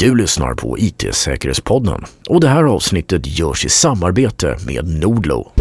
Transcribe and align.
Du 0.00 0.16
lyssnar 0.16 0.54
på 0.54 0.78
IT-säkerhetspodden 0.78 2.04
och 2.28 2.40
det 2.40 2.48
här 2.48 2.64
avsnittet 2.64 3.38
görs 3.38 3.64
i 3.64 3.68
samarbete 3.68 4.56
med 4.66 5.00
Nordlo. 5.00 5.52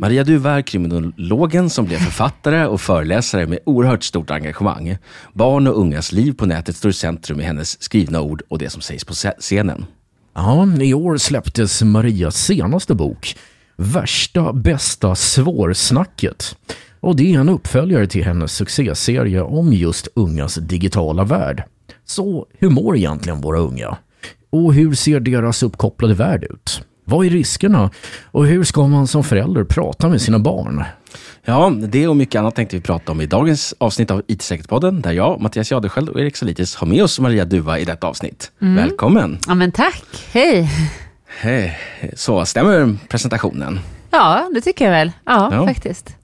Maria 0.00 0.24
Duva 0.24 0.50
är 0.50 0.62
kriminologen 0.62 1.70
som 1.70 1.84
blev 1.84 1.98
författare 1.98 2.66
och 2.66 2.80
föreläsare 2.80 3.46
med 3.46 3.58
oerhört 3.66 4.04
stort 4.04 4.30
engagemang. 4.30 4.96
Barn 5.32 5.66
och 5.66 5.78
ungas 5.78 6.12
liv 6.12 6.32
på 6.32 6.46
nätet 6.46 6.76
står 6.76 6.90
i 6.90 6.94
centrum 6.94 7.40
i 7.40 7.44
hennes 7.44 7.82
skrivna 7.82 8.20
ord 8.20 8.42
och 8.48 8.58
det 8.58 8.70
som 8.70 8.82
sägs 8.82 9.04
på 9.04 9.14
scenen. 9.38 9.86
Ja, 10.34 10.68
i 10.80 10.94
år 10.94 11.16
släpptes 11.16 11.82
Marias 11.82 12.36
senaste 12.36 12.94
bok, 12.94 13.36
Värsta 13.76 14.52
bästa 14.52 15.14
svårsnacket. 15.14 16.56
Och 17.00 17.16
det 17.16 17.34
är 17.34 17.40
en 17.40 17.48
uppföljare 17.48 18.06
till 18.06 18.24
hennes 18.24 18.52
succéserie 18.52 19.42
om 19.42 19.72
just 19.72 20.08
ungas 20.14 20.54
digitala 20.54 21.24
värld. 21.24 21.62
Så 22.04 22.46
hur 22.58 22.70
mår 22.70 22.96
egentligen 22.96 23.40
våra 23.40 23.58
unga? 23.58 23.96
Och 24.50 24.74
hur 24.74 24.94
ser 24.94 25.20
deras 25.20 25.62
uppkopplade 25.62 26.14
värld 26.14 26.44
ut? 26.44 26.82
Vad 27.04 27.26
är 27.26 27.30
riskerna? 27.30 27.90
Och 28.24 28.46
hur 28.46 28.64
ska 28.64 28.86
man 28.86 29.06
som 29.06 29.24
förälder 29.24 29.64
prata 29.64 30.08
med 30.08 30.20
sina 30.20 30.38
barn? 30.38 30.84
Ja, 31.44 31.72
det 31.88 32.08
och 32.08 32.16
mycket 32.16 32.38
annat 32.38 32.54
tänkte 32.54 32.76
vi 32.76 32.82
prata 32.82 33.12
om 33.12 33.20
i 33.20 33.26
dagens 33.26 33.74
avsnitt 33.78 34.10
av 34.10 34.22
IT-säkerhetspodden, 34.26 35.00
där 35.00 35.12
jag, 35.12 35.40
Mattias 35.40 35.70
Jadesköld 35.70 36.08
och 36.08 36.20
Erik 36.20 36.36
Salitis 36.36 36.74
har 36.74 36.86
med 36.86 37.02
oss 37.02 37.20
Maria 37.20 37.44
Duva 37.44 37.78
i 37.78 37.84
detta 37.84 38.06
avsnitt. 38.06 38.52
Mm. 38.62 38.74
Välkommen! 38.74 39.38
Ja, 39.46 39.54
men 39.54 39.72
tack! 39.72 40.04
Hej! 40.32 40.70
Så, 42.14 42.44
stämmer 42.46 42.96
presentationen? 43.08 43.80
Ja, 44.10 44.50
det 44.54 44.60
tycker 44.60 44.84
jag 44.84 44.92
väl. 44.92 45.12
Ja, 45.24 45.48
ja, 45.52 45.66
faktiskt. 45.66 46.16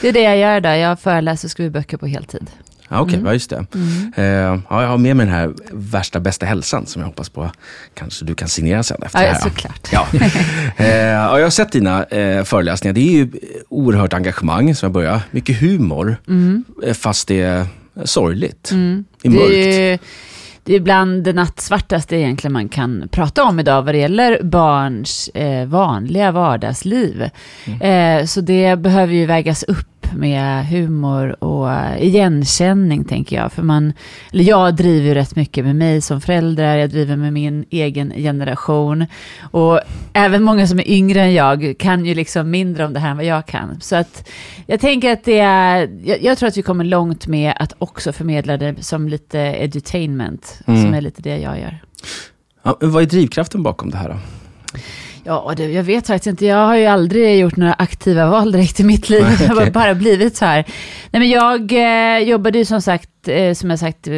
Det 0.00 0.08
är 0.08 0.12
det 0.12 0.22
jag 0.22 0.38
gör 0.38 0.60
där. 0.60 0.74
Jag 0.74 1.00
föreläser 1.00 1.46
och 1.46 1.50
skriver 1.50 1.70
böcker 1.70 1.96
på 1.96 2.06
heltid. 2.06 2.50
Ja, 2.88 3.00
Okej, 3.00 3.10
okay, 3.10 3.20
mm. 3.20 3.32
just 3.32 3.50
det. 3.50 3.66
Mm. 3.74 4.12
Uh, 4.18 4.62
ja, 4.70 4.82
jag 4.82 4.88
har 4.88 4.98
med 4.98 5.16
mig 5.16 5.26
den 5.26 5.34
här 5.34 5.54
värsta 5.72 6.20
bästa 6.20 6.46
hälsan 6.46 6.86
som 6.86 7.02
jag 7.02 7.06
hoppas 7.06 7.28
på 7.28 7.50
kanske 7.94 8.24
du 8.24 8.34
kan 8.34 8.48
signera 8.48 8.82
sen 8.82 9.02
efter 9.02 9.22
ja, 9.22 9.28
det 9.28 9.34
här. 9.34 9.40
såklart. 9.40 9.88
Ja. 9.92 10.06
uh, 10.12 10.86
ja, 10.86 11.38
jag 11.38 11.46
har 11.46 11.50
sett 11.50 11.72
dina 11.72 12.04
uh, 12.04 12.44
föreläsningar. 12.44 12.92
Det 12.92 13.00
är 13.00 13.12
ju 13.12 13.30
oerhört 13.68 14.12
engagemang 14.12 14.74
som 14.74 14.86
jag 14.86 14.92
börjar. 14.92 15.20
Mycket 15.30 15.60
humor, 15.60 16.16
mm. 16.28 16.64
fast 16.94 17.28
det 17.28 17.40
är 17.40 17.66
sorgligt. 18.04 18.70
Mm. 18.70 19.04
Det 19.22 19.28
är 19.28 19.32
mörkt. 19.32 19.50
Det 19.50 19.92
är, 19.92 19.98
det 20.64 20.74
är 20.74 20.80
bland 20.80 21.24
det 21.24 21.32
nattsvartaste 21.32 22.16
egentligen 22.16 22.52
man 22.52 22.68
kan 22.68 23.08
prata 23.10 23.44
om 23.44 23.60
idag 23.60 23.82
vad 23.82 23.94
det 23.94 23.98
gäller 23.98 24.42
barns 24.42 25.30
vanliga 25.66 26.32
vardagsliv. 26.32 27.30
Mm. 27.66 28.26
så 28.26 28.40
det 28.40 28.76
behöver 28.76 29.14
ju 29.14 29.26
vägas 29.26 29.62
upp 29.62 29.97
med 30.16 30.66
humor 30.66 31.44
och 31.44 31.68
igenkänning, 31.98 33.04
tänker 33.04 33.36
jag. 33.36 33.52
För 33.52 33.62
man, 33.62 33.92
eller 34.32 34.44
jag 34.44 34.76
driver 34.76 35.08
ju 35.08 35.14
rätt 35.14 35.36
mycket 35.36 35.64
med 35.64 35.76
mig 35.76 36.00
som 36.00 36.20
förälder, 36.20 36.76
jag 36.76 36.90
driver 36.90 37.16
med 37.16 37.32
min 37.32 37.64
egen 37.70 38.12
generation. 38.16 39.06
Och 39.40 39.80
även 40.12 40.42
många 40.42 40.66
som 40.66 40.78
är 40.78 40.90
yngre 40.90 41.22
än 41.22 41.34
jag 41.34 41.74
kan 41.78 42.04
ju 42.04 42.14
liksom 42.14 42.50
mindre 42.50 42.84
om 42.84 42.92
det 42.92 43.00
här 43.00 43.10
än 43.10 43.16
vad 43.16 43.26
jag 43.26 43.46
kan. 43.46 43.80
Så 43.80 43.96
att 43.96 44.28
jag 44.66 44.80
tänker 44.80 45.12
att 45.12 45.24
det 45.24 45.38
är, 45.38 45.90
jag, 46.04 46.22
jag 46.22 46.38
tror 46.38 46.48
att 46.48 46.56
vi 46.56 46.62
kommer 46.62 46.84
långt 46.84 47.26
med 47.26 47.52
att 47.56 47.74
också 47.78 48.12
förmedla 48.12 48.56
det 48.56 48.84
som 48.84 49.08
lite 49.08 49.38
edutainment, 49.38 50.60
mm. 50.66 50.82
som 50.82 50.94
är 50.94 51.00
lite 51.00 51.22
det 51.22 51.38
jag 51.38 51.60
gör. 51.60 51.78
Ja, 52.62 52.76
vad 52.80 53.02
är 53.02 53.06
drivkraften 53.06 53.62
bakom 53.62 53.90
det 53.90 53.96
här 53.96 54.08
då? 54.08 54.16
Ja, 55.28 55.52
det, 55.56 55.72
jag 55.72 55.82
vet 55.82 56.06
faktiskt 56.06 56.26
inte. 56.26 56.46
Jag 56.46 56.66
har 56.66 56.76
ju 56.76 56.86
aldrig 56.86 57.38
gjort 57.40 57.56
några 57.56 57.72
aktiva 57.72 58.26
val 58.26 58.52
direkt 58.52 58.80
i 58.80 58.84
mitt 58.84 59.08
liv. 59.08 59.24
Det 59.38 59.46
har 59.54 59.70
bara 59.70 59.94
blivit 59.94 60.36
så 60.36 60.44
här. 60.44 60.64
Nej, 61.10 61.20
men 61.20 61.28
jag 61.28 61.72
eh, 61.72 62.18
jobbade 62.18 62.58
ju 62.58 62.64
som 62.64 62.82
sagt, 62.82 63.28
eh, 63.28 63.54
som 63.54 63.70
jag 63.70 63.78
sagt, 63.78 64.08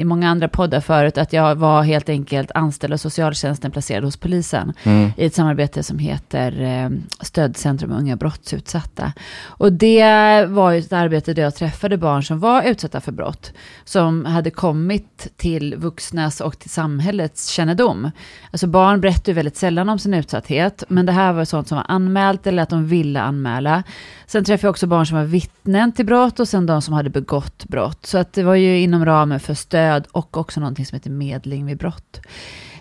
i 0.00 0.04
många 0.04 0.30
andra 0.30 0.48
poddar 0.48 0.80
förut, 0.80 1.18
att 1.18 1.32
jag 1.32 1.54
var 1.54 1.82
helt 1.82 2.08
enkelt 2.08 2.50
anställd 2.54 2.92
av 2.92 2.96
socialtjänsten 2.96 3.70
placerad 3.70 4.04
hos 4.04 4.16
polisen 4.16 4.72
mm. 4.82 5.12
i 5.16 5.26
ett 5.26 5.34
samarbete 5.34 5.82
som 5.82 5.98
heter 5.98 6.62
eh, 6.62 6.90
Stödcentrum 7.20 7.92
Unga 7.92 8.16
brottsutsatta. 8.16 9.12
Och 9.44 9.72
det 9.72 10.46
var 10.48 10.70
ju 10.70 10.78
ett 10.78 10.92
arbete 10.92 11.34
där 11.34 11.42
jag 11.42 11.54
träffade 11.54 11.96
barn 11.96 12.22
som 12.22 12.40
var 12.40 12.62
utsatta 12.62 13.00
för 13.00 13.12
brott, 13.12 13.52
som 13.84 14.24
hade 14.24 14.50
kommit 14.50 15.28
till 15.36 15.76
vuxnas 15.76 16.40
och 16.40 16.58
till 16.58 16.70
samhällets 16.70 17.48
kännedom. 17.48 18.10
Alltså 18.50 18.66
barn 18.66 19.00
berättar 19.00 19.32
ju 19.32 19.36
väldigt 19.36 19.56
sällan 19.56 19.88
om 19.88 19.98
sin 19.98 20.14
utsatthet, 20.14 20.84
men 20.88 21.06
det 21.06 21.12
här 21.12 21.32
var 21.32 21.44
sånt 21.44 21.68
som 21.68 21.76
var 21.76 21.86
anmält 21.88 22.46
eller 22.46 22.62
att 22.62 22.70
de 22.70 22.86
ville 22.86 23.20
anmäla. 23.20 23.82
Sen 24.30 24.44
träffade 24.44 24.66
jag 24.66 24.70
också 24.70 24.86
barn 24.86 25.06
som 25.06 25.16
var 25.16 25.24
vittnen 25.24 25.92
till 25.92 26.06
brott 26.06 26.40
och 26.40 26.48
sen 26.48 26.66
de 26.66 26.82
som 26.82 26.94
hade 26.94 27.10
begått 27.10 27.64
brott. 27.64 28.06
Så 28.06 28.18
att 28.18 28.32
det 28.32 28.42
var 28.42 28.54
ju 28.54 28.80
inom 28.80 29.04
ramen 29.04 29.40
för 29.40 29.54
stöd 29.54 30.06
och 30.12 30.36
också 30.36 30.60
någonting 30.60 30.86
som 30.86 30.96
heter 30.96 31.10
medling 31.10 31.66
vid 31.66 31.78
brott. 31.78 32.20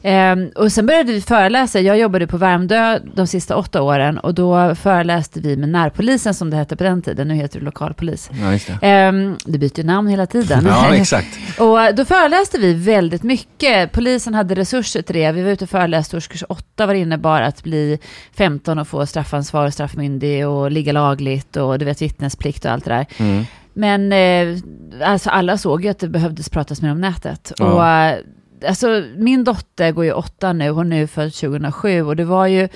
Um, 0.04 0.52
och 0.56 0.72
sen 0.72 0.86
började 0.86 1.12
vi 1.12 1.22
föreläsa. 1.22 1.80
Jag 1.80 2.00
jobbade 2.00 2.28
på 2.28 2.38
Värmdö 2.38 3.00
de 3.16 3.28
sista 3.28 3.56
åtta 3.56 3.82
åren 3.82 4.18
och 4.18 4.34
då 4.34 4.76
föreläste 4.76 5.40
vi 5.40 5.58
med 5.58 5.70
närpolisen 5.70 6.34
som 6.34 6.50
det 6.50 6.58
hette 6.58 6.76
på 6.76 6.84
den 6.84 7.02
tiden. 7.02 7.28
Nu 7.28 7.34
heter 7.34 7.60
det 7.60 7.66
lokalpolis. 7.66 8.30
Ja, 8.42 8.78
det. 8.82 9.08
Um, 9.08 9.38
det 9.46 9.58
byter 9.58 9.84
namn 9.84 10.08
hela 10.08 10.26
tiden. 10.26 10.66
ja, 10.66 10.96
exakt. 10.96 11.40
och 11.60 11.96
då 11.96 12.06
föreläste 12.06 12.58
vi 12.58 12.74
väldigt 12.74 13.24
mycket. 13.24 13.92
Polisen 13.92 14.34
hade 14.34 14.56
resurser 14.56 15.02
till 15.02 15.16
det. 15.16 15.32
Vi 15.32 15.44
var 15.44 15.52
ute 15.52 15.64
och 15.64 15.70
föreläste 15.70 16.18
årskurs 16.18 16.44
8 16.50 16.86
vad 16.86 16.96
det 16.96 17.00
innebar 17.00 17.42
att 17.42 17.64
bli 17.64 18.00
15 18.38 18.80
och 18.80 18.88
få 18.88 19.06
straffansvar 19.06 19.66
och 19.66 19.74
straffmyndig 19.74 20.48
och 20.48 20.72
ligga 20.72 20.92
lagligt 20.92 21.58
och 21.58 21.80
du 21.80 21.86
vet 21.86 22.02
vittnesplikt 22.02 22.66
och 22.66 22.72
allt 22.72 22.86
det 22.86 22.92
där. 22.92 23.06
Mm. 23.18 23.46
Men 23.74 24.14
eh, 24.14 24.58
alltså 25.10 25.30
alla 25.30 25.58
såg 25.58 25.84
ju 25.84 25.90
att 25.90 26.00
det 26.00 26.08
behövdes 26.08 26.50
pratas 26.50 26.82
mer 26.82 26.92
om 26.92 27.02
nätet. 27.02 27.52
Ja. 27.58 27.66
Och 27.66 27.88
eh, 27.88 28.20
alltså, 28.68 29.04
min 29.18 29.44
dotter 29.44 29.92
går 29.92 30.06
ju 30.06 30.12
åtta 30.12 30.54
nu, 30.54 30.70
hon 30.70 30.94
är 30.94 31.08
född 31.08 31.34
2007 31.34 32.02
och 32.02 32.16
det 32.16 32.26
var 32.26 32.48
ju 32.48 32.70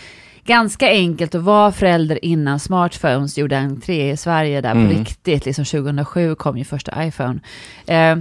ganska 0.45 0.88
enkelt 0.89 1.35
att 1.35 1.41
vara 1.41 1.71
förälder 1.71 2.25
innan 2.25 2.59
smartphones 2.59 3.38
gjorde 3.38 3.57
entré 3.57 4.11
i 4.11 4.17
Sverige 4.17 4.61
där 4.61 4.71
mm. 4.71 4.88
på 4.88 4.99
riktigt. 4.99 5.45
Liksom 5.45 5.66
2007 5.66 6.35
kom 6.35 6.57
ju 6.57 6.63
första 6.63 7.05
iPhone. 7.05 7.39
Eh, 7.88 8.17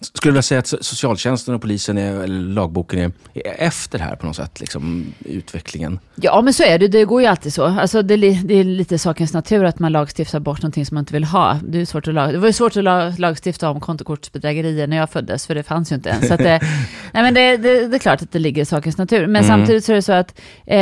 skulle 0.00 0.30
du 0.30 0.32
vilja 0.32 0.42
säga 0.42 0.58
att 0.58 0.66
socialtjänsten 0.66 1.54
och 1.54 1.60
polisen, 1.60 1.98
är, 1.98 2.20
eller 2.20 2.40
lagboken, 2.40 2.98
är, 2.98 3.12
är 3.34 3.54
efter 3.58 3.98
här 3.98 4.16
på 4.16 4.26
något 4.26 4.36
sätt? 4.36 4.60
Liksom, 4.60 5.14
utvecklingen? 5.24 5.98
Ja, 6.14 6.42
men 6.42 6.54
så 6.54 6.62
är 6.62 6.78
det. 6.78 6.88
Det 6.88 7.04
går 7.04 7.20
ju 7.20 7.26
alltid 7.26 7.52
så. 7.52 7.64
Alltså, 7.64 8.02
det, 8.02 8.16
det 8.16 8.54
är 8.54 8.64
lite 8.64 8.98
sakens 8.98 9.32
natur 9.32 9.64
att 9.64 9.78
man 9.78 9.92
lagstiftar 9.92 10.40
bort 10.40 10.62
någonting 10.62 10.86
som 10.86 10.94
man 10.94 11.02
inte 11.02 11.12
vill 11.12 11.24
ha. 11.24 11.58
Det, 11.68 11.80
är 11.80 11.84
svårt 11.84 12.08
att 12.08 12.14
lag, 12.14 12.32
det 12.32 12.38
var 12.38 12.46
ju 12.46 12.52
svårt 12.52 12.76
att 12.76 13.18
lagstifta 13.18 13.70
om 13.70 13.80
kontokortsbedrägerier 13.80 14.86
när 14.86 14.96
jag 14.96 15.10
föddes, 15.10 15.46
för 15.46 15.54
det 15.54 15.62
fanns 15.62 15.92
ju 15.92 15.96
inte 15.96 16.08
ens. 16.08 16.28
Så 16.28 16.34
att 16.34 16.40
det, 16.40 16.60
nej, 17.12 17.22
men 17.22 17.34
det, 17.34 17.56
det, 17.56 17.88
det, 17.88 17.96
är 17.96 17.98
klart 17.98 18.22
att 18.22 18.32
det 18.32 18.38
ligger 18.38 18.62
i 18.62 18.64
sakens 18.64 18.98
natur. 18.98 19.26
Men 19.26 19.44
mm. 19.44 19.44
samtidigt 19.44 19.84
så 19.84 19.92
är 19.92 19.96
det 19.96 20.02
så 20.02 20.12
att, 20.12 20.40
eh, 20.66 20.78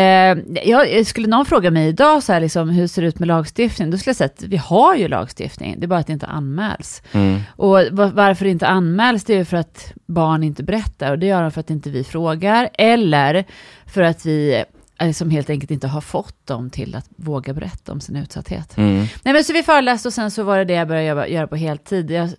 jag, 0.69 1.07
skulle 1.07 1.29
någon 1.29 1.47
fråga 1.47 1.71
mig 1.71 1.89
idag, 1.89 2.23
så 2.23 2.33
här, 2.33 2.41
liksom, 2.41 2.69
hur 2.69 2.87
ser 2.87 3.03
det 3.03 3.09
ut 3.09 3.19
med 3.19 3.29
lagstiftning? 3.29 3.91
Då 3.91 3.99
skulle 3.99 4.11
jag 4.11 4.17
säga 4.17 4.31
att 4.37 4.43
vi 4.43 4.57
har 4.57 4.97
ju 4.97 5.09
lagstiftning, 5.09 5.75
det 5.79 5.87
är 5.87 5.89
bara 5.89 6.01
att 6.01 6.07
det 6.07 6.13
inte 6.13 6.27
anmäls. 6.27 7.03
Mm. 7.13 7.41
Och 7.57 7.79
varför 7.93 8.45
inte 8.45 8.67
anmäls 8.67 9.08
anmäls 9.09 9.25
det 9.25 9.35
ju 9.35 9.45
för 9.45 9.57
att 9.57 9.93
barn 10.07 10.43
inte 10.43 10.63
berättar 10.63 11.11
och 11.11 11.19
det 11.19 11.27
gör 11.27 11.43
de 11.43 11.51
för 11.51 11.61
att 11.61 11.71
inte 11.71 11.91
vi 11.91 12.05
frågar 12.05 12.71
eller 12.75 13.45
för 13.87 14.03
att 14.03 14.27
vi 14.27 14.65
liksom 15.01 15.31
helt 15.31 15.51
enkelt 15.51 15.71
inte 15.71 15.89
har 15.89 16.01
fått 16.01 16.47
dem 16.47 16.71
till 16.71 16.95
att 16.95 17.07
våga 17.17 17.55
berätta 17.55 17.93
om 17.93 18.01
sin 18.01 18.17
utsatthet. 18.17 18.77
Mm. 18.77 18.97
Nej, 18.97 19.35
men 19.35 19.45
så 19.45 19.53
vi 19.53 19.63
föreläste 19.63 20.09
och 20.09 20.13
sen 20.13 20.31
så 20.31 20.43
var 20.43 20.59
det 20.59 20.65
det 20.65 20.75
jag 20.75 20.89
började 20.89 21.29
göra 21.29 21.47
på 21.47 21.57
heltid. 21.57 22.11
Jag 22.11 22.31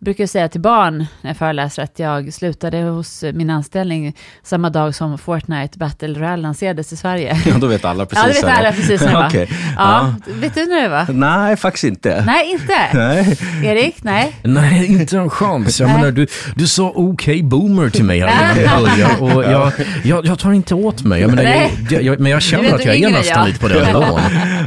brukar 0.00 0.26
säga 0.26 0.48
till 0.48 0.60
barn 0.60 1.06
när 1.20 1.30
jag 1.30 1.36
föreläser 1.36 1.82
att 1.82 1.98
jag 1.98 2.32
slutade 2.32 2.78
hos 2.82 3.24
min 3.34 3.50
anställning 3.50 4.16
samma 4.42 4.70
dag 4.70 4.94
som 4.94 5.18
Fortnite 5.18 5.78
Battle 5.78 6.08
Royale 6.08 6.42
lanserades 6.42 6.92
i 6.92 6.96
Sverige. 6.96 7.40
Ja, 7.50 7.58
då 7.58 7.66
vet 7.66 7.84
alla 7.84 8.06
precis. 8.06 8.24
Ja, 8.24 8.40
det 8.40 8.46
vet 8.46 8.58
alla 8.58 8.72
precis 8.72 9.00
när 9.00 9.20
det 9.20 9.26
okay. 9.26 9.46
ja. 9.76 10.14
ja. 10.26 10.32
Vet 10.34 10.54
du 10.54 10.66
när 10.66 10.82
det 10.82 10.88
var? 10.88 11.06
Nej, 11.12 11.56
faktiskt 11.56 11.84
inte. 11.84 12.24
Nej, 12.26 12.50
inte? 12.50 12.74
Nej. 12.94 13.38
Erik, 13.64 14.02
nej? 14.02 14.36
Nej, 14.42 14.86
inte 14.86 15.18
en 15.18 15.30
chans. 15.30 15.80
Jag 15.80 15.90
menar, 15.90 16.10
du, 16.10 16.26
du 16.56 16.66
sa 16.66 16.88
okej 16.88 17.04
okay, 17.04 17.42
boomer 17.42 17.90
till 17.90 18.04
mig 18.04 18.20
här 18.20 18.60
innan 18.60 18.82
början 18.82 19.20
och 19.20 19.44
jag, 19.44 19.72
jag, 20.04 20.26
jag 20.26 20.38
tar 20.38 20.52
inte 20.52 20.74
åt 20.74 21.04
mig. 21.04 21.20
Jag 21.20 21.34
menar, 21.34 21.70
jag, 21.90 22.02
jag, 22.02 22.20
men 22.20 22.32
jag 22.32 22.42
känner 22.42 22.74
att 22.74 22.84
jag 22.84 22.96
är 22.96 23.10
nästan 23.10 23.46
lite 23.46 23.60
på 23.60 23.68
den 23.68 23.86
nivån. 23.86 24.20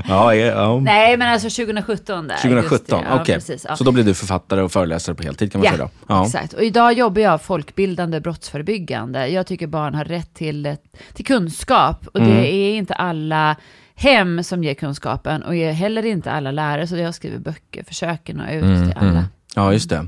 ja, 0.08 0.36
ja. 0.36 0.80
Nej, 0.80 1.18
men 1.18 1.34
alltså 1.34 1.66
2017 1.66 2.28
där. 2.28 2.36
2017, 2.36 3.04
okej. 3.12 3.38
Okay. 3.38 3.58
Ja, 3.64 3.76
så 3.76 3.84
då 3.84 3.92
blev 3.92 4.06
du 4.06 4.14
författare 4.14 4.62
och 4.62 4.72
föreläsare 4.72 5.16
på 5.16 5.23
heltid 5.24 5.52
kan 5.52 5.62
man 5.62 5.66
ja, 5.66 5.72
säga 5.72 5.84
då? 5.86 6.14
Ja, 6.14 6.26
exakt. 6.26 6.54
Och 6.54 6.64
idag 6.64 6.94
jobbar 6.94 7.22
jag 7.22 7.42
folkbildande 7.42 8.20
brottsförebyggande. 8.20 9.28
Jag 9.28 9.48
tycker 9.48 9.68
barn 9.68 9.96
har 9.96 10.06
rätt 10.06 10.34
till, 10.34 10.76
till 11.14 11.26
kunskap 11.26 12.08
och 12.08 12.20
mm. 12.20 12.32
det 12.32 12.54
är 12.54 12.76
inte 12.76 12.94
alla 12.94 13.56
hem 13.96 14.44
som 14.44 14.64
ger 14.64 14.74
kunskapen 14.74 15.44
och 15.44 15.56
är 15.56 15.72
heller 15.72 16.06
inte 16.06 16.32
alla 16.32 16.52
lärare. 16.52 16.88
Så 16.88 16.98
jag 16.98 17.16
skriver 17.16 17.38
böcker, 17.38 17.84
försöker 17.84 18.34
nå 18.34 18.44
ut 18.44 18.64
mm, 18.64 18.90
till 18.90 18.98
alla. 18.98 19.10
Mm. 19.10 19.24
Ja, 19.56 19.74
just 19.74 19.90
det. 19.90 20.08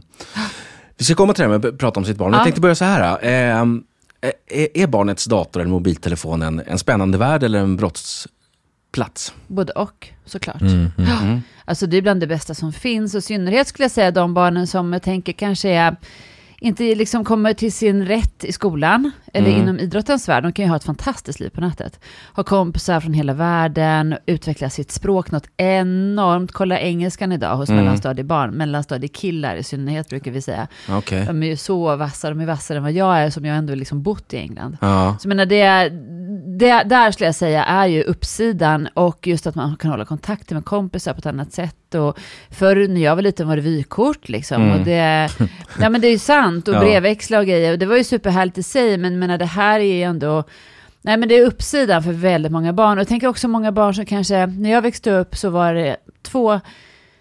Vi 0.98 1.06
ska 1.06 1.16
komma 1.16 1.34
till 1.34 1.44
det 1.44 1.50
här 1.50 1.58
med 1.58 1.66
att 1.66 1.78
prata 1.78 2.00
om 2.00 2.06
sitt 2.06 2.18
barn. 2.18 2.32
Ja. 2.32 2.38
Jag 2.38 2.44
tänkte 2.44 2.62
börja 2.62 2.76
så 2.76 2.86
här. 2.86 3.24
Eh, 3.24 3.66
är 4.74 4.88
barnets 4.88 5.26
dator 5.26 5.62
eller 5.62 5.72
mobiltelefon 5.72 6.42
en, 6.42 6.62
en 6.68 6.80
spännande 6.80 7.18
värld 7.18 7.44
eller 7.44 7.60
en 7.60 7.76
brotts 7.76 8.28
plats. 8.96 9.34
Både 9.48 9.74
och, 9.74 10.10
såklart. 10.26 10.62
Mm, 10.62 10.74
mm. 10.74 10.92
Ja. 10.98 11.40
Alltså 11.66 11.88
det 11.88 11.98
är 11.98 12.02
bland 12.02 12.20
det 12.20 12.28
bästa 12.28 12.54
som 12.54 12.74
finns. 12.74 13.14
Och 13.14 13.20
i 13.20 13.22
synnerhet 13.22 13.68
skulle 13.68 13.84
jag 13.84 13.92
säga 13.92 14.12
de 14.12 14.34
barnen 14.34 14.68
som 14.68 14.94
jag 14.94 15.02
tänker 15.02 15.34
kanske 15.34 15.70
är 15.70 15.96
inte 16.60 16.96
liksom 16.96 17.26
kommer 17.26 17.54
till 17.54 17.74
sin 17.74 18.06
rätt 18.06 18.44
i 18.44 18.52
skolan 18.52 19.12
eller 19.36 19.50
Mm. 19.50 19.62
inom 19.62 19.80
idrottens 19.80 20.30
värld. 20.30 20.44
De 20.44 20.52
kan 20.52 20.66
ju 20.66 20.70
ha 20.70 20.76
ett 20.76 20.84
fantastiskt 20.84 21.40
liv 21.40 21.50
på 21.50 21.62
nätet. 21.62 22.00
Ha 22.36 22.44
kompisar 22.44 23.00
från 23.00 23.14
hela 23.14 23.34
världen, 23.34 24.16
utveckla 24.26 24.70
sitt 24.70 24.92
språk 24.92 25.32
något 25.32 25.48
enormt. 25.58 26.52
Kolla 26.52 26.80
engelskan 26.80 27.32
idag 27.32 27.56
hos 27.56 27.70
Mm. 27.70 27.84
mellanstadiebarn, 27.84 28.52
mellanstadiekillar 28.52 29.56
i 29.56 29.64
synnerhet 29.64 30.10
brukar 30.10 30.32
vi 30.32 30.42
säga. 30.42 30.68
Okej. 30.90 31.26
De 31.26 31.44
är 31.44 31.48
ju 31.48 31.58
så 31.58 31.96
vassa, 31.96 32.30
de 32.30 32.40
är 32.40 32.46
vassare 32.46 32.78
än 32.78 32.84
vad 32.84 32.92
jag 32.94 33.18
är 33.20 33.30
som 33.30 33.46
jag 33.46 33.58
ändå 33.58 33.76
liksom 33.76 34.04
bott 34.04 34.34
i 34.34 34.38
England. 34.38 34.78
Ja. 34.82 35.16
Så 35.20 35.26
jag 35.26 35.30
menar, 35.30 35.46
det, 35.46 35.90
det, 36.60 36.84
där 36.84 37.12
skulle 37.12 37.28
jag 37.28 37.36
säga 37.36 37.64
är 37.64 37.88
ju 37.88 38.04
uppsidan 38.04 38.88
och 38.94 39.28
just 39.28 39.48
att 39.48 39.56
man 39.56 39.76
kan 39.76 39.92
hålla 39.92 40.06
kontakter 40.06 40.56
med 40.56 40.66
kompisar 40.66 41.14
på 41.14 41.20
ett 41.20 41.26
annat 41.26 41.54
sätt. 41.54 41.96
Och 41.96 42.20
förr 42.50 42.88
när 42.88 43.02
jag 43.02 43.16
var 43.16 43.22
liten 43.22 43.48
var 43.48 43.56
det 43.56 43.62
vykort 43.62 44.30
liksom. 44.30 44.62
Mm. 44.62 44.80
Och 44.80 44.86
det, 44.86 45.30
ja 45.82 45.90
men 45.90 46.02
det 46.02 46.08
är 46.08 46.12
ju 46.12 46.20
sant. 46.20 46.68
Och 46.68 46.76
Ja. 46.76 46.80
brevväxla 46.80 47.40
och 47.40 47.46
grejer. 47.46 47.72
Och 47.72 47.80
det 47.80 47.86
var 47.86 47.98
ju 47.98 48.04
superhärligt 48.04 48.58
i 48.58 48.64
sig. 48.64 48.98
Men 48.98 49.20
menar, 49.28 49.38
det 49.38 49.46
här 49.46 49.80
är 49.80 49.94
ju 49.96 50.04
ändå... 50.04 50.44
Nej 51.02 51.18
men 51.18 51.30
det 51.30 51.36
är 51.36 51.46
uppsidan 51.46 52.04
för 52.04 52.12
väldigt 52.12 52.52
många 52.52 52.74
barn. 52.74 52.98
Och 52.98 53.00
jag 53.02 53.08
tänker 53.08 53.28
också 53.28 53.48
många 53.48 53.72
barn 53.72 53.96
som 53.96 54.06
kanske... 54.06 54.46
När 54.46 54.72
jag 54.72 54.82
växte 54.82 55.12
upp 55.12 55.36
så 55.38 55.50
var 55.50 55.74
det 55.74 55.98
två 56.22 56.60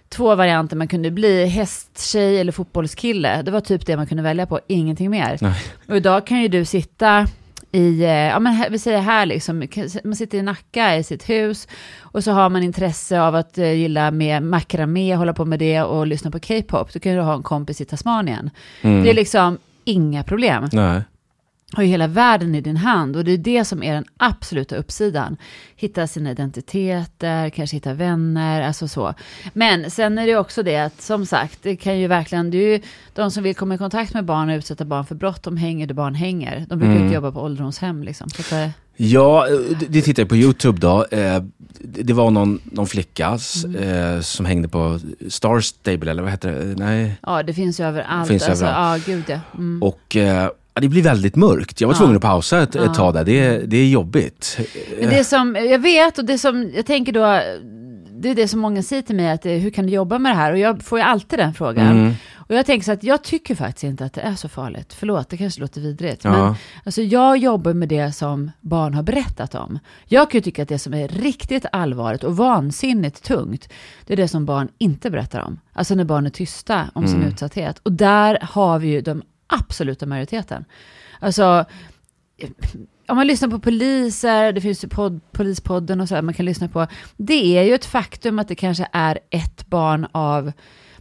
två 0.08 0.34
varianter 0.34 0.76
man 0.76 0.88
kunde 0.88 1.10
bli, 1.10 1.46
hästtjej 1.46 2.40
eller 2.40 2.52
fotbollskille. 2.52 3.42
Det 3.42 3.50
var 3.50 3.60
typ 3.60 3.86
det 3.86 3.96
man 3.96 4.06
kunde 4.06 4.22
välja 4.22 4.46
på, 4.46 4.60
ingenting 4.66 5.10
mer. 5.10 5.38
Nej. 5.40 5.54
Och 5.88 5.96
idag 5.96 6.26
kan 6.26 6.42
ju 6.42 6.48
du 6.48 6.64
sitta 6.64 7.26
i, 7.72 8.02
eh, 8.04 8.10
ja 8.10 8.38
men 8.38 8.52
här- 8.52 8.70
vi 8.70 8.78
säger 8.78 9.00
här 9.00 9.26
liksom, 9.26 9.68
man 10.04 10.16
sitter 10.16 10.38
i 10.38 10.42
Nacka 10.42 10.96
i 10.96 11.02
sitt 11.02 11.28
hus 11.28 11.68
och 12.00 12.24
så 12.24 12.32
har 12.32 12.48
man 12.50 12.62
intresse 12.62 13.20
av 13.20 13.34
att 13.34 13.58
eh, 13.58 13.72
gilla 13.72 14.10
med 14.10 14.42
makramé, 14.42 15.14
hålla 15.14 15.32
på 15.32 15.44
med 15.44 15.58
det 15.58 15.82
och 15.82 16.06
lyssna 16.06 16.30
på 16.30 16.38
K-pop. 16.38 16.92
Då 16.92 17.00
kan 17.00 17.14
du 17.14 17.20
ha 17.20 17.34
en 17.34 17.42
kompis 17.42 17.80
i 17.80 17.84
Tasmanien. 17.84 18.50
Mm. 18.82 19.02
Det 19.02 19.10
är 19.10 19.14
liksom 19.14 19.58
inga 19.84 20.22
problem 20.22 20.68
Nej. 20.72 21.02
Har 21.76 21.82
ju 21.82 21.88
hela 21.88 22.06
världen 22.06 22.55
i 22.55 22.61
din 22.61 22.76
hand 22.76 23.17
och 23.17 23.25
det 23.25 23.32
är 23.32 23.38
det 23.38 23.65
som 23.65 23.82
är 23.82 23.94
den 23.94 24.05
absoluta 24.17 24.76
uppsidan. 24.76 25.37
Hitta 25.76 26.06
sina 26.06 26.31
identiteter, 26.31 27.50
kanske 27.50 27.76
hitta 27.76 27.93
vänner, 27.94 28.62
alltså 28.62 28.88
så. 28.88 29.15
Men 29.53 29.91
sen 29.91 30.19
är 30.19 30.26
det 30.26 30.37
också 30.37 30.62
det 30.62 30.76
att 30.76 31.03
som 31.03 31.26
sagt, 31.26 31.59
det 31.62 31.76
kan 31.76 31.99
ju 31.99 32.06
verkligen, 32.06 32.50
det 32.50 32.59
är 32.59 32.73
ju 32.73 32.81
de 33.15 33.31
som 33.31 33.43
vill 33.43 33.55
komma 33.55 33.75
i 33.75 33.79
kontakt 33.79 34.15
med 34.15 34.25
barn 34.25 34.50
och 34.50 34.56
utsätta 34.56 34.85
barn 34.85 35.05
för 35.06 35.15
brott, 35.15 35.43
de 35.43 35.56
hänger 35.56 35.87
där 35.87 35.94
barn 35.94 36.15
hänger. 36.15 36.67
De 36.69 36.79
brukar 36.79 36.93
Mm. 36.93 37.03
inte 37.03 37.15
jobba 37.15 37.32
på 37.32 37.41
ålderdomshem 37.41 38.03
liksom. 38.03 38.29
Så 38.31 38.41
att 38.41 38.50
det, 38.50 38.71
Ja, 38.97 39.47
eh, 39.49 39.79
det- 39.88 40.03
tittar 40.03 40.23
jag 40.23 40.29
på 40.29 40.37
YouTube 40.37 40.81
då. 40.81 41.05
Eh, 41.11 41.43
Det 41.79 42.12
var 42.12 42.31
någon, 42.31 42.61
någon 42.65 42.87
flicka 42.87 43.38
Mm. 43.65 44.15
eh, 44.15 44.21
som 44.21 44.47
hängde 44.47 44.69
på 44.69 45.00
Star 45.29 45.61
Stable, 45.61 46.11
eller 46.11 46.23
vad 46.23 46.31
heter 46.31 46.50
det? 46.53 46.65
Nej. 46.85 47.15
ja, 47.23 47.43
det 47.43 47.55
finns 47.55 47.81
ju 47.81 47.85
överallt. 47.85 48.29
Finns 48.29 48.49
alltså, 48.49 48.65
överallt. 48.65 49.09
Ja, 49.09 49.15
gud 49.15 49.25
ja. 49.29 49.41
Mm. 49.55 49.82
Och 49.82 50.17
eh, 50.17 50.49
ja, 50.75 50.81
det 50.81 50.88
blir 50.88 51.03
väldigt 51.03 51.37
mörkt. 51.37 51.81
Jag 51.81 51.88
var 51.88 51.94
Ja. 51.94 51.99
tvungen 51.99 52.17
att 52.17 52.23
pausa 52.23 52.62
ett, 52.62 52.75
Ja. 52.75 52.85
ett 52.85 52.94
tag 52.94 53.15
där. 53.15 53.25
Det, 53.25 53.59
det 53.67 53.76
är 53.76 53.88
jobbigt. 53.88 54.59
Men 55.00 55.11
det 55.11 55.25
som, 55.25 55.55
jag 55.56 55.79
vet 55.79 56.19
och 56.19 56.25
det 56.25 56.38
som, 56.38 56.71
jag 56.75 56.87
tänker 56.87 57.12
då, 57.12 57.21
det 58.21 58.31
är 58.31 58.35
det 58.35 58.49
som 58.49 58.61
många 58.61 58.82
säger 58.82 59.03
till 59.03 59.17
mig, 59.17 59.31
att 59.31 59.47
eh, 59.47 59.53
hur 59.53 59.71
kan 59.71 59.87
du 59.87 59.93
jobba 59.93 60.19
med 60.19 60.32
det 60.32 60.37
här? 60.37 60.53
Och 60.53 60.59
jag 60.59 60.82
får 60.82 60.99
ju 60.99 61.05
alltid 61.05 61.38
den 61.38 61.55
frågan. 61.55 61.87
Mm. 61.87 62.12
Och 62.49 62.55
jag 62.55 62.67
tänker 62.67 62.85
så 62.85 62.93
att 62.93 63.05
jag 63.05 63.25
tycker 63.25 63.55
faktiskt 63.55 63.85
inte 63.85 64.05
att 64.05 64.12
det 64.12 64.21
är 64.21 64.35
så 64.35 64.49
farligt. 64.49 64.93
Förlåt, 64.99 65.29
det 65.29 65.37
kanske 65.37 65.61
låter 65.61 65.81
vidrigt. 65.81 66.25
Ja. 66.25 66.31
Men 66.31 66.55
alltså, 66.85 67.03
jag 67.03 67.37
jobbar 67.37 67.73
med 67.73 67.88
det 67.88 68.12
som 68.12 68.50
barn 68.61 68.94
har 68.94 69.03
berättat 69.03 69.55
om. 69.55 69.79
Jag 70.06 70.31
kan 70.31 70.38
ju 70.38 70.43
tycka 70.43 70.62
att 70.62 70.69
det 70.69 70.79
som 70.79 70.94
är 70.94 71.09
riktigt 71.09 71.67
allvarligt 71.73 72.25
och 72.25 72.37
vansinnigt 72.37 73.23
tungt, 73.25 73.69
det 74.06 74.12
är 74.12 74.17
det 74.17 74.29
som 74.29 74.44
barn 74.47 74.69
inte 74.79 75.11
berättar 75.11 75.41
om. 75.41 75.61
Alltså 75.73 75.94
när 75.94 76.05
barn 76.05 76.26
är 76.26 76.31
tysta 76.31 76.85
om 76.94 77.06
sin 77.06 77.17
Mm. 77.17 77.29
utsatthet. 77.29 77.79
Och 77.82 77.93
där 77.93 78.38
har 78.43 78.79
vi 78.79 78.88
ju 78.88 79.00
den 79.00 79.23
absoluta 79.60 80.06
majoriteten. 80.06 80.64
Alltså, 81.20 81.64
om 83.08 83.16
man 83.16 83.26
lyssnar 83.26 83.48
på 83.48 83.58
poliser, 83.58 84.52
det 84.52 84.60
finns 84.60 84.84
ju 84.84 84.88
podd, 84.88 85.20
polispodden 85.32 86.00
och 86.00 86.08
så 86.08 86.14
här, 86.14 86.22
man 86.22 86.34
kan 86.34 86.46
lyssna 86.46 86.68
på. 86.68 86.86
Det 87.16 87.58
är 87.58 87.62
ju 87.62 87.74
ett 87.74 87.84
faktum 87.84 88.38
att 88.38 88.48
det 88.48 88.54
kanske 88.54 88.88
är 88.92 89.18
ett 89.30 89.66
barn 89.66 90.06
av, 90.12 90.52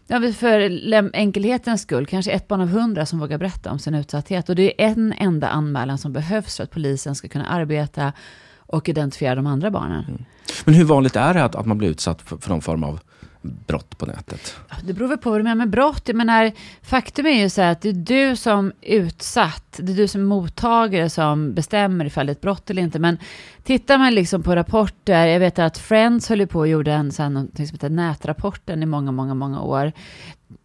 ja, 0.07 0.31
för 0.31 0.81
enkelhetens 1.15 1.81
skull, 1.81 2.05
kanske 2.05 2.31
ett 2.31 2.47
barn 2.47 2.61
av 2.61 2.67
hundra 2.67 3.05
som 3.05 3.19
vågar 3.19 3.37
berätta 3.37 3.71
om 3.71 3.79
sin 3.79 3.95
utsatthet. 3.95 4.49
Och 4.49 4.55
det 4.55 4.83
är 4.83 4.87
en 4.87 5.13
enda 5.17 5.47
anmälan 5.47 5.97
som 5.97 6.13
behövs 6.13 6.57
för 6.57 6.63
att 6.63 6.71
polisen 6.71 7.15
ska 7.15 7.27
kunna 7.27 7.45
arbeta 7.45 8.13
och 8.57 8.89
identifiera 8.89 9.35
de 9.35 9.47
andra 9.47 9.71
barnen. 9.71 10.05
Mm. 10.05 10.25
Men 10.65 10.73
hur 10.73 10.83
vanligt 10.83 11.15
är 11.15 11.33
det 11.33 11.43
att, 11.43 11.55
att 11.55 11.65
man 11.65 11.77
blir 11.77 11.89
utsatt 11.89 12.21
för, 12.21 12.37
för 12.37 12.49
någon 12.49 12.61
form 12.61 12.83
av 12.83 12.99
brott 13.43 13.97
på 13.97 14.05
nätet? 14.05 14.55
Det 14.83 14.93
beror 14.93 15.07
väl 15.07 15.17
på 15.17 15.29
vad 15.29 15.39
du 15.39 15.43
menar 15.43 15.55
med 15.55 15.69
brott. 15.69 16.01
Jag 16.05 16.15
menar, 16.15 16.51
faktum 16.81 17.25
är 17.25 17.41
ju 17.41 17.49
så 17.49 17.61
att 17.61 17.81
det 17.81 17.89
är 17.89 17.93
du 17.93 18.35
som 18.35 18.71
utsatt, 18.81 19.77
det 19.77 19.91
är 19.91 19.95
du 19.95 20.07
som 20.07 20.23
mottagare 20.23 21.09
som 21.09 21.53
bestämmer 21.53 22.05
ifall 22.05 22.25
det 22.25 22.29
är 22.29 22.35
ett 22.35 22.41
brott 22.41 22.69
eller 22.69 22.81
inte. 22.81 22.99
Men 22.99 23.17
tittar 23.63 23.97
man 23.97 24.15
liksom 24.15 24.43
på 24.43 24.55
rapporter, 24.55 25.27
jag 25.27 25.39
vet 25.39 25.59
att 25.59 25.77
Friends 25.77 26.29
höll 26.29 26.47
på 26.47 26.59
och 26.59 26.67
gjorde 26.67 26.91
en 26.91 27.11
sån, 27.11 27.33
någonting 27.33 27.67
som 27.67 27.75
heter 27.75 27.89
nätrapporten 27.89 28.83
i 28.83 28.85
många, 28.85 29.11
många, 29.11 29.33
många 29.33 29.61
år. 29.61 29.91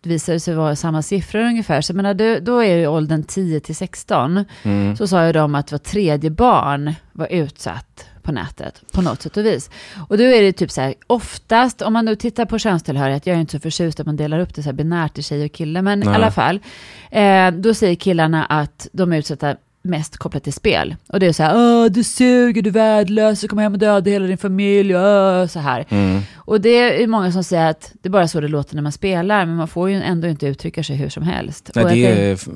Det 0.01 0.09
visade 0.09 0.41
sig 0.41 0.55
vara 0.55 0.77
samma 0.77 1.03
siffror 1.03 1.41
ungefär. 1.41 1.81
Så 1.81 1.91
jag 1.91 1.97
menar, 1.97 2.15
då, 2.15 2.39
då 2.41 2.59
är 2.59 2.77
ju 2.77 2.87
åldern 2.87 3.23
10 3.23 3.61
till 3.61 3.77
16. 3.77 4.45
Mm. 4.63 4.97
Så 4.97 5.07
sa 5.07 5.27
ju 5.27 5.33
de 5.33 5.55
att 5.55 5.73
var 5.73 5.79
tredje 5.79 6.31
barn 6.31 6.95
var 7.13 7.27
utsatt 7.27 8.08
på 8.23 8.33
nätet 8.33 8.83
på 8.93 9.03
något 9.03 9.23
sätt 9.23 9.37
och 9.37 9.45
vis. 9.47 9.71
Och 10.09 10.19
då 10.19 10.25
är 10.25 10.43
det 10.43 10.53
typ 10.53 10.71
så 10.71 10.81
här, 10.81 10.95
oftast, 11.07 11.83
om 11.83 11.93
man 11.93 12.05
nu 12.05 12.17
tittar 12.17 12.45
på 12.45 12.59
könstillhörighet, 12.59 13.27
jag 13.27 13.37
är 13.37 13.41
inte 13.41 13.53
så 13.53 13.61
förtjust 13.61 14.01
att 14.01 14.07
man 14.07 14.17
delar 14.17 14.39
upp 14.39 14.55
det 14.55 14.63
så 14.63 14.69
här 14.69 14.75
binärt 14.75 15.19
i 15.19 15.23
tjej 15.23 15.45
och 15.45 15.53
kille, 15.53 15.83
men 15.83 16.01
Nej. 16.01 16.09
i 16.09 16.13
alla 16.15 16.31
fall, 16.31 16.61
eh, 17.11 17.51
då 17.51 17.75
säger 17.75 17.95
killarna 17.95 18.45
att 18.45 18.89
de 18.93 19.13
är 19.13 19.19
utsatta 19.19 19.57
mest 19.83 20.17
kopplat 20.17 20.45
till 20.45 20.53
spel. 20.53 20.97
Och 21.09 21.21
det 21.21 21.27
är 21.27 21.33
så 21.33 21.43
här, 21.43 21.57
Åh, 21.57 21.87
du 21.87 22.05
suger, 22.05 22.63
du 22.63 22.69
är 22.71 22.73
värdelös, 22.75 23.41
du 23.41 23.49
kommer 23.49 23.63
hem 23.63 23.73
och 23.73 23.79
döda 23.79 24.11
hela 24.11 24.27
din 24.27 24.39
familj, 24.39 24.97
Åh, 24.97 25.47
så 25.47 25.59
här. 25.59 25.85
Mm. 25.89 26.21
Och 26.37 26.61
det 26.61 27.03
är 27.03 27.07
många 27.07 27.33
som 27.33 27.45
säger 27.45 27.71
att 27.71 27.93
det 28.03 28.09
är 28.09 28.11
bara 28.11 28.29
så 28.29 28.41
det 28.41 28.49
låter 28.49 28.75
när 28.75 28.83
man 28.83 28.93
spelar, 28.93 29.47
men 29.47 29.57
man 29.57 29.69
får 29.69 29.91
ju 29.91 30.03
ändå 30.03 30.29
inte 30.29 30.47
uttrycka 30.47 30.83
sig 30.85 30.97
hur 30.97 31.09
som 31.09 31.23
helst. 31.23 31.71
Nej, 31.75 31.85
det 31.85 32.07
är 32.07 32.33
f- 32.33 32.49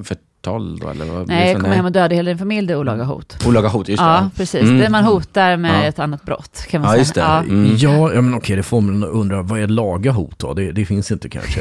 förtal 0.43 0.79
då, 0.79 0.89
eller 0.91 1.05
vad 1.05 1.29
Nej, 1.29 1.55
komma 1.55 1.75
hem 1.75 1.85
och 1.85 1.93
döda 1.93 2.15
hela 2.15 2.29
din 2.31 2.39
familj, 2.39 2.67
det 2.67 2.73
är 2.73 2.77
olaga 2.79 3.05
hot. 3.05 3.37
Olaga 3.47 3.69
hot, 3.69 3.89
just 3.89 4.03
det. 4.03 4.09
Ja, 4.09 4.31
det. 4.33 4.37
precis. 4.37 4.62
Mm. 4.62 4.79
Det 4.79 4.89
man 4.89 5.05
hotar 5.05 5.56
med 5.56 5.71
Ja. 5.85 5.89
ett 5.89 5.99
annat 5.99 6.23
brott, 6.23 6.67
kan 6.71 6.81
man 6.81 6.89
Ja, 6.89 6.93
säga. 6.93 7.00
just 7.00 7.15
det. 7.15 7.21
Ja. 7.21 7.39
Mm. 7.41 7.77
Ja, 7.77 8.09
men 8.23 8.35
okej, 8.35 8.56
det 8.56 8.62
får 8.62 8.81
man 8.81 9.05
undra, 9.05 9.43
vad 9.43 9.61
är 9.61 9.67
laga 9.67 10.11
hot 10.12 10.39
då? 10.39 10.55
Det, 10.55 10.72
det 10.72 10.84
finns 10.84 11.11
inte 11.11 11.29
kanske. 11.29 11.61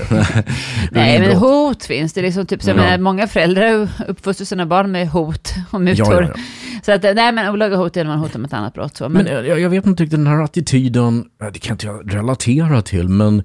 Nej, 0.91 1.19
men 1.19 1.29
brott. 1.29 1.41
hot 1.41 1.85
finns 1.85 2.13
det. 2.13 2.21
Liksom 2.21 2.45
typ, 2.45 2.63
så 2.63 2.69
Ja. 2.71 2.97
många 2.97 3.27
föräldrar 3.27 3.89
uppfostrar 4.07 4.45
sina 4.45 4.65
barn 4.65 4.91
med 4.91 5.09
hot 5.09 5.53
och 5.71 5.81
mutor. 5.81 6.13
Ja, 6.13 6.21
ja, 6.21 6.27
ja. 6.35 6.41
Så 6.85 6.91
att, 6.91 7.03
nej, 7.15 7.31
men 7.31 7.49
olaga 7.53 7.75
hot 7.75 7.97
är 7.97 8.03
när 8.03 8.11
man 8.11 8.19
hotar 8.19 8.39
med 8.39 8.47
ett 8.47 8.53
annat 8.53 8.73
brott. 8.73 8.97
Så. 8.97 9.09
Men, 9.09 9.23
Men 9.25 9.45
jag, 9.45 9.59
jag 9.59 9.69
vet 9.69 9.85
inte 9.85 10.03
riktigt 10.03 10.19
den 10.19 10.27
här 10.27 10.43
attityden, 10.43 11.25
det 11.53 11.59
kan 11.59 11.73
inte 11.73 11.85
jag 11.85 12.15
relatera 12.15 12.81
till, 12.81 13.09
men 13.09 13.43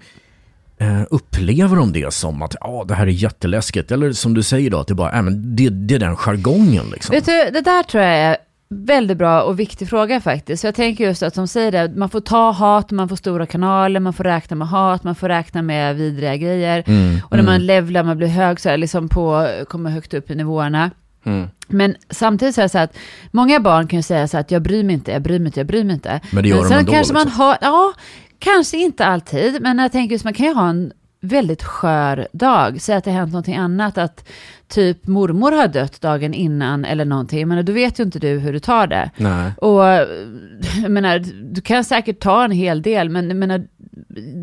eh, 0.78 1.02
upplever 1.10 1.76
de 1.76 1.92
det 1.92 2.14
som 2.14 2.42
att 2.42 2.56
ja, 2.60 2.84
det 2.88 2.94
här 2.94 3.06
är 3.06 3.10
jätteläskigt? 3.10 3.92
Eller 3.92 4.12
som 4.12 4.34
du 4.34 4.42
säger 4.42 4.70
då, 4.70 4.78
att 4.78 4.86
det 4.88 4.94
bara, 4.94 5.12
äh, 5.12 5.22
men 5.22 5.56
det, 5.56 5.68
det 5.68 5.94
är 5.94 5.98
den 5.98 6.16
jargongen 6.16 6.90
liksom. 6.92 7.14
Vet 7.14 7.26
du, 7.26 7.50
det 7.52 7.60
där 7.60 7.82
tror 7.82 8.02
jag 8.02 8.12
är 8.12 8.36
väldigt 8.68 9.18
bra 9.18 9.42
och 9.42 9.60
viktig 9.60 9.88
fråga 9.88 10.20
faktiskt. 10.20 10.60
Så 10.60 10.66
jag 10.66 10.74
tänker 10.74 11.04
just 11.04 11.22
att 11.22 11.34
som 11.34 11.48
säger 11.48 11.72
det, 11.72 11.96
man 11.96 12.10
får 12.10 12.20
ta 12.20 12.50
hat, 12.50 12.90
man 12.90 13.08
får 13.08 13.16
stora 13.16 13.46
kanaler, 13.46 14.00
man 14.00 14.12
får 14.12 14.24
räkna 14.24 14.56
med 14.56 14.68
hat, 14.68 15.04
man 15.04 15.14
får 15.14 15.28
räkna 15.28 15.62
med 15.62 15.96
vidriga 15.96 16.36
grejer. 16.36 16.84
Mm, 16.86 17.20
Och 17.24 17.32
när 17.32 17.38
mm. 17.38 17.52
man 17.52 17.66
levlar, 17.66 18.02
man 18.02 18.16
blir 18.16 18.28
hög 18.28 18.60
så 18.60 18.68
här, 18.68 18.76
liksom 18.76 19.08
på, 19.08 19.48
kommer 19.68 19.90
högt 19.90 20.14
upp 20.14 20.30
i 20.30 20.34
nivåerna. 20.34 20.90
Mm. 21.24 21.48
Men 21.68 21.96
samtidigt 22.10 22.54
så 22.54 22.60
är 22.60 22.62
det 22.62 22.68
så 22.68 22.78
att 22.78 22.96
många 23.30 23.60
barn 23.60 23.86
kan 23.88 23.98
ju 23.98 24.02
säga 24.02 24.28
så 24.28 24.38
att 24.38 24.50
jag 24.50 24.62
bryr 24.62 24.84
mig 24.84 24.94
inte, 24.94 25.12
jag 25.12 25.22
bryr 25.22 25.38
mig 25.38 25.46
inte, 25.46 25.60
jag 25.60 25.66
bryr 25.66 25.84
mig 25.84 25.94
inte. 25.94 26.20
Men 26.30 26.42
det 26.42 26.48
gör 26.48 26.56
de 26.56 26.68
sen 26.68 26.78
ändå, 26.78 26.92
kanske 26.92 27.12
man 27.14 27.24
liksom. 27.24 27.40
har, 27.40 27.58
ja, 27.60 27.92
kanske 28.38 28.76
inte 28.76 29.06
alltid, 29.06 29.62
men 29.62 29.78
jag 29.78 29.92
tänker 29.92 30.12
just 30.12 30.24
man 30.24 30.34
kan 30.34 30.46
ju 30.46 30.54
ha 30.54 30.68
en 30.68 30.92
väldigt 31.20 31.62
skör 31.62 32.28
dag. 32.32 32.80
Säg 32.80 32.96
att 32.96 33.04
det 33.04 33.10
har 33.10 33.18
hänt 33.18 33.32
någonting 33.32 33.56
annat, 33.56 33.98
att 33.98 34.28
typ 34.68 35.06
mormor 35.06 35.52
har 35.52 35.68
dött 35.68 36.00
dagen 36.00 36.34
innan 36.34 36.84
eller 36.84 37.04
någonting, 37.04 37.48
men 37.48 37.64
då 37.64 37.72
vet 37.72 38.00
ju 38.00 38.04
inte 38.04 38.18
du 38.18 38.38
hur 38.38 38.52
du 38.52 38.58
tar 38.58 38.86
det. 38.86 39.10
Nej. 39.16 39.52
Och 39.56 39.82
jag 40.82 40.90
menar, 40.90 41.18
du 41.54 41.60
kan 41.60 41.84
säkert 41.84 42.20
ta 42.20 42.44
en 42.44 42.50
hel 42.50 42.82
del, 42.82 43.08
men 43.08 43.28
jag 43.28 43.36
menar, 43.36 43.66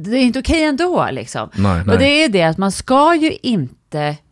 det 0.04 0.18
är 0.18 0.24
inte 0.24 0.40
okej 0.40 0.64
ändå 0.64 1.08
liksom. 1.12 1.50
Nej, 1.56 1.82
nej. 1.86 1.94
Och 1.94 2.00
det 2.00 2.24
är 2.24 2.30
det 2.30 2.44
att 2.44 2.58
man 2.58 2.72
ska 2.72 3.16
ju 3.16 3.32
inte 3.42 3.76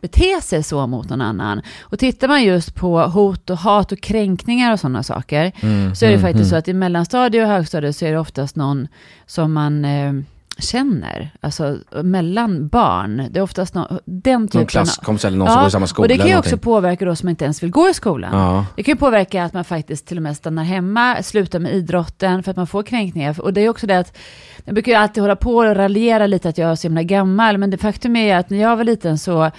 bete 0.02 0.42
sig 0.42 0.64
så 0.64 0.88
mot 0.88 1.10
någon 1.10 1.22
annan. 1.22 1.62
Och 1.82 2.00
tittar 2.00 2.28
man 2.28 2.44
just 2.44 2.76
på 2.76 3.02
hot 3.02 3.50
och 3.50 3.58
hat 3.58 3.92
och 3.92 4.02
kränkningar 4.02 4.74
och 4.74 4.80
sådana 4.80 5.04
saker, 5.04 5.52
Mm, 5.62 5.96
så 5.96 6.06
är 6.06 6.10
det 6.10 6.16
mm, 6.16 6.28
faktiskt 6.28 6.42
mm. 6.42 6.50
så 6.50 6.56
att 6.56 6.68
i 6.68 6.74
mellanstadie 6.74 7.44
och 7.44 7.48
högstadie 7.48 7.94
så 7.94 8.06
är 8.06 8.12
det 8.12 8.20
oftast 8.20 8.56
någon 8.56 8.88
som 9.26 9.54
man 9.54 9.86
eh, 9.86 10.14
känner, 10.62 11.32
alltså 11.40 11.78
mellan 12.04 12.68
barn. 12.68 13.28
Det 13.32 13.40
är 13.40 13.44
oftast 13.44 13.74
no, 13.74 14.00
den 14.06 14.48
typen 14.48 14.60
Någon 14.60 14.68
klasskompis 14.68 15.26
eller 15.26 15.38
någon 15.38 15.48
som 15.48 15.60
går 15.60 15.68
i 15.68 15.72
samma 15.72 15.88
skola. 15.88 16.04
Och 16.04 16.08
det 16.08 16.18
kan 16.18 16.28
ju 16.28 16.38
också 16.38 16.58
påverka 16.58 17.06
då 17.06 17.16
som 17.16 17.30
inte 17.30 17.44
ens 17.44 17.64
vill 17.64 17.72
gå 17.72 17.90
i 17.90 17.94
skolan. 17.94 18.32
Ja. 18.34 18.66
Det 18.76 18.84
kan 18.84 18.92
ju 18.92 19.00
påverka 19.00 19.44
att 19.44 19.54
man 19.54 19.64
faktiskt 19.64 20.08
till 20.08 20.18
och 20.18 20.24
med 20.24 20.38
stannar 20.38 20.64
hemma, 20.64 21.24
slutar 21.24 21.60
med 21.60 21.74
idrotten 21.74 22.44
för 22.44 22.52
att 22.52 22.58
man 22.58 22.68
får 22.68 22.84
kränkningar. 22.84 23.42
Och 23.42 23.54
det 23.54 23.62
är 23.62 23.70
också 23.70 23.88
det 23.88 24.00
att, 24.00 24.18
jag 24.66 24.74
brukar 24.74 24.92
ju 24.92 24.98
alltid 24.98 25.24
hålla 25.24 25.36
på 25.36 25.56
och 25.56 25.76
raljera 25.76 26.28
lite 26.28 26.50
att 26.50 26.58
jag 26.58 26.72
är 26.72 26.76
så 26.76 26.88
himla 26.88 27.04
gammal, 27.04 27.58
men 27.58 27.70
det 27.70 27.78
faktum 27.78 28.16
är 28.16 28.38
att 28.38 28.50
när 28.50 28.58
jag 28.58 28.78
var 28.78 28.84
liten 28.84 29.18
så 29.18 29.52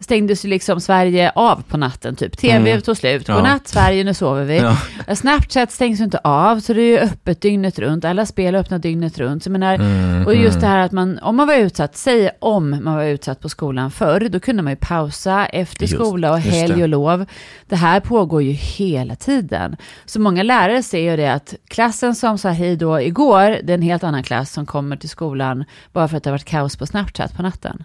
stängdes 0.00 0.44
ju 0.44 0.48
liksom 0.48 0.80
Sverige 0.80 1.32
av 1.34 1.62
på 1.68 1.76
natten, 1.76 2.16
typ. 2.16 2.38
TV 2.38 2.70
Mm. 2.70 2.80
tog 2.82 2.96
slut, 2.96 3.28
Ja. 3.28 3.34
godnatt 3.34 3.68
Sverige, 3.68 4.04
nu 4.04 4.14
sover 4.14 4.44
vi. 4.44 4.56
Ja. 4.56 4.76
Snapchat 5.16 5.72
stängs 5.72 6.00
ju 6.00 6.04
inte 6.04 6.18
av, 6.24 6.60
så 6.60 6.72
det 6.72 6.82
är 6.82 6.86
ju 6.86 6.98
öppet 6.98 7.40
dygnet 7.40 7.78
runt. 7.78 8.04
Alla 8.04 8.26
spel 8.26 8.54
är 8.54 8.58
öppna 8.58 8.78
dygnet 8.78 9.18
runt. 9.18 9.42
Så 9.42 9.48
jag 9.48 9.52
menar, 9.52 9.74
Mm, 9.74 10.26
och 10.26 10.34
just 10.34 10.60
det 10.60 10.66
här 10.66 10.78
att 10.78 10.92
man, 10.92 11.18
om 11.18 11.36
man 11.36 11.46
var 11.46 11.54
utsatt, 11.54 11.96
säg 11.96 12.30
om 12.38 12.70
man 12.70 12.94
var 12.96 13.04
utsatt 13.04 13.40
på 13.40 13.48
skolan 13.48 13.90
förr, 13.90 14.28
då 14.28 14.40
kunde 14.40 14.62
man 14.62 14.72
ju 14.72 14.76
pausa 14.76 15.46
efter 15.46 15.82
Just- 15.82 15.94
skola 15.94 16.32
och 16.32 16.38
helg 16.40 16.82
och 16.82 16.88
lov. 16.88 17.26
Det 17.66 17.76
här 17.76 18.00
pågår 18.00 18.42
ju 18.42 18.52
hela 18.52 19.16
tiden. 19.16 19.76
Så 20.06 20.20
många 20.20 20.42
lärare 20.42 20.82
ser 20.82 21.10
ju 21.10 21.16
det 21.16 21.32
att 21.32 21.54
klassen 21.68 22.14
som 22.14 22.38
sa 22.38 22.48
hej 22.48 22.76
då 22.76 23.00
igår, 23.00 23.58
det 23.62 23.72
är 23.72 23.74
en 23.74 23.82
helt 23.82 24.04
annan 24.04 24.22
klass 24.22 24.52
som 24.52 24.66
kommer 24.66 24.96
till 24.96 25.08
skolan 25.08 25.64
bara 25.92 26.08
för 26.08 26.16
att 26.16 26.24
det 26.24 26.30
har 26.30 26.34
varit 26.34 26.44
kaos 26.44 26.76
på 26.76 26.86
Snapchat 26.86 27.36
på 27.36 27.42
natten. 27.42 27.84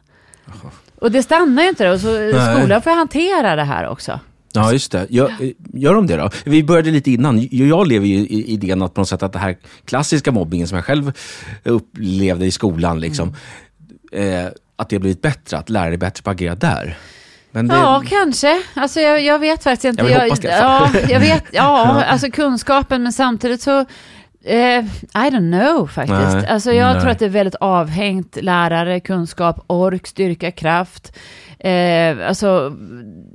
Och 1.02 1.12
det 1.12 1.24
stannar 1.24 1.64
ju 1.64 1.70
inte 1.70 1.84
där, 1.84 1.94
och 1.94 2.00
så 2.02 2.20
Nej. 2.20 2.56
skolan 2.60 2.82
får 2.82 2.92
hantera 2.92 3.56
det 3.56 3.64
här 3.64 3.88
också. 3.88 4.20
Ja, 4.54 4.72
just 4.72 4.92
det. 4.92 5.08
Gör, 5.10 5.32
gör 5.74 5.94
de 5.94 6.08
det 6.08 6.16
då? 6.18 6.30
Vi 6.46 6.64
började 6.64 6.92
lite 6.92 7.12
innan. 7.12 7.48
Jag 7.52 7.88
lever 7.88 8.08
ju 8.08 8.16
i 8.16 8.46
idén 8.54 8.82
att 8.82 8.94
på 8.94 9.02
något 9.02 9.10
sätt 9.10 9.24
att 9.24 9.34
det 9.34 9.40
här 9.40 9.58
klassiska 9.86 10.32
mobbingen 10.32 10.68
som 10.68 10.76
jag 10.76 10.86
själv 10.86 11.12
upplevde 11.64 12.46
i 12.46 12.52
skolan, 12.52 13.00
liksom, 13.00 13.36
Mm. 14.12 14.46
eh, 14.46 14.52
att 14.76 14.90
det 14.90 14.96
har 14.96 15.02
blivit 15.02 15.22
bättre, 15.22 15.58
att 15.58 15.70
lärare 15.70 15.94
är 15.94 15.98
bättre 15.98 16.24
på 16.24 16.30
att 16.30 16.36
agera 16.36 16.56
där. 16.56 16.98
Men 17.52 17.68
det, 17.68 17.76
Ja, 17.76 18.04
kanske. 18.10 18.62
Alltså 18.74 19.00
jag, 19.00 19.24
jag 19.24 19.40
vet 19.40 19.64
faktiskt 19.64 19.86
inte. 19.86 20.04
Jag 20.04 20.22
alla 20.22 20.36
ja, 20.42 20.90
jag 21.10 21.20
vet, 21.20 21.44
ja, 21.52 22.04
alltså 22.04 22.32
kunskapen, 22.32 23.04
men 23.04 23.14
samtidigt 23.14 23.62
så, 23.62 23.86
eh, 24.46 24.86
I 25.26 25.30
don't 25.30 25.52
know 25.62 25.88
faktiskt. 25.88 26.34
Nej. 26.34 26.48
Alltså 26.48 26.72
jag 26.74 26.92
Nej. 26.92 27.02
tror 27.02 27.12
att 27.12 27.20
det 27.20 27.26
är 27.26 27.30
väldigt 27.30 27.56
avhängt 27.56 28.38
lärare, 28.42 29.00
kunskap, 29.00 29.64
ork, 29.68 30.08
styrka, 30.08 30.52
kraft. 30.52 31.18
Eh, 31.66 32.28
alltså 32.28 32.74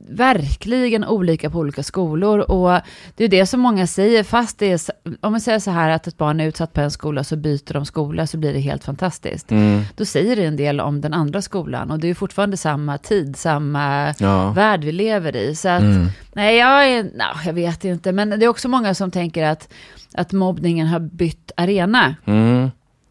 verkligen 0.09 1.05
olika 1.05 1.51
på 1.51 1.59
olika 1.59 1.83
skolor 1.83 2.39
och 2.39 2.81
det 3.17 3.25
är 3.25 3.29
det 3.29 3.47
som 3.47 3.61
många 3.61 3.87
säger, 3.87 4.23
fast 4.25 4.59
det 4.59 4.73
är, 4.73 4.81
om 5.21 5.33
man 5.33 5.41
säger 5.41 5.59
så 5.59 5.71
här 5.71 5.91
att 5.91 6.07
ett 6.07 6.17
barn 6.17 6.41
är 6.41 6.47
utsatt 6.47 6.73
på 6.73 6.81
en 6.81 6.91
skola 6.91 7.25
så 7.25 7.37
byter 7.37 7.73
de 7.73 7.87
skola 7.87 8.27
så 8.27 8.39
blir 8.39 8.53
det 8.53 8.61
helt 8.61 8.85
fantastiskt. 8.85 9.51
Mm, 9.51 9.83
Då 9.97 10.05
säger 10.05 10.37
det 10.37 10.45
en 10.45 10.57
del 10.57 10.81
om 10.81 11.01
den 11.01 11.15
andra 11.15 11.43
skolan 11.43 11.91
och 11.91 11.99
det 11.99 12.09
är 12.09 12.15
fortfarande 12.15 12.57
samma 12.57 12.99
tid, 12.99 13.37
samma 13.37 14.15
ja. 14.19 14.51
värld 14.51 14.85
vi 14.85 14.93
lever 14.93 15.37
i. 15.37 15.55
Så 15.55 15.69
att, 15.69 15.81
Mm. 15.83 16.07
nej, 16.33 16.57
jag, 16.57 16.89
är, 16.89 17.03
no, 17.05 17.41
jag 17.47 17.53
vet 17.53 17.85
inte, 17.85 18.13
men 18.13 18.31
det 18.31 18.45
är 18.45 18.49
också 18.49 18.69
många 18.69 18.95
som 18.95 19.11
tänker 19.11 19.45
att, 19.45 19.69
att 20.15 20.33
mobbningen 20.33 20.87
har 20.87 21.01
bytt 21.01 21.53
arena. 21.57 22.15
Mm. 22.25 22.71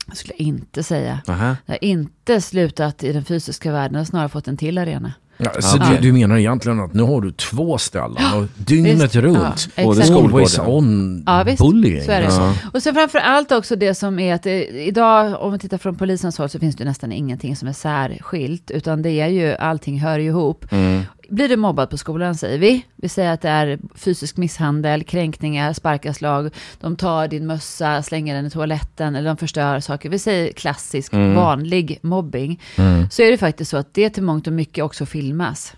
Jag 0.09 0.17
skulle 0.17 0.35
inte 0.37 0.83
säga. 0.83 1.21
Aha. 1.27 1.55
Det 1.65 1.71
har 1.71 1.83
inte 1.83 2.41
slutat 2.41 3.03
i 3.03 3.13
den 3.13 3.25
fysiska 3.25 3.71
världen, 3.71 3.93
det 3.93 3.99
har 3.99 4.05
snarare 4.05 4.29
fått 4.29 4.47
en 4.47 4.57
till 4.57 4.77
arena. 4.77 5.13
Ja, 5.41 5.61
så 5.61 5.77
Ja. 5.77 5.85
du, 5.91 5.97
du 6.07 6.13
menar 6.13 6.37
egentligen 6.37 6.79
att 6.79 6.93
nu 6.93 7.03
har 7.03 7.21
du 7.21 7.31
två 7.31 7.77
ställen 7.77 8.23
och 8.35 8.45
dygnet 8.57 9.03
Visst. 9.03 9.15
runt. 9.15 9.69
Ja, 9.75 9.83
Både 9.83 10.03
skolgården. 10.03 10.31
Always 10.33 10.59
on 10.59 11.23
Ja, 11.25 11.43
visst. 11.43 11.57
bullying. 11.63 12.03
Så 12.05 12.11
är 12.11 12.21
det. 12.21 12.27
Ja. 12.27 12.53
Och 12.73 12.83
sen 12.83 12.93
framför 12.95 13.19
allt 13.19 13.51
också 13.51 13.75
det 13.75 13.95
som 13.95 14.19
är 14.19 14.33
att 14.35 14.43
det, 14.43 14.67
idag, 14.67 15.41
om 15.41 15.51
vi 15.53 15.59
tittar 15.59 15.77
från 15.77 15.95
polisens 15.95 16.37
håll, 16.37 16.49
så 16.49 16.59
finns 16.59 16.75
det 16.75 16.85
nästan 16.85 17.11
ingenting 17.11 17.55
som 17.55 17.67
är 17.67 17.73
särskilt, 17.73 18.71
utan 18.71 19.01
det 19.01 19.09
är 19.21 19.27
ju, 19.27 19.55
allting 19.55 19.99
hör 19.99 20.19
ju 20.19 20.27
ihop. 20.29 20.65
Mm. 20.71 21.01
Blir 21.29 21.49
du 21.49 21.55
mobbad 21.57 21.89
på 21.89 21.97
skolan 21.97 22.35
säger 22.35 22.57
vi. 22.59 22.85
Vi 22.95 23.09
säger 23.09 23.33
att 23.33 23.41
det 23.41 23.49
är 23.49 23.79
fysisk 23.95 24.37
misshandel, 24.37 25.03
kränkningar, 25.03 25.73
sparkaslag. 25.73 26.49
De 26.79 26.95
tar 26.95 27.27
din 27.27 27.47
mössa, 27.47 28.03
slänger 28.03 28.35
den 28.35 28.45
i 28.45 28.49
toaletten 28.49 29.15
eller 29.15 29.27
de 29.27 29.37
förstör 29.37 29.79
saker. 29.79 30.09
Vi 30.09 30.19
säger 30.19 30.51
klassisk, 30.51 31.13
Mm. 31.13 31.35
vanlig 31.35 31.99
mobbing. 32.01 32.61
Mm. 32.77 33.09
Så 33.09 33.21
är 33.21 33.31
det 33.31 33.37
faktiskt 33.37 33.71
så 33.71 33.77
att 33.77 33.93
det 33.93 34.09
till 34.09 34.23
mångt 34.23 34.47
och 34.47 34.53
mycket 34.53 34.83
också 34.83 35.05
filmas. 35.05 35.73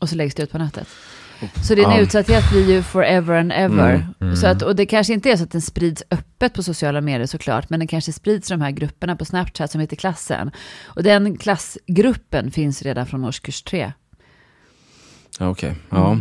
Och 0.00 0.08
så 0.08 0.16
läggs 0.16 0.34
det 0.34 0.42
ut 0.42 0.50
på 0.52 0.58
nätet. 0.58 0.88
Så 1.62 1.74
din 1.74 1.84
Ja. 1.90 1.98
utsatthet 1.98 2.50
blir 2.50 2.70
ju 2.70 2.82
forever 2.82 3.34
and 3.38 3.52
ever. 3.52 3.94
Mm, 3.94 4.14
mm. 4.20 4.36
Så 4.36 4.46
att, 4.46 4.62
och 4.62 4.76
det 4.76 4.86
kanske 4.86 5.12
inte 5.12 5.30
är 5.30 5.36
så 5.36 5.42
att 5.44 5.50
den 5.50 5.60
sprids 5.60 6.02
öppet 6.10 6.54
på 6.54 6.62
sociala 6.62 7.00
medier 7.00 7.26
såklart, 7.26 7.70
men 7.70 7.80
den 7.80 7.86
kanske 7.88 8.12
sprids 8.12 8.50
i 8.50 8.54
de 8.54 8.60
här 8.60 8.70
grupperna 8.70 9.16
på 9.16 9.24
Snapchat 9.24 9.70
som 9.70 9.80
heter 9.80 9.96
klassen. 9.96 10.50
Och 10.84 11.02
den 11.02 11.36
klassgruppen 11.36 12.50
finns 12.50 12.82
redan 12.82 13.06
från 13.06 13.24
årskurs 13.24 13.62
tre. 13.62 13.92
Okej, 15.40 15.74
ja. 15.90 16.18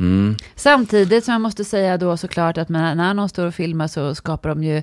Mm. 0.00 0.36
Samtidigt 0.56 1.24
som 1.24 1.32
jag 1.32 1.40
måste 1.40 1.64
säga 1.64 1.98
då 1.98 2.16
såklart 2.16 2.58
att 2.58 2.68
när 2.68 2.94
när 2.94 3.14
någon 3.14 3.28
står 3.28 3.46
och 3.46 3.54
filmar 3.54 3.86
så 3.86 4.14
skapar 4.14 4.48
de 4.48 4.64
ju 4.64 4.82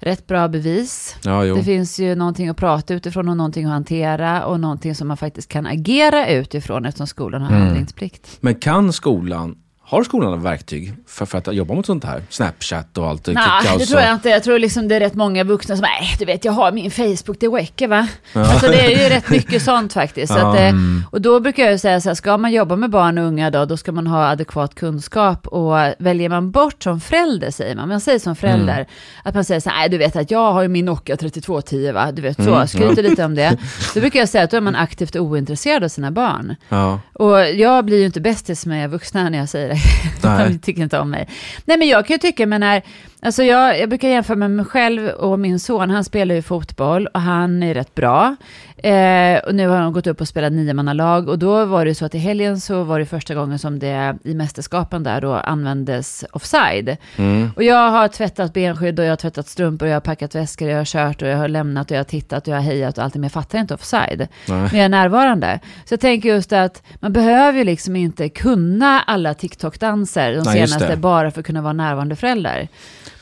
rätt 0.00 0.26
bra 0.26 0.48
bevis. 0.48 1.16
Ja. 1.24 1.42
Det 1.42 1.62
finns 1.62 1.98
ju 1.98 2.14
någonting 2.14 2.48
att 2.48 2.56
prata 2.56 2.94
utifrån 2.94 3.28
och 3.28 3.36
någonting 3.36 3.64
att 3.64 3.70
hantera 3.72 4.44
och 4.46 4.60
någonting 4.60 4.94
som 4.94 5.08
man 5.08 5.16
faktiskt 5.16 5.48
kan 5.48 5.66
agera 5.66 6.28
utifrån 6.28 6.84
eftersom 6.86 7.06
skolan 7.06 7.42
har 7.42 7.50
Mm. 7.50 7.62
handlingsplikt. 7.62 8.38
Men 8.40 8.54
kan 8.54 8.92
skolan, 8.92 9.56
har 9.88 10.02
skolan 10.04 10.42
verktyg 10.42 10.94
för, 11.06 11.26
för 11.26 11.38
att 11.38 11.54
jobba 11.54 11.74
mot 11.74 11.86
sånt 11.86 12.04
här? 12.04 12.22
Snapchat 12.30 12.98
och 12.98 13.06
allt. 13.08 13.26
Nej, 13.26 13.36
kaos 13.64 13.78
det 13.78 13.86
tror 13.86 14.00
jag 14.00 14.14
inte. 14.14 14.28
Jag 14.28 14.42
tror 14.42 14.58
liksom 14.58 14.88
det 14.88 14.94
är 14.96 15.00
rätt 15.00 15.14
många 15.14 15.44
vuxna 15.44 15.76
som, 15.76 15.82
nej, 15.82 16.16
du 16.18 16.24
vet, 16.24 16.44
jag 16.44 16.52
har 16.52 16.72
min 16.72 16.90
Facebook, 16.90 17.36
det 17.40 17.46
räcker 17.46 17.88
va? 17.88 18.08
Alltså 18.32 18.66
det 18.66 18.80
är 18.94 19.02
ju 19.02 19.08
rätt 19.14 19.30
mycket 19.30 19.62
sånt 19.62 19.92
faktiskt. 19.92 20.32
Så 20.32 20.38
Ja. 20.38 20.50
att, 20.52 20.58
eh, 20.60 20.72
och 21.10 21.20
då 21.20 21.40
brukar 21.40 21.70
jag 21.70 21.80
säga 21.80 22.00
så 22.00 22.08
här, 22.08 22.14
ska 22.14 22.36
man 22.38 22.52
jobba 22.52 22.76
med 22.76 22.90
barn 22.90 23.18
och 23.18 23.24
unga 23.24 23.50
då, 23.50 23.64
då 23.64 23.76
ska 23.76 23.92
man 23.92 24.06
ha 24.06 24.28
adekvat 24.28 24.74
kunskap. 24.74 25.46
Och 25.46 25.74
väljer 25.98 26.28
man 26.28 26.50
bort 26.50 26.82
som 26.82 27.00
förälder, 27.00 27.50
säger 27.50 27.76
man, 27.76 27.88
man 27.88 28.00
säger 28.00 28.18
som 28.18 28.36
förälder, 28.36 28.74
Mm. 28.74 28.86
att 29.24 29.34
man 29.34 29.44
säger 29.44 29.60
så 29.60 29.70
här, 29.70 29.76
nej 29.78 29.88
du 29.88 29.98
vet 29.98 30.16
att 30.16 30.30
jag 30.30 30.52
har 30.52 30.62
ju 30.62 30.68
min 30.68 30.84
Nokia 30.84 31.16
3210 31.16 31.92
va, 31.92 32.12
du 32.12 32.22
vet 32.22 32.36
så, 32.36 32.54
Mm, 32.54 32.68
skryter 32.68 33.02
lite 33.02 33.24
om 33.24 33.34
det. 33.34 33.56
Då 33.94 34.00
brukar 34.00 34.18
jag 34.20 34.28
säga 34.28 34.44
att 34.44 34.50
då 34.50 34.56
är 34.56 34.60
man 34.60 34.74
aktivt 34.76 35.16
ointresserad 35.16 35.84
av 35.84 35.88
sina 35.88 36.10
barn. 36.10 36.54
Ja. 36.68 37.00
Och 37.12 37.40
jag 37.50 37.84
blir 37.84 37.98
ju 37.98 38.06
inte 38.06 38.20
bästis 38.20 38.66
med 38.66 38.90
vuxna 38.90 39.28
när 39.28 39.38
jag 39.38 39.48
säger 39.48 39.68
det. 39.68 39.77
Nej. 40.22 40.48
De 40.52 40.58
tycker 40.58 40.82
inte 40.82 40.98
om 40.98 41.10
mig. 41.10 41.28
Nej, 41.64 41.78
men 41.78 41.88
jag 41.88 42.06
kan 42.06 42.14
ju 42.14 42.18
tycka, 42.18 42.46
men 42.46 42.60
när, 42.60 42.82
alltså 43.22 43.42
jag, 43.42 43.80
jag 43.80 43.88
brukar 43.88 44.08
jämföra 44.08 44.36
med 44.36 44.50
mig 44.50 44.64
själv 44.64 45.08
och 45.08 45.38
min 45.38 45.60
son. 45.60 45.90
Han 45.90 46.04
spelar 46.04 46.34
ju 46.34 46.42
fotboll 46.42 47.06
och 47.06 47.20
han 47.20 47.62
är 47.62 47.74
rätt 47.74 47.94
bra. 47.94 48.36
Eh, 48.82 49.38
och 49.38 49.54
nu 49.54 49.68
har 49.68 49.76
han 49.76 49.92
gått 49.92 50.06
upp 50.06 50.20
och 50.20 50.28
spelat 50.28 50.52
niomannalag. 50.52 51.28
Och 51.28 51.38
då 51.38 51.64
var 51.64 51.84
det 51.84 51.94
så 51.94 52.04
att 52.04 52.14
i 52.14 52.18
helgen 52.18 52.60
så 52.60 52.82
var 52.82 52.98
det 52.98 53.06
första 53.06 53.34
gången 53.34 53.58
som 53.58 53.78
det 53.78 54.16
i 54.24 54.34
mästerskapen 54.34 55.02
där 55.02 55.20
då 55.20 55.34
användes 55.34 56.24
offside. 56.32 56.96
Mm. 57.16 57.50
Och 57.56 57.62
jag 57.62 57.90
har 57.90 58.08
tvättat 58.08 58.52
benskydd 58.52 58.98
och 58.98 59.04
jag 59.04 59.12
har 59.12 59.16
tvättat 59.16 59.48
strumpor 59.48 59.86
och 59.86 59.90
jag 59.90 59.96
har 59.96 60.00
packat 60.00 60.34
väskor 60.34 60.66
och 60.66 60.72
jag 60.72 60.78
har 60.78 60.84
kört 60.84 61.22
och 61.22 61.28
jag 61.28 61.36
har 61.36 61.48
lämnat 61.48 61.90
och 61.90 61.94
jag 61.94 62.00
har 62.00 62.04
tittat 62.04 62.48
och 62.48 62.54
jag 62.54 62.58
har 62.58 62.64
hejat 62.64 62.98
och 62.98 63.04
allt. 63.04 63.14
Men 63.14 63.22
jag 63.22 63.32
fattar 63.32 63.58
inte 63.58 63.74
offside. 63.74 64.18
Nej. 64.18 64.28
Men 64.46 64.74
jag 64.74 64.84
är 64.84 64.88
närvarande. 64.88 65.60
Så 65.84 65.92
jag 65.92 66.00
tänker 66.00 66.28
just 66.28 66.52
att 66.52 66.82
man 67.00 67.12
behöver 67.12 67.58
ju 67.58 67.64
liksom 67.64 67.96
inte 67.96 68.28
kunna 68.28 69.00
alla 69.00 69.34
TikTok-danser 69.34 70.34
de 70.34 70.44
senaste 70.44 70.96
bara 70.96 71.30
för 71.30 71.40
att 71.40 71.46
kunna 71.46 71.62
vara 71.62 71.72
närvarande 71.72 72.16
förälder. 72.16 72.68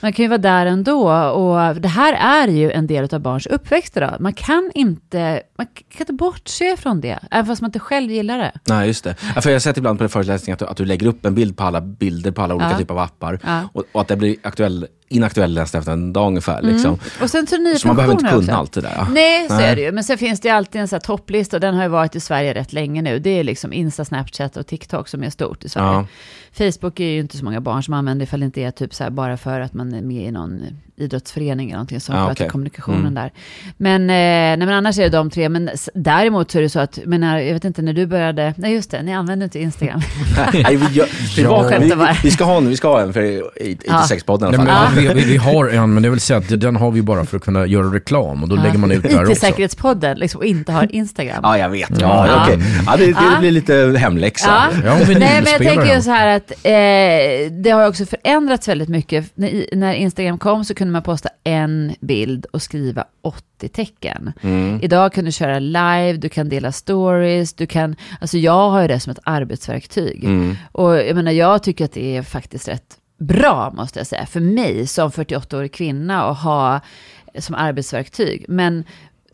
Man 0.01 0.13
kan 0.13 0.23
ju 0.23 0.29
vara 0.29 0.39
där 0.39 0.67
ändå 0.67 1.11
och 1.13 1.75
det 1.81 1.89
här 1.89 2.13
är 2.13 2.49
ju 2.53 2.71
en 2.73 2.87
del 2.87 3.15
av 3.15 3.21
barns 3.21 3.47
uppväxt 3.47 3.97
idag. 3.97 4.17
Man 4.21 4.33
kan 4.33 4.71
inte, 4.75 5.43
man 5.59 5.67
kan 5.67 6.01
inte 6.01 6.13
bortse 6.13 6.77
från 6.77 7.01
det, 7.01 7.19
även 7.31 7.47
fast 7.47 7.63
man 7.63 7.69
inte 7.69 7.79
själv 7.79 8.11
gillar 8.11 8.39
det. 8.39 8.53
Nej, 8.69 8.87
just 8.87 9.05
det. 9.05 9.17
Ja, 9.35 9.41
för 9.41 9.51
jag 9.51 9.55
har 9.55 9.61
sett 9.61 9.77
ibland 9.77 9.99
på 9.99 10.05
en 10.05 10.11
föreläsning 10.11 10.53
att 10.55 10.63
att 10.63 10.77
du 10.77 10.85
lägger 10.85 11.07
upp 11.07 11.27
en 11.27 11.35
bild 11.35 11.57
på 11.57 11.65
alla 11.65 11.81
bilder 11.81 12.31
på 12.31 12.43
alla 12.43 12.55
olika 12.55 12.71
Ja. 12.71 12.79
typer 12.79 12.95
av 12.95 13.01
appar. 13.01 13.41
Ja. 13.45 13.61
Och, 13.73 13.85
och 13.93 14.01
att 14.01 14.09
det 14.09 14.17
blir 14.17 14.37
aktuell, 14.43 14.87
inaktuell 15.09 15.55
nästan 15.55 15.79
efter 15.79 15.93
en 15.93 16.13
dag 16.13 16.27
ungefär. 16.29 16.63
Liksom. 16.63 16.99
Och 17.23 17.31
sen 17.31 17.47
så 17.47 17.57
Så 17.79 17.87
man 17.87 17.97
behöver 17.97 18.15
inte 18.15 18.25
kunna 18.25 18.39
också. 18.39 18.53
allt 18.53 18.73
det 18.73 18.81
där. 18.81 18.93
Ja. 18.97 19.07
Nej, 19.11 19.49
så 19.49 19.55
Nej. 19.55 19.65
är 19.71 19.77
det 19.77 19.83
ju. 19.83 19.93
Men 19.93 20.05
sen 20.05 20.19
finns 20.19 20.41
det 20.41 20.51
alltid 20.51 20.81
en 20.81 20.89
här 20.93 20.99
topplista 20.99 21.57
och 21.57 21.61
den 21.61 21.75
har 21.75 21.83
ju 21.83 21.89
varit 21.89 22.17
i 22.17 22.21
Sverige 22.21 22.55
rätt 22.55 22.73
länge 22.73 23.03
nu. 23.03 23.19
Det 23.19 23.31
är 23.31 23.45
liksom 23.45 23.73
Insta, 23.73 24.05
Snapchat 24.05 24.57
och 24.57 24.67
TikTok 24.67 25.09
som 25.09 25.23
är 25.25 25.31
stort 25.31 25.65
i 25.65 25.69
Sverige. 25.69 25.87
Ja. 25.89 26.07
Facebook 26.71 27.01
är 27.01 27.05
ju 27.05 27.21
inte 27.21 27.37
så 27.39 27.45
många 27.45 27.61
barn 27.61 27.83
som 27.83 27.95
använder 27.95 28.25
ifall 28.25 28.41
det 28.41 28.47
inte 28.47 28.61
är 28.63 28.71
typ 28.71 28.95
så 28.95 29.03
här 29.05 29.11
bara 29.11 29.37
för 29.37 29.61
att 29.61 29.75
man 29.75 29.95
är 29.95 30.03
med 30.03 30.25
i 30.27 30.31
någon 30.31 30.63
idrottsförening 30.99 31.69
eller 31.69 31.77
någonting 31.77 32.01
som 32.01 32.15
sköter 32.15 32.33
okej. 32.33 32.49
kommunikationen 32.49 33.01
Mm. 33.01 33.15
där. 33.15 33.33
Men, 33.77 34.03
eh, 34.03 34.07
nej, 34.07 34.57
men 34.57 34.69
annars 34.73 34.99
är 34.99 35.03
det 35.03 35.09
de 35.09 35.31
tre. 35.31 35.49
Men 35.49 35.71
däremot 35.95 36.51
så 36.51 36.59
är 36.59 36.63
det 36.63 36.69
så 36.69 36.81
att, 36.81 36.99
men 37.07 37.21
när, 37.21 37.39
jag 37.39 37.55
vet 37.55 37.65
inte 37.65 37.83
när 37.83 37.93
du 37.93 38.07
började, 38.07 38.55
nej 38.57 38.73
just 38.75 38.91
det, 38.91 39.03
ni 39.03 39.15
använder 39.15 39.45
inte 39.45 39.59
Instagram. 39.61 40.01
Nej, 40.53 40.77
vi, 40.77 40.87
gör, 40.95 41.09
Det 41.37 41.47
var 41.47 42.13
vi, 42.13 42.19
vi, 42.23 42.31
ska 42.31 42.45
ha 42.45 42.57
en, 42.57 42.69
vi 42.69 42.77
ska 42.77 42.89
ha 42.89 43.01
en 43.01 43.13
för 43.13 43.23
i- 43.23 43.43
i- 43.61 43.79
Ja. 43.87 44.03
IT6-podden 44.11 44.49
i 44.55 44.57
Nej, 44.57 44.61
alla 44.71 44.87
fall. 44.89 44.96
Vi, 44.97 45.09
vi, 45.15 45.25
vi 45.25 45.37
har 45.37 45.69
en, 45.69 45.95
men 45.95 46.03
det 46.03 46.11
vill 46.11 46.21
säga 46.21 46.39
att 46.39 46.61
den 46.61 46.77
har 46.77 46.91
vi 46.91 47.03
bara 47.03 47.25
för 47.25 47.37
att 47.37 47.43
kunna 47.43 47.67
göra 47.67 47.87
reklam 47.87 48.43
och 48.43 48.49
då 48.49 48.57
lägger 48.57 48.79
man 48.79 48.91
ut 48.91 49.03
där 49.03 49.21
också. 49.21 49.33
IT-säkerhetspodden 49.33 50.19
liksom, 50.19 50.39
och 50.39 50.45
inte 50.45 50.73
har 50.73 50.95
Instagram. 50.95 51.41
Ja, 51.43 51.59
jag 51.59 51.69
vet. 51.69 52.01
Ja, 52.01 52.27
ja. 52.27 52.43
okej. 52.43 52.59
Ja, 52.87 52.97
det, 52.97 53.07
det 53.07 53.41
blir 53.41 53.51
lite 53.51 53.95
hemläxa. 53.99 54.51
Ja. 54.51 54.81
Ja, 54.85 54.99
Nej, 55.07 55.43
men 55.43 55.53
jag 55.53 55.59
tänker 55.59 55.95
ju 55.97 56.03
så 56.03 56.11
här 56.11 56.37
att 56.37 56.51
eh, 56.51 57.53
det 57.63 57.71
har 57.71 57.89
också 57.89 58.07
förändrats 58.07 58.69
väldigt 58.69 58.89
mycket. 58.89 59.31
När, 59.35 59.77
när 59.77 59.95
Instagram 59.95 60.39
kom 60.39 60.65
så 60.65 60.75
kunde 60.75 60.93
man 60.93 61.03
posta 61.03 61.29
en 61.45 61.95
bild 62.01 62.47
och 62.53 62.63
skriva 62.63 63.05
80 63.23 63.69
tecken. 63.69 64.33
Mm. 64.43 64.79
Idag 64.83 65.13
kan 65.13 65.25
du 65.25 65.33
köra 65.33 65.59
live, 65.59 66.13
du 66.13 66.29
kan 66.29 66.49
dela 66.49 66.73
stories, 66.73 67.55
du 67.55 67.67
kan, 67.67 67.97
alltså 68.21 68.39
jag 68.39 68.71
har 68.71 68.83
ju 68.83 68.89
det 68.89 69.01
som 69.01 69.11
ett 69.11 69.19
arbetsverktyg. 69.25 70.25
Mm. 70.25 70.57
Och 70.73 70.97
jag 70.97 71.17
menar, 71.17 71.33
jag 71.33 71.63
tycker 71.63 71.85
att 71.85 71.93
det 71.93 72.17
är 72.17 72.23
faktiskt 72.23 72.69
rätt 72.69 72.97
bra, 73.19 73.71
måste 73.71 74.01
jag 74.01 74.07
säga, 74.07 74.27
för 74.27 74.41
mig 74.41 74.87
som 74.87 75.11
48-årig 75.11 75.73
kvinna 75.73 76.25
att 76.25 76.39
ha 76.39 76.81
som 77.39 77.55
arbetsverktyg. 77.55 78.45
Men 78.49 78.85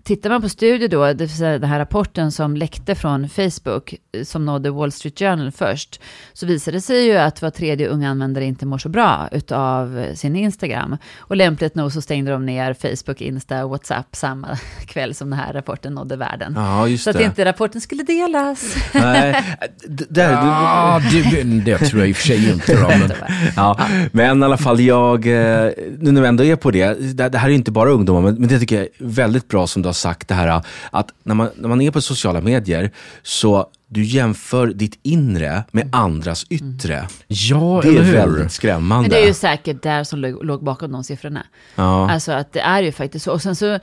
tittar 0.04 0.30
man 0.30 0.42
på 0.42 0.49
studier 0.49 0.88
då, 0.88 1.06
det 1.06 1.14
vill 1.14 1.37
säga 1.37 1.59
den 1.59 1.71
här 1.71 1.78
rapporten 1.78 2.32
som 2.32 2.56
läckte 2.56 2.94
från 2.94 3.28
Facebook, 3.28 3.94
eh, 4.12 4.25
som 4.25 4.47
nådde 4.47 4.71
Wall 4.71 4.92
Street 4.92 5.18
Journal 5.18 5.52
först, 5.52 6.00
så 6.32 6.47
visade 6.47 6.76
det 6.76 6.80
sig 6.80 7.04
ju 7.04 7.16
att 7.16 7.42
var 7.42 7.50
tredje 7.50 7.88
ung 7.88 8.04
användare 8.04 8.44
inte 8.44 8.66
mår 8.66 8.78
så 8.78 8.88
bra 8.88 9.28
utav 9.32 10.06
sin 10.14 10.37
Instagram. 10.37 10.97
Och 11.18 11.37
lämpligt 11.37 11.75
nog 11.75 11.92
så 11.92 12.02
stängde 12.02 12.30
de 12.30 12.47
ner 12.47 12.75
Facebook, 12.75 13.21
Insta 13.21 13.64
och 13.64 13.71
WhatsApp 13.71 14.16
samma 14.16 14.59
kväll 14.87 15.14
som 15.14 15.30
den 15.30 15.38
här 15.38 15.52
rapporten 15.52 15.94
nådde 15.94 16.16
världen. 16.16 16.52
Ja, 16.56 16.88
just 16.88 17.04
så 17.04 17.11
att 17.11 17.16
det. 17.16 17.25
inte 17.25 17.44
rapporten 17.44 17.80
skulle 17.80 18.02
delas. 18.02 18.76
Nej, 18.94 19.44
där, 20.09 20.28
du, 20.28 20.35
Ja, 20.35 21.00
det, 21.11 21.42
det 21.42 21.78
tror 21.78 22.00
jag 22.00 22.09
i 22.09 22.12
och 22.12 22.16
för 22.16 22.26
sig 22.26 22.50
inte. 22.50 22.75
Då, 22.75 22.88
men, 22.88 23.12
Ja, 23.56 23.80
men 24.12 24.42
i 24.42 24.44
alla 24.44 24.56
fall 24.56 24.80
jag, 24.80 25.26
eh, 25.26 25.71
nu 25.99 26.12
när 26.12 26.21
vi 26.21 26.28
ändå 26.28 26.44
är 26.44 26.56
på 26.56 26.71
det, 26.71 26.94
det, 27.28 27.38
här 27.38 27.49
är 27.49 27.52
inte 27.52 27.71
bara 27.71 27.90
ungdomar, 27.90 28.21
men, 28.21 28.35
men 28.35 28.49
det 28.49 28.59
tycker 28.59 28.76
jag 28.76 28.85
är 28.85 28.90
väldigt 28.99 29.49
bra 29.49 29.66
som 29.66 29.82
du 29.82 29.91
har 29.92 29.94
sagt 29.94 30.28
det 30.28 30.34
här 30.34 30.62
att 30.90 31.11
när 31.22 31.34
man, 31.34 31.49
när 31.56 31.68
man 31.68 31.80
är 31.80 31.90
på 31.90 32.00
sociala 32.00 32.40
medier 32.40 32.90
så 33.22 33.66
du 33.88 34.04
jämför 34.04 34.66
ditt 34.66 34.99
inre 35.02 35.64
med 35.70 35.88
andras 35.92 36.46
yttre. 36.50 37.08
ja, 37.28 37.80
Det 37.82 37.88
är 37.88 38.02
hur? 38.02 38.12
väldigt 38.12 38.52
skrämmande. 38.52 39.02
Men 39.02 39.11
det 39.11 39.22
är 39.22 39.26
ju 39.26 39.34
säkert 39.34 39.82
där 39.82 40.04
som 40.04 40.18
låg, 40.20 40.64
bakom 40.64 40.92
de 40.92 41.04
siffrorna. 41.04 41.46
ja. 41.75 42.11
Alltså 42.11 42.32
att 42.32 42.52
det 42.52 42.61
är 42.61 42.82
ju 42.82 42.92
faktiskt 42.92 43.25
så. 43.25 43.32
Och 43.32 43.42
sen 43.42 43.56
så, 43.56 43.78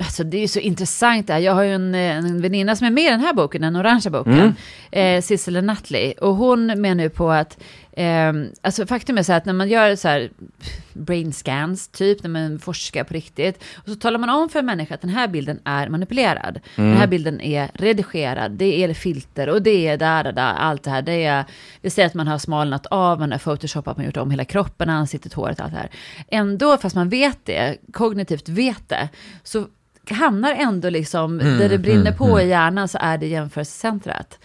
alltså 0.00 0.24
det 0.24 0.36
är 0.36 0.40
ju 0.40 0.48
så 0.48 0.58
intressant 0.58 1.26
det 1.26 1.32
här. 1.32 1.40
Jag 1.40 1.54
har 1.54 1.62
ju 1.62 1.74
en, 1.74 1.94
en 1.94 2.40
väninna 2.42 2.76
som 2.76 2.86
är 2.86 2.90
med 2.90 3.04
i 3.04 3.08
den 3.10 3.20
här 3.20 3.32
boken, 3.34 3.62
den 3.62 3.76
orangea 3.76 4.10
boken, 4.10 4.54
eh, 4.90 5.22
Sissela 5.22 5.60
Nutley. 5.60 6.12
Och 6.12 6.34
hon 6.34 6.66
menar 6.80 7.02
ju 7.04 7.10
på 7.10 7.30
att, 7.30 7.58
eh, 7.92 8.32
alltså 8.60 8.86
faktum 8.86 9.18
är 9.18 9.22
så 9.22 9.32
här 9.32 9.38
att 9.38 9.44
när 9.44 9.52
man 9.52 9.68
gör 9.68 9.96
så 9.96 10.08
här 10.08 10.30
brain 10.92 11.32
scans, 11.32 11.88
typ 11.88 12.22
när 12.22 12.30
man 12.30 12.58
forskar 12.58 13.04
på 13.04 13.14
riktigt, 13.14 13.64
och 13.76 13.88
så 13.88 13.94
talar 13.94 14.18
man 14.18 14.30
om 14.30 14.48
för 14.48 14.58
en 14.58 14.66
människa 14.66 14.94
att 14.94 15.00
den 15.00 15.10
här 15.10 15.28
bilden 15.28 15.60
är 15.64 15.88
manipulerad. 15.88 16.60
Den 16.76 16.96
här 16.96 17.06
bilden 17.06 17.40
är 17.40 17.70
redigerad, 17.74 18.52
det 18.52 18.84
är 18.84 18.94
filter 18.94 19.48
och 19.48 19.62
det 19.62 19.88
är 19.88 19.96
där, 19.96 20.24
där, 20.24 20.32
där, 20.32 20.54
allt 20.54 20.82
det 20.82 20.90
här. 20.90 21.02
Det 21.02 21.24
är, 21.24 21.44
vi 21.80 21.90
säger 21.90 22.06
att 22.06 22.14
man 22.14 22.26
har 22.26 22.38
smalnat 22.38 22.86
av, 22.86 23.20
man 23.20 23.32
har 23.32 23.38
photoshopat, 23.38 23.96
man 23.96 24.04
har 24.04 24.08
gjort 24.08 24.16
om 24.16 24.30
hela 24.30 24.44
kroppen, 24.44 24.90
ansiktet, 24.90 25.32
håret, 25.32 25.60
allt 25.60 25.72
det 25.72 25.78
här. 25.78 25.90
Ändå, 26.28 26.76
fast 26.76 26.96
man 26.96 27.08
vet 27.08 27.38
det, 27.44 27.76
kognitivt 27.92 28.48
vet 28.48 28.88
det, 28.88 29.08
så 29.42 29.66
hamnar 30.10 30.52
ändå 30.52 30.90
liksom, 30.90 31.38
där 31.38 31.68
det 31.68 31.78
brinner 31.78 32.12
på 32.12 32.40
i 32.40 32.48
hjärnan 32.48 32.88
så 32.88 32.98
är 33.00 33.18
det 33.18 33.26
jämförelsecentrat. 33.26 34.38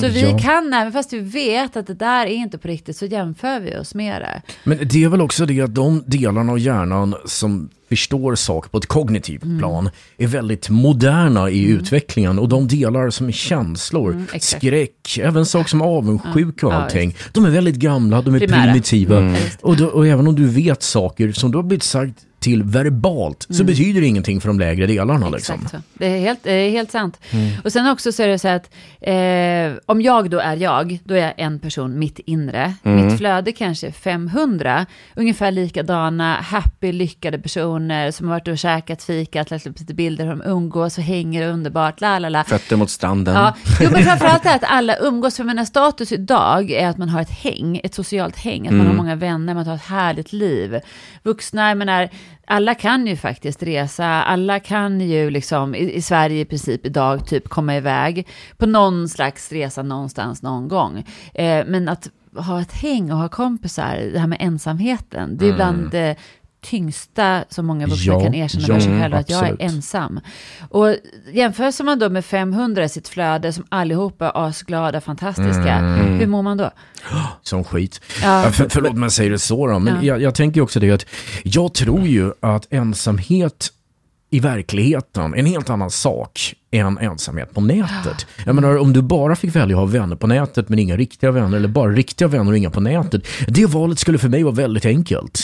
så 0.00 0.08
vi 0.08 0.30
ja. 0.30 0.38
kan, 0.38 0.72
även 0.72 0.92
fast 0.92 1.12
vi 1.12 1.18
vet 1.20 1.76
att 1.76 1.86
det 1.86 1.94
där 1.94 2.26
är 2.26 2.30
inte 2.30 2.58
på 2.58 2.68
riktigt, 2.68 2.96
så 2.96 3.06
jämför 3.06 3.60
vi 3.60 3.76
oss 3.76 3.94
med 3.94 4.22
det. 4.22 4.42
Men 4.64 4.78
det 4.88 5.04
är 5.04 5.08
väl 5.08 5.20
också 5.20 5.46
det 5.46 5.60
att 5.60 5.74
de 5.74 6.02
delarna 6.06 6.52
av 6.52 6.58
hjärnan 6.58 7.14
som 7.24 7.68
förstår 7.88 8.34
saker 8.34 8.70
på 8.70 8.78
ett 8.78 8.86
kognitivt 8.86 9.42
Mm. 9.44 9.58
plan 9.58 9.90
är 10.18 10.26
väldigt 10.26 10.68
moderna 10.70 11.50
i 11.50 11.64
utvecklingen 11.64 12.38
och 12.38 12.48
de 12.48 12.68
delar 12.68 13.10
som 13.10 13.28
är 13.28 13.32
känslor, 13.32 14.12
Mm, 14.12 14.26
skräck, 14.40 15.18
även 15.22 15.46
saker 15.46 15.68
som 15.68 15.82
avundsjuka 15.82 16.66
och 16.66 16.74
allting. 16.74 17.16
De 17.32 17.44
är 17.44 17.50
väldigt 17.50 17.76
gamla, 17.76 18.22
de 18.22 18.34
är 18.34 18.38
Primära. 18.38 18.62
primitiva. 18.64 19.34
Och, 19.60 19.76
då, 19.76 19.86
och 19.86 20.06
även 20.06 20.26
om 20.28 20.34
du 20.34 20.48
vet 20.48 20.82
saker 20.82 21.32
som 21.32 21.50
du 21.50 21.58
har 21.58 21.62
blivit 21.62 21.82
sagt 21.82 22.14
till 22.40 22.62
verbalt 22.62 23.46
så 23.50 23.64
betyder 23.64 24.00
det 24.00 24.06
ingenting 24.06 24.40
för 24.40 24.48
de 24.48 24.58
lägre 24.58 24.86
delarna. 24.86 25.28
Liksom. 25.28 25.54
Mm. 25.54 25.66
Exakt 25.66 25.84
så. 25.84 25.98
Det 25.98 26.06
är 26.06 26.20
helt, 26.20 26.42
det 26.42 26.52
är 26.52 26.70
helt 26.70 26.90
sant. 26.90 27.20
Och 27.64 27.72
sen 27.72 27.86
också 27.86 28.12
så 28.12 28.22
är 28.22 28.28
det 28.28 28.38
så 28.38 28.48
att 28.48 28.70
eh, 29.00 29.82
om 29.86 30.02
jag 30.02 30.30
då 30.30 30.38
är 30.38 30.56
jag, 30.56 30.98
då 31.04 31.14
är 31.14 31.18
jag 31.18 31.34
en 31.36 31.58
person 31.58 31.98
mitt 31.98 32.18
inre. 32.18 32.74
Mitt 32.82 33.18
flöde 33.18 33.52
kanske 33.52 33.86
är 33.86 33.92
500, 33.92 34.86
ungefär 35.16 35.50
likadana, 35.50 36.34
happy, 36.34 36.92
lyckade 36.92 37.38
personer 37.38 38.10
som 38.10 38.28
har 38.28 38.34
varit 38.34 38.48
och 38.48 38.58
käkat, 38.58 39.02
fikat, 39.02 39.50
lagt 39.50 39.66
upp 39.66 39.80
lite 39.80 39.94
bilder 39.94 40.24
hur 40.24 40.30
de 40.30 40.42
umgås 40.42 40.98
och 40.98 41.04
hänger 41.04 41.48
underbart, 41.48 42.00
la 42.00 42.18
la 42.18 42.28
la. 42.28 42.44
Fötter 42.44 42.76
mot 42.76 42.90
stranden. 42.90 43.34
Ja, 43.34 43.54
jo, 43.80 43.88
men 43.92 44.02
framförallt 44.02 44.46
är 44.46 44.54
att 44.54 44.64
alla 44.64 44.96
umgås. 44.96 45.36
För 45.36 45.44
mina 45.44 45.66
status 45.66 46.12
idag 46.12 46.70
är 46.70 46.88
att 46.88 46.98
man 46.98 47.08
har 47.08 47.20
ett 47.20 47.30
häng, 47.30 47.80
ett 47.84 47.94
socialt 47.94 48.36
häng. 48.36 48.66
Att 48.66 48.74
man 48.74 48.86
har 48.86 48.94
många 48.94 49.16
vänner, 49.16 49.54
man 49.54 49.66
har 49.66 49.74
ett 49.74 49.82
härligt 49.82 50.32
liv. 50.32 50.80
Vuxna, 51.22 51.68
jag 51.68 51.78
menar, 51.78 52.08
alla 52.46 52.74
kan 52.74 53.06
ju 53.06 53.16
faktiskt 53.16 53.62
resa. 53.62 54.06
Alla 54.06 54.60
kan 54.60 55.00
ju 55.00 55.30
liksom, 55.30 55.74
i, 55.74 55.92
i 55.92 56.02
Sverige 56.02 56.40
i 56.40 56.44
princip 56.44 56.86
idag, 56.86 57.26
typ 57.26 57.48
komma 57.48 57.76
iväg 57.76 58.28
på 58.56 58.66
någon 58.66 59.08
slags 59.08 59.52
resa 59.52 59.82
någonstans 59.82 60.42
någon 60.42 60.68
gång. 60.68 61.04
Eh, 61.34 61.64
men 61.66 61.88
att 61.88 62.10
ha 62.36 62.60
ett 62.60 62.72
häng 62.72 63.12
och 63.12 63.18
ha 63.18 63.28
kompisar, 63.28 64.10
det 64.12 64.18
här 64.18 64.26
med 64.26 64.38
ensamheten, 64.40 65.36
det 65.36 65.48
är 65.48 65.52
bland 65.52 65.90
det 65.90 66.16
tyngsta 66.62 67.44
som 67.48 67.66
många 67.66 67.86
vuxna 67.86 68.12
Ja, 68.12 68.20
kan 68.20 68.34
erkänna 68.34 68.64
ja, 68.68 68.74
för 68.74 68.80
sig 68.80 69.00
själva, 69.00 69.18
att 69.18 69.30
jag 69.30 69.48
är 69.48 69.56
ensam. 69.60 70.20
Och 70.68 70.96
jämför 71.32 71.84
man 71.84 71.98
då 71.98 72.10
med 72.10 72.24
500 72.24 72.84
i 72.84 72.88
sitt 72.88 73.08
flöde 73.08 73.52
som 73.52 73.64
allihopa 73.68 74.26
är 74.26 74.46
asglada, 74.48 75.00
fantastiska, 75.00 75.78
hur 76.18 76.26
mår 76.26 76.42
man 76.42 76.56
då? 76.56 76.70
Som 77.42 77.64
skit. 77.64 78.00
Ja. 78.22 78.50
För, 78.52 78.68
förlåt 78.68 78.94
men 78.94 79.10
säger 79.10 79.30
det 79.30 79.38
så 79.38 79.66
då, 79.66 79.78
men 79.78 79.94
Ja. 79.94 80.02
jag, 80.02 80.22
jag 80.22 80.34
tänker 80.34 80.60
också 80.60 80.80
det 80.80 80.90
att 80.90 81.06
jag 81.42 81.74
tror 81.74 82.06
ju 82.06 82.32
att 82.40 82.66
ensamhet 82.70 83.72
i 84.32 84.40
verkligheten 84.40 85.34
en 85.34 85.46
helt 85.46 85.70
annan 85.70 85.90
sak 85.90 86.54
än 86.70 86.98
ensamhet 86.98 87.54
på 87.54 87.60
nätet. 87.60 88.26
Jag 88.46 88.54
menar 88.54 88.78
om 88.78 88.92
du 88.92 89.02
bara 89.02 89.36
fick 89.36 89.56
välja 89.56 89.76
att 89.76 89.80
ha 89.80 89.86
vänner 89.86 90.16
på 90.16 90.26
nätet 90.26 90.68
men 90.68 90.78
inga 90.78 90.96
riktiga 90.96 91.30
vänner 91.30 91.56
eller 91.56 91.68
bara 91.68 91.90
riktiga 91.90 92.28
vänner 92.28 92.50
och 92.52 92.58
inga 92.58 92.70
på 92.70 92.80
nätet. 92.80 93.22
Det 93.48 93.66
valet 93.66 93.98
skulle 93.98 94.18
för 94.18 94.28
mig 94.28 94.42
vara 94.42 94.54
väldigt 94.54 94.86
enkelt. 94.86 95.42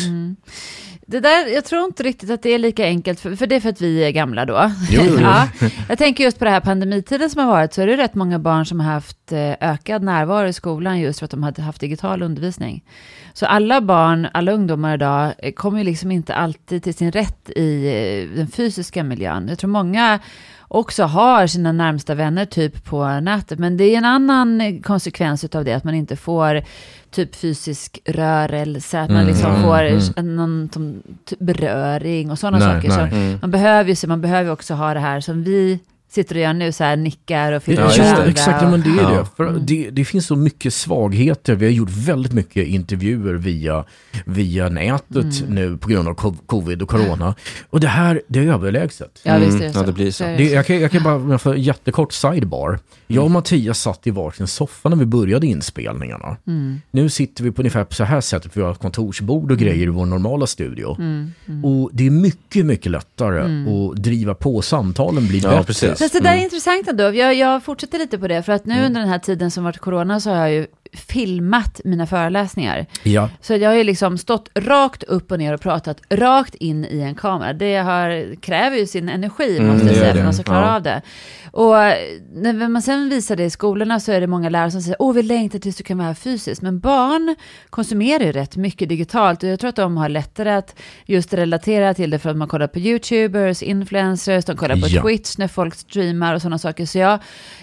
Det 1.08 1.20
där, 1.20 1.46
jag 1.46 1.64
tror 1.64 1.84
inte 1.84 2.02
riktigt 2.02 2.30
att 2.30 2.42
det 2.42 2.50
är 2.50 2.58
lika 2.58 2.84
enkelt, 2.84 3.20
för, 3.20 3.36
för 3.36 3.46
det 3.46 3.56
är 3.56 3.60
för 3.60 3.68
att 3.68 3.80
vi 3.80 4.04
är 4.04 4.10
gamla 4.10 4.44
då. 4.44 4.70
Jo, 4.90 5.02
jo, 5.06 5.12
jo. 5.14 5.20
ja, 5.20 5.48
jag 5.88 5.98
tänker 5.98 6.24
just 6.24 6.38
på 6.38 6.44
det 6.44 6.50
här 6.50 6.60
pandemitiden 6.60 7.30
som 7.30 7.40
har 7.40 7.46
varit, 7.48 7.72
så 7.72 7.82
är 7.82 7.86
det 7.86 7.96
rätt 7.96 8.14
många 8.14 8.38
barn 8.38 8.66
som 8.66 8.80
har 8.80 8.92
haft 8.92 9.32
eh, 9.32 9.54
ökad 9.60 10.02
närvaro 10.02 10.48
i 10.48 10.52
skolan 10.52 11.00
just 11.00 11.18
för 11.18 11.24
att 11.24 11.30
de 11.30 11.42
hade 11.42 11.62
haft 11.62 11.80
digital 11.80 12.22
undervisning. 12.22 12.84
Så 13.32 13.46
alla 13.46 13.80
barn, 13.80 14.28
alla 14.34 14.52
ungdomar 14.52 14.94
idag 14.94 15.32
eh, 15.38 15.52
kommer 15.52 15.78
ju 15.78 15.84
liksom 15.84 16.10
inte 16.10 16.34
alltid 16.34 16.82
till 16.82 16.94
sin 16.94 17.12
rätt 17.12 17.50
i 17.50 17.86
eh, 17.86 18.36
den 18.36 18.48
fysiska 18.48 19.04
miljön. 19.04 19.48
Jag 19.48 19.58
tror 19.58 19.70
många 19.70 20.20
också 20.68 21.04
har 21.04 21.46
sina 21.46 21.72
närmsta 21.72 22.14
vänner 22.14 22.44
typ 22.44 22.84
på 22.84 23.20
nätet. 23.20 23.58
Men 23.58 23.76
det 23.76 23.84
är 23.84 23.98
en 23.98 24.04
annan 24.04 24.82
konsekvens 24.82 25.44
av 25.44 25.64
det, 25.64 25.72
att 25.72 25.84
man 25.84 25.94
inte 25.94 26.16
får 26.16 26.62
typ 27.10 27.34
fysisk 27.36 27.98
rörelse, 28.04 29.00
att 29.00 29.08
man 29.10 29.16
Mm, 29.16 29.28
liksom 29.28 29.50
mm, 29.50 29.62
får 29.62 29.82
mm. 29.82 30.36
någon 30.36 30.68
som, 30.72 31.02
typ 31.24 31.38
beröring 31.38 32.30
och 32.30 32.38
sådana 32.38 32.58
Nej, 32.58 32.68
saker. 32.74 32.88
nej. 32.88 33.10
Så 33.10 33.16
Mm. 33.16 33.38
man 33.42 33.50
behöver 33.50 33.90
ju 33.90 34.08
man 34.08 34.20
behöver 34.20 34.52
också 34.52 34.74
ha 34.74 34.94
det 34.94 35.00
här 35.00 35.20
som 35.20 35.42
vi 35.44 35.80
sitter 36.10 36.34
och 36.34 36.40
gör 36.40 36.52
nu, 36.52 36.72
så 36.72 36.84
här 36.84 36.96
nickar 36.96 37.52
och 37.52 37.62
filmar 37.62 37.82
ja, 37.84 37.96
det. 37.96 38.02
varandra. 38.10 38.24
exakt, 38.30 38.62
men 38.62 38.80
det 38.80 38.88
är 38.90 39.02
Ja. 39.02 39.10
det. 39.18 39.26
För 39.36 39.58
det. 39.60 39.90
Det 39.90 40.04
finns 40.04 40.26
så 40.26 40.36
mycket 40.36 40.74
svagheter. 40.74 41.54
Vi 41.54 41.66
har 41.66 41.72
gjort 41.72 41.90
väldigt 41.90 42.32
mycket 42.32 42.66
intervjuer 42.66 43.34
via, 43.34 43.84
via 44.24 44.68
nätet 44.68 45.48
nu 45.48 45.76
på 45.76 45.88
grund 45.88 46.08
av 46.08 46.14
co- 46.14 46.34
covid 46.46 46.82
och 46.82 46.88
corona. 46.88 47.34
Och 47.70 47.80
det 47.80 47.88
här, 47.88 48.22
det 48.28 48.38
är 48.38 48.42
överlägset. 48.52 49.20
Ja, 49.22 49.38
visst 49.38 49.54
är 49.54 49.58
det 49.58 49.64
Mm, 49.64 49.72
så. 49.72 49.78
ja, 49.78 49.82
det 49.86 49.92
blir 49.92 50.10
så. 50.10 50.24
Det, 50.24 50.44
jag, 50.44 50.66
kan, 50.66 50.80
jag 50.80 50.90
kan 50.90 51.02
bara 51.02 51.38
för 51.38 51.54
en 51.54 51.62
jättekort 51.62 52.12
sidebar. 52.12 52.78
Jag 53.06 53.24
och 53.24 53.30
Mattias 53.30 53.80
satt 53.80 54.06
i 54.06 54.10
varsin 54.10 54.46
soffa 54.46 54.88
när 54.88 54.96
vi 54.96 55.06
började 55.06 55.46
inspelningarna. 55.46 56.36
Nu 56.90 57.08
sitter 57.08 57.44
vi 57.44 57.50
på 57.50 57.62
ungefär 57.62 57.84
på 57.84 57.94
så 57.94 58.04
här 58.04 58.20
sättet. 58.20 58.56
Vi 58.56 58.60
har 58.62 58.74
kontorsbord 58.74 59.50
och 59.52 59.58
grejer 59.58 59.86
i 59.86 59.90
vår 59.90 60.06
normala 60.06 60.46
studio. 60.46 60.84
Och 61.64 61.90
det 61.92 62.06
är 62.06 62.10
mycket, 62.10 62.66
mycket 62.66 62.92
lättare 62.92 63.40
att 63.40 63.96
driva 63.96 64.34
på. 64.34 64.62
Samtalen 64.62 65.26
blir 65.28 65.44
Ja, 65.44 65.50
bättre. 65.50 65.64
precis. 65.64 65.95
Fast 65.98 66.12
det 66.12 66.20
där 66.20 66.32
är 66.36 66.42
intressant 66.42 66.88
ändå. 66.88 67.14
Jag, 67.14 67.34
jag 67.34 67.64
fortsätter 67.64 67.98
lite 67.98 68.18
på 68.18 68.28
det, 68.28 68.42
för 68.42 68.52
att 68.52 68.66
nu 68.66 68.86
under 68.86 69.00
den 69.00 69.08
här 69.08 69.18
tiden 69.18 69.50
som 69.50 69.64
varit 69.64 69.78
corona 69.78 70.20
så 70.20 70.30
har 70.30 70.36
jag 70.36 70.52
ju 70.52 70.66
filmat 70.96 71.80
mina 71.84 72.06
föreläsningar. 72.06 72.86
Ja. 73.02 73.28
Så 73.40 73.54
jag 73.54 73.70
har 73.70 73.76
ju 73.76 73.84
liksom 73.84 74.18
stått 74.18 74.48
rakt 74.54 75.02
upp 75.02 75.32
och 75.32 75.38
ner 75.38 75.54
och 75.54 75.60
pratat 75.60 76.00
rakt 76.10 76.54
in 76.54 76.84
i 76.84 77.00
en 77.00 77.14
kamera. 77.14 77.52
Det 77.52 77.76
har, 77.76 78.34
kräver 78.40 78.76
ju 78.76 78.86
sin 78.86 79.08
energi, 79.08 79.56
Mm, 79.58 79.72
måste 79.72 79.86
jag 79.86 79.96
säga, 79.96 80.12
för 80.12 80.18
att 80.18 80.24
man 80.24 80.34
ska 80.34 80.42
klara 80.42 80.66
Ja. 80.66 80.74
av 80.76 80.82
det. 80.82 81.02
Och 81.52 81.74
när 82.34 82.68
man 82.68 82.82
sen 82.82 83.08
visar 83.08 83.36
det 83.36 83.44
i 83.44 83.50
skolorna 83.50 84.00
så 84.00 84.12
är 84.12 84.20
det 84.20 84.26
många 84.26 84.48
lärare 84.48 84.70
som 84.70 84.82
säger 84.82 84.96
åh 84.98 85.14
vi 85.14 85.22
längtar 85.22 85.58
tills 85.58 85.76
du 85.76 85.84
kan 85.84 85.98
vara 85.98 86.06
här 86.08 86.14
fysiskt. 86.14 86.62
Men 86.62 86.78
barn 86.80 87.36
konsumerar 87.70 88.24
ju 88.24 88.32
rätt 88.32 88.56
mycket 88.56 88.88
digitalt 88.88 89.42
och 89.42 89.48
jag 89.48 89.60
tror 89.60 89.68
att 89.68 89.76
de 89.76 89.96
har 89.96 90.08
lättare 90.08 90.50
att 90.50 90.74
just 91.06 91.34
relatera 91.34 91.94
till 91.94 92.10
det 92.10 92.18
för 92.18 92.30
att 92.30 92.36
man 92.36 92.48
kollar 92.48 92.66
på 92.66 92.78
YouTubers, 92.78 93.62
influencers, 93.62 94.44
de 94.44 94.56
kollar 94.56 94.76
på 94.76 94.86
Ja. 94.88 95.02
Twitch 95.02 95.38
när 95.38 95.48
folk 95.48 95.74
streamar 95.74 96.34
och 96.34 96.42
sådana 96.42 96.58
saker. 96.58 96.86
Så 96.86 96.98
jag, 96.98 97.18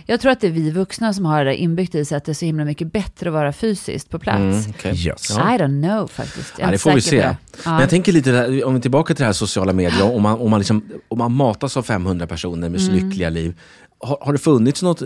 jag 0.06 0.20
tror 0.20 0.32
att 0.32 0.42
det 0.42 0.48
är 0.48 0.52
vi 0.52 0.72
vuxna 0.72 1.14
som 1.14 1.26
har 1.26 1.46
det 1.46 1.56
inbyggt 1.56 1.96
i 1.96 2.06
sig 2.06 2.18
att 2.18 2.26
det 2.26 2.32
är 2.32 2.34
så 2.34 2.46
himla 2.46 2.66
mycket 2.66 2.94
bättre 2.94 3.23
att 3.28 3.34
vara 3.34 3.54
fysiskt 3.54 4.10
på 4.10 4.20
plats. 4.20 4.40
Mm, 4.40 4.74
okej. 4.78 4.92
Yes. 5.08 5.32
I 5.32 5.34
don't 5.34 5.82
know 5.90 6.08
faktiskt. 6.08 6.54
Jag 6.60 6.68
Ja, 6.68 6.72
det 6.72 6.78
får 6.78 6.94
vi 6.94 7.02
se. 7.02 7.18
det. 7.18 7.38
Ja. 7.66 7.72
Men 7.72 7.80
jag 7.80 7.90
tänker 7.90 8.12
lite, 8.12 8.32
där, 8.32 8.64
om 8.66 8.74
vi 8.74 8.78
är 8.78 8.82
tillbaka 8.82 9.14
till 9.14 9.22
det 9.22 9.26
här 9.26 9.34
sociala 9.34 9.74
medier, 9.74 10.16
om 10.16 10.22
man, 10.22 10.40
om 10.40 10.52
man, 10.52 10.60
liksom, 10.60 10.86
om 11.08 11.18
man 11.18 11.32
matas 11.36 11.78
av 11.78 11.84
500 11.84 12.28
personer 12.28 12.70
med 12.70 12.82
Mm. 12.82 12.96
lyckliga 12.96 13.30
liv. 13.30 13.60
Har, 14.00 14.18
har 14.22 14.34
det 14.34 14.40
funnits 14.40 14.82
något, 14.82 15.02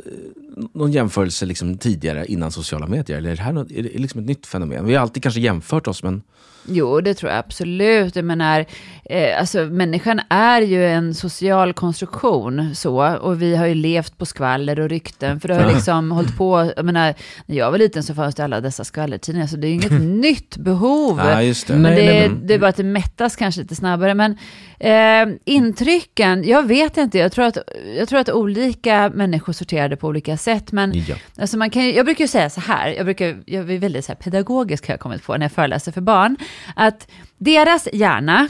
någon 0.73 0.91
jämförelse 0.91 1.45
liksom 1.45 1.77
tidigare 1.77 2.25
innan 2.25 2.51
sociala 2.51 2.87
medier? 2.87 3.17
Eller 3.17 3.31
är 3.31 3.35
det 3.35 3.41
här 3.41 3.53
något, 3.53 3.71
är 3.71 3.83
det 3.83 3.89
liksom 3.99 4.19
ett 4.21 4.27
nytt 4.27 4.47
fenomen? 4.47 4.85
Vi 4.85 4.95
har 4.95 5.01
alltid 5.01 5.23
kanske 5.23 5.41
jämfört 5.41 5.87
oss, 5.87 6.03
men 6.03 6.21
Jo, 6.69 7.01
det 7.01 7.13
tror 7.13 7.31
jag 7.31 7.39
absolut. 7.39 8.15
Jag 8.15 8.25
menar, 8.25 8.65
eh, 9.05 9.39
alltså 9.39 9.57
människan 9.65 10.21
är 10.29 10.61
ju 10.61 10.85
en 10.87 11.13
social 11.13 11.73
konstruktion 11.73 12.75
så, 12.75 13.17
och 13.17 13.41
vi 13.41 13.55
har 13.55 13.65
ju 13.65 13.73
levt 13.75 14.17
på 14.17 14.25
skvaller 14.25 14.79
och 14.79 14.89
rykten, 14.89 15.39
för 15.39 15.47
det 15.47 15.55
har 15.55 15.73
liksom 15.73 16.11
hållit 16.11 16.37
på, 16.37 16.71
jag 16.75 16.85
menar, 16.85 17.13
när 17.45 17.55
jag 17.57 17.71
var 17.71 17.77
liten 17.77 18.03
så 18.03 18.13
fanns 18.13 18.35
det 18.35 18.43
alla 18.43 18.61
dessa 18.61 18.83
skvallertidningar, 18.83 19.47
så 19.47 19.57
det 19.57 19.67
är 19.67 19.69
ju 19.69 19.75
inget 19.75 20.01
nytt 20.21 20.57
behov. 20.57 21.17
ja, 21.23 21.41
just 21.41 21.67
det. 21.67 21.73
Men 21.73 21.81
Nej, 21.83 21.95
det, 21.95 22.05
nej, 22.11 22.17
är, 22.25 22.29
men- 22.29 22.47
det 22.47 22.53
är 22.53 22.59
bara 22.59 22.69
att 22.69 22.75
det 22.77 22.83
mättas 22.83 23.35
kanske 23.35 23.61
lite 23.61 23.75
snabbare. 23.75 24.13
Men 24.13 24.37
eh, 24.79 25.25
intrycken, 25.45 26.43
jag 26.47 26.67
vet 26.67 26.97
inte. 26.97 27.17
Jag 27.17 27.31
tror, 27.31 27.45
att, 27.45 27.57
jag 27.97 28.09
tror 28.09 28.19
att 28.19 28.29
olika 28.29 29.09
människor 29.09 29.53
sorterade 29.53 29.95
på 29.95 30.07
olika 30.07 30.37
sätt. 30.37 30.71
Men 30.71 30.91
Ja. 31.07 31.15
alltså 31.37 31.57
man 31.57 31.69
kan, 31.69 31.89
jag 31.89 32.05
brukar 32.05 32.23
ju 32.23 32.27
säga 32.27 32.49
så 32.49 32.61
här, 32.61 32.89
jag, 32.89 33.05
brukar, 33.05 33.43
jag 33.45 33.71
är 33.71 33.77
väldigt 33.79 34.05
så 34.05 34.11
här 34.11 34.17
pedagogisk 34.19 34.87
har 34.87 34.93
jag 34.93 34.99
kommit 34.99 35.23
på 35.23 35.33
när 35.37 35.41
jag 35.45 35.51
föreläser 35.51 35.91
för 35.91 36.01
barn. 36.01 36.37
Att 36.75 37.07
deras 37.37 37.87
hjärna, 37.93 38.47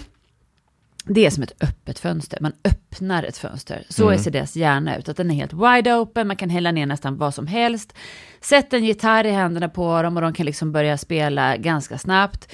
det 1.06 1.26
är 1.26 1.30
som 1.30 1.44
ett 1.44 1.64
öppet 1.64 2.00
fönster. 2.00 2.38
Man 2.42 2.52
öppnar 2.64 2.87
ett 3.02 3.38
fönster. 3.38 3.84
Så 3.90 4.08
Mm. 4.08 4.20
ser 4.20 4.32
deras 4.32 4.56
hjärna 4.56 4.98
ut. 4.98 5.10
Att 5.10 5.18
den 5.18 5.32
är 5.32 5.36
helt 5.36 5.54
wide 5.54 5.94
open. 5.96 6.28
Man 6.28 6.36
kan 6.36 6.50
hälla 6.50 6.72
ner 6.72 6.86
nästan 6.86 7.18
vad 7.18 7.34
som 7.34 7.48
helst. 7.48 7.94
Sätt 8.42 8.74
en 8.74 8.86
gitarr 8.86 9.24
i 9.26 9.32
händerna 9.32 9.70
på 9.70 10.02
dem 10.02 10.16
och 10.16 10.22
de 10.22 10.34
kan 10.34 10.46
liksom 10.46 10.72
börja 10.72 10.98
spela 10.98 11.58
ganska 11.58 11.98
snabbt. 11.98 12.54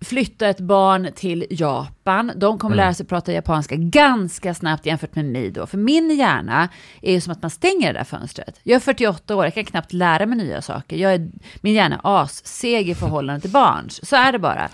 Flytta 0.00 0.48
ett 0.48 0.60
barn 0.60 1.08
till 1.14 1.46
Japan. 1.50 2.32
De 2.36 2.58
kommer 2.58 2.74
Mm. 2.76 2.84
lära 2.84 2.94
sig 2.94 3.06
prata 3.06 3.32
japanska 3.32 3.74
ganska 3.76 4.54
snabbt 4.54 4.86
jämfört 4.86 5.14
med 5.14 5.24
mig 5.24 5.50
då. 5.50 5.66
För 5.66 5.78
min 5.78 6.10
hjärna 6.10 6.68
är 7.02 7.12
ju 7.12 7.20
som 7.20 7.32
att 7.32 7.42
man 7.42 7.50
stänger 7.50 7.92
det 7.92 7.98
där 7.98 8.04
fönstret. 8.04 8.60
Jag 8.62 8.76
är 8.76 8.80
48 8.80 9.36
år, 9.36 9.44
jag 9.44 9.54
kan 9.54 9.64
knappt 9.64 9.92
lära 9.92 10.26
mig 10.26 10.38
nya 10.38 10.62
saker. 10.62 10.96
Jag 10.96 11.14
är, 11.14 11.30
min 11.60 11.74
hjärna 11.74 12.00
är 12.04 12.22
asseg 12.22 12.88
i 12.88 12.94
förhållande 12.94 13.40
till 13.40 13.50
barns. 13.50 14.08
Så 14.08 14.16
är 14.16 14.32
det 14.32 14.38
bara. 14.38 14.68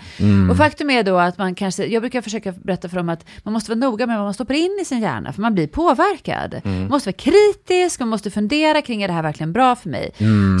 Och 0.51 0.57
faktum 0.57 0.89
är 0.89 1.03
då 1.03 1.17
att 1.17 1.37
man 1.37 1.55
kanske, 1.55 1.85
jag 1.85 2.01
brukar 2.01 2.21
försöka 2.21 2.51
berätta 2.51 2.89
för 2.89 2.97
dem 2.97 3.09
att 3.09 3.25
man 3.43 3.53
måste 3.53 3.71
vara 3.71 3.79
noga 3.79 4.07
med 4.07 4.15
vad 4.17 4.25
man 4.25 4.33
stoppar 4.33 4.53
in 4.53 4.79
i 4.81 4.85
sin 4.85 4.99
hjärna, 4.99 5.08
för 5.33 5.41
man 5.41 5.53
blir 5.53 5.67
påverkad. 5.67 6.61
Man 6.63 6.87
måste 6.87 7.07
vara 7.09 7.17
kritisk, 7.17 7.99
man 7.99 8.09
måste 8.09 8.31
fundera 8.31 8.81
kring, 8.81 9.01
är 9.03 9.07
det 9.07 9.13
här 9.13 9.23
verkligen 9.23 9.53
bra 9.53 9.75
för 9.75 9.89
mig? 9.89 10.11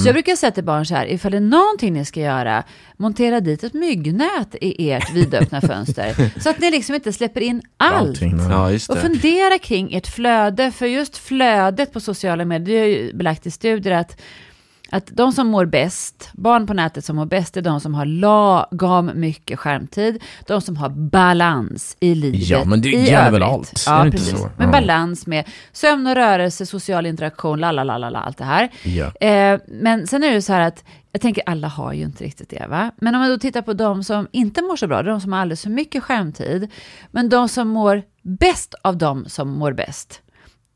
Så 0.01 0.07
jag 0.07 0.15
brukar 0.15 0.35
säga 0.35 0.51
till 0.51 0.63
barn 0.63 0.85
så 0.85 0.95
här, 0.95 1.05
ifall 1.05 1.31
det 1.31 1.37
är 1.37 1.41
någonting 1.41 1.93
ni 1.93 2.05
ska 2.05 2.19
göra, 2.19 2.63
montera 2.97 3.39
dit 3.39 3.63
ett 3.63 3.73
myggnät 3.73 4.55
i 4.61 4.91
ert 4.91 5.13
vidöppna 5.13 5.61
fönster. 5.61 6.39
Så 6.39 6.49
att 6.49 6.59
ni 6.59 6.71
liksom 6.71 6.95
inte 6.95 7.13
släpper 7.13 7.41
in 7.41 7.61
allt. 7.77 8.21
Ja, 8.49 8.71
Och 8.89 8.97
fundera 8.97 9.57
kring 9.57 9.93
ert 9.93 10.07
flöde, 10.07 10.71
för 10.71 10.85
just 10.85 11.17
flödet 11.17 11.93
på 11.93 11.99
sociala 11.99 12.45
medier, 12.45 12.75
det 12.75 12.81
är 12.81 12.87
ju 12.87 13.13
belagt 13.13 13.45
i 13.45 13.51
studier 13.51 13.93
att, 13.93 14.21
att 14.91 15.07
de 15.13 15.31
som 15.31 15.47
mår 15.47 15.65
bäst, 15.65 16.29
barn 16.33 16.67
på 16.67 16.73
nätet 16.73 17.05
som 17.05 17.15
mår 17.15 17.25
bäst, 17.25 17.57
är 17.57 17.61
de 17.61 17.79
som 17.79 17.93
har 17.93 18.05
lagom 18.05 19.11
mycket 19.15 19.59
skärmtid, 19.59 20.23
de 20.47 20.61
som 20.61 20.77
har 20.77 20.89
balans 20.89 21.97
i 21.99 22.15
livet 22.15 22.47
Ja, 22.49 22.65
men 22.65 22.81
det 22.81 22.89
gäller 22.89 23.31
väl 23.31 23.43
allt? 23.43 23.83
Ja, 23.85 24.07
precis. 24.11 24.29
så? 24.39 24.49
Men 24.57 24.65
Ja. 24.67 24.71
balans 24.71 25.27
med 25.27 25.45
sömn 25.71 26.07
och 26.07 26.15
rörelse, 26.15 26.65
social 26.65 27.05
interaktion, 27.05 27.59
lalalala, 27.59 28.19
allt 28.19 28.37
det 28.37 28.43
här. 28.43 28.69
Ja. 28.83 29.27
Eh, 29.27 29.59
men 29.67 30.07
sen 30.07 30.23
är 30.23 30.31
det 30.31 30.41
så 30.41 30.53
här 30.53 30.61
att 30.61 30.83
jag 31.11 31.21
tänker 31.21 31.43
alla 31.45 31.67
har 31.67 31.93
ju 31.93 32.03
inte 32.03 32.23
riktigt 32.23 32.49
det 32.49 32.65
va. 32.69 32.91
Men 32.97 33.15
om 33.15 33.21
man 33.21 33.29
då 33.29 33.37
tittar 33.37 33.61
på 33.61 33.73
de 33.73 34.03
som 34.03 34.27
inte 34.31 34.61
mår 34.61 34.75
så 34.75 34.87
bra, 34.87 35.03
de 35.03 35.21
som 35.21 35.33
har 35.33 35.39
alldeles 35.39 35.63
för 35.63 35.69
mycket 35.69 36.03
skärmtid. 36.03 36.67
Men 37.11 37.29
de 37.29 37.49
som 37.49 37.67
mår 37.67 38.01
bäst 38.21 38.75
av 38.81 38.97
de 38.97 39.25
som 39.27 39.49
mår 39.49 39.73
bäst. 39.73 40.21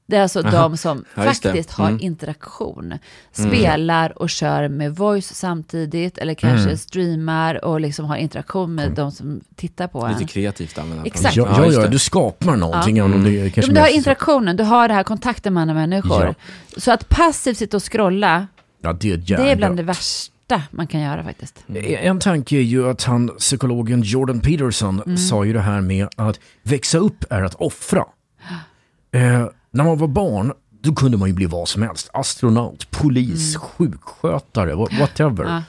Det 0.06 0.16
är 0.18 0.22
alltså 0.22 0.42
de 0.42 0.78
som 0.78 1.06
Ja, 1.16 1.24
faktiskt 1.24 1.72
har 1.72 1.88
Mm. 1.88 2.00
interaktion. 2.02 2.94
Spelar 3.32 4.22
och 4.22 4.30
kör 4.30 4.68
med 4.68 4.96
voice 4.96 5.34
samtidigt. 5.36 6.18
Eller 6.18 6.34
kanske 6.34 6.63
Mm. 6.66 6.78
streamar 6.78 7.66
och 7.66 7.82
liksom 7.82 8.06
har 8.06 8.16
interaktion 8.16 8.76
med 8.76 8.92
de 8.92 9.12
som 9.12 9.42
tittar 9.56 9.88
på 9.88 10.06
en. 10.06 10.12
Lite 10.13 10.26
kreativt 10.34 10.78
använda. 10.78 11.04
Exakt. 11.06 11.36
Ja, 11.36 11.66
ja, 11.66 11.72
ja, 11.72 11.88
du 11.88 12.00
skapar 12.00 12.56
någonting. 12.56 12.98
även 12.98 13.13
om 13.13 13.24
det 13.24 13.50
kanske 13.54 13.62
men 13.72 13.76
du 13.76 13.82
har 13.82 13.88
interaktionen, 13.88 14.58
du 14.58 14.63
har 14.63 14.88
det 14.88 14.94
här 14.94 15.04
kontakten 15.04 15.54
med 15.54 15.62
andra 15.62 15.74
människor. 15.76 16.36
Så 16.78 16.92
att 16.92 17.10
passivt 17.10 17.58
sitta 17.58 17.78
och 17.78 17.92
scrolla, 17.92 18.48
Ja, 18.82 18.94
det 18.94 19.12
är 19.12 19.18
det 19.18 19.52
är 19.52 19.56
bland 19.56 19.78
det 19.78 19.84
värsta 19.84 20.62
man 20.72 20.88
kan 20.88 21.02
göra 21.02 21.24
faktiskt. 21.24 21.63
En 21.86 22.20
tanke 22.20 22.56
är 22.56 22.62
ju 22.62 22.89
att 22.89 23.04
han, 23.04 23.28
psykologen 23.38 24.02
Jordan 24.02 24.39
Peterson 24.39 25.02
Mm. 25.06 25.18
sa 25.18 25.46
ju 25.46 25.54
det 25.54 25.60
här 25.62 25.82
med 25.82 26.08
att 26.16 26.39
växa 26.63 26.98
upp 26.98 27.26
är 27.30 27.42
att 27.42 27.56
offra. 27.56 28.04
Eh, 29.12 29.46
när 29.74 29.84
man 29.84 29.98
var 29.98 30.08
barn, 30.08 30.52
då 30.82 30.94
kunde 30.94 31.18
man 31.18 31.30
ju 31.30 31.34
bli 31.36 31.46
vad 31.46 31.68
som 31.68 31.82
helst. 31.82 32.10
Astronaut, 32.14 32.92
polis, 32.92 33.58
sjukskötare, 33.58 34.74
wha- 34.74 35.00
whatever. 35.00 35.44
Mm. 35.44 35.62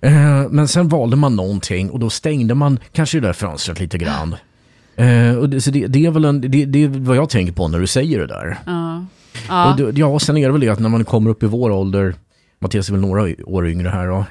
Ja. 0.00 0.08
Eh, 0.08 0.48
men 0.50 0.68
sen 0.68 0.88
valde 0.88 1.16
man 1.16 1.36
någonting 1.36 1.90
och 1.90 1.98
då 1.98 2.10
stängde 2.10 2.54
man 2.54 2.78
kanske 2.92 3.20
det 3.20 3.26
där 3.26 3.32
fönstret 3.32 3.80
lite 3.80 3.98
grann. 3.98 4.36
Eh, 4.96 5.34
och 5.36 5.48
det, 5.48 5.60
så 5.60 5.70
det, 5.70 5.86
det, 5.86 6.06
är 6.06 6.10
väl 6.10 6.24
en, 6.24 6.40
det, 6.40 6.64
det 6.64 6.84
är 6.84 6.88
vad 6.88 7.16
jag 7.16 7.28
tänker 7.30 7.52
på 7.52 7.68
när 7.68 7.78
du 7.78 7.86
säger 7.86 8.18
det 8.18 8.26
där. 8.26 8.58
Ja. 8.66 9.04
Ja. 9.48 9.70
Och 9.70 9.76
det, 9.76 9.98
ja, 9.98 10.18
sen 10.18 10.36
är 10.36 10.46
det 10.46 10.52
väl 10.52 10.60
det 10.60 10.68
att 10.68 10.78
när 10.80 10.88
man 10.88 11.04
kommer 11.04 11.30
upp 11.30 11.42
i 11.42 11.46
vår 11.46 11.70
ålder, 11.70 12.14
Mattias 12.58 12.88
är 12.88 12.92
väl 12.92 13.00
några 13.00 13.34
år 13.44 13.68
yngre 13.68 13.88
här 13.88 14.06
då, 14.06 14.24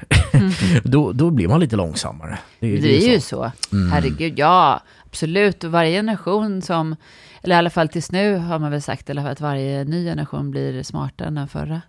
då, 0.90 1.12
då 1.12 1.30
blir 1.30 1.48
man 1.48 1.60
lite 1.60 1.76
långsammare. 1.76 2.38
Mm. 2.60 2.82
Det 2.82 3.08
är 3.08 3.12
ju 3.12 3.20
så. 3.20 3.52
Herregud, 3.92 4.38
ja, 4.38 4.82
absolut. 5.06 5.64
Och 5.64 5.70
varje 5.70 5.90
generation 5.98 6.62
som, 6.62 6.96
eller 7.42 7.54
i 7.54 7.58
alla 7.58 7.70
fall 7.70 7.88
tills 7.88 8.12
nu 8.12 8.36
har 8.36 8.58
man 8.58 8.70
väl 8.70 8.82
sagt, 8.82 9.10
eller 9.10 9.26
att 9.26 9.40
varje 9.40 9.84
ny 9.84 10.04
generation 10.04 10.50
blir 10.50 10.82
smartare 10.82 11.28
än 11.28 11.34
den 11.34 11.48
förra. 11.48 11.80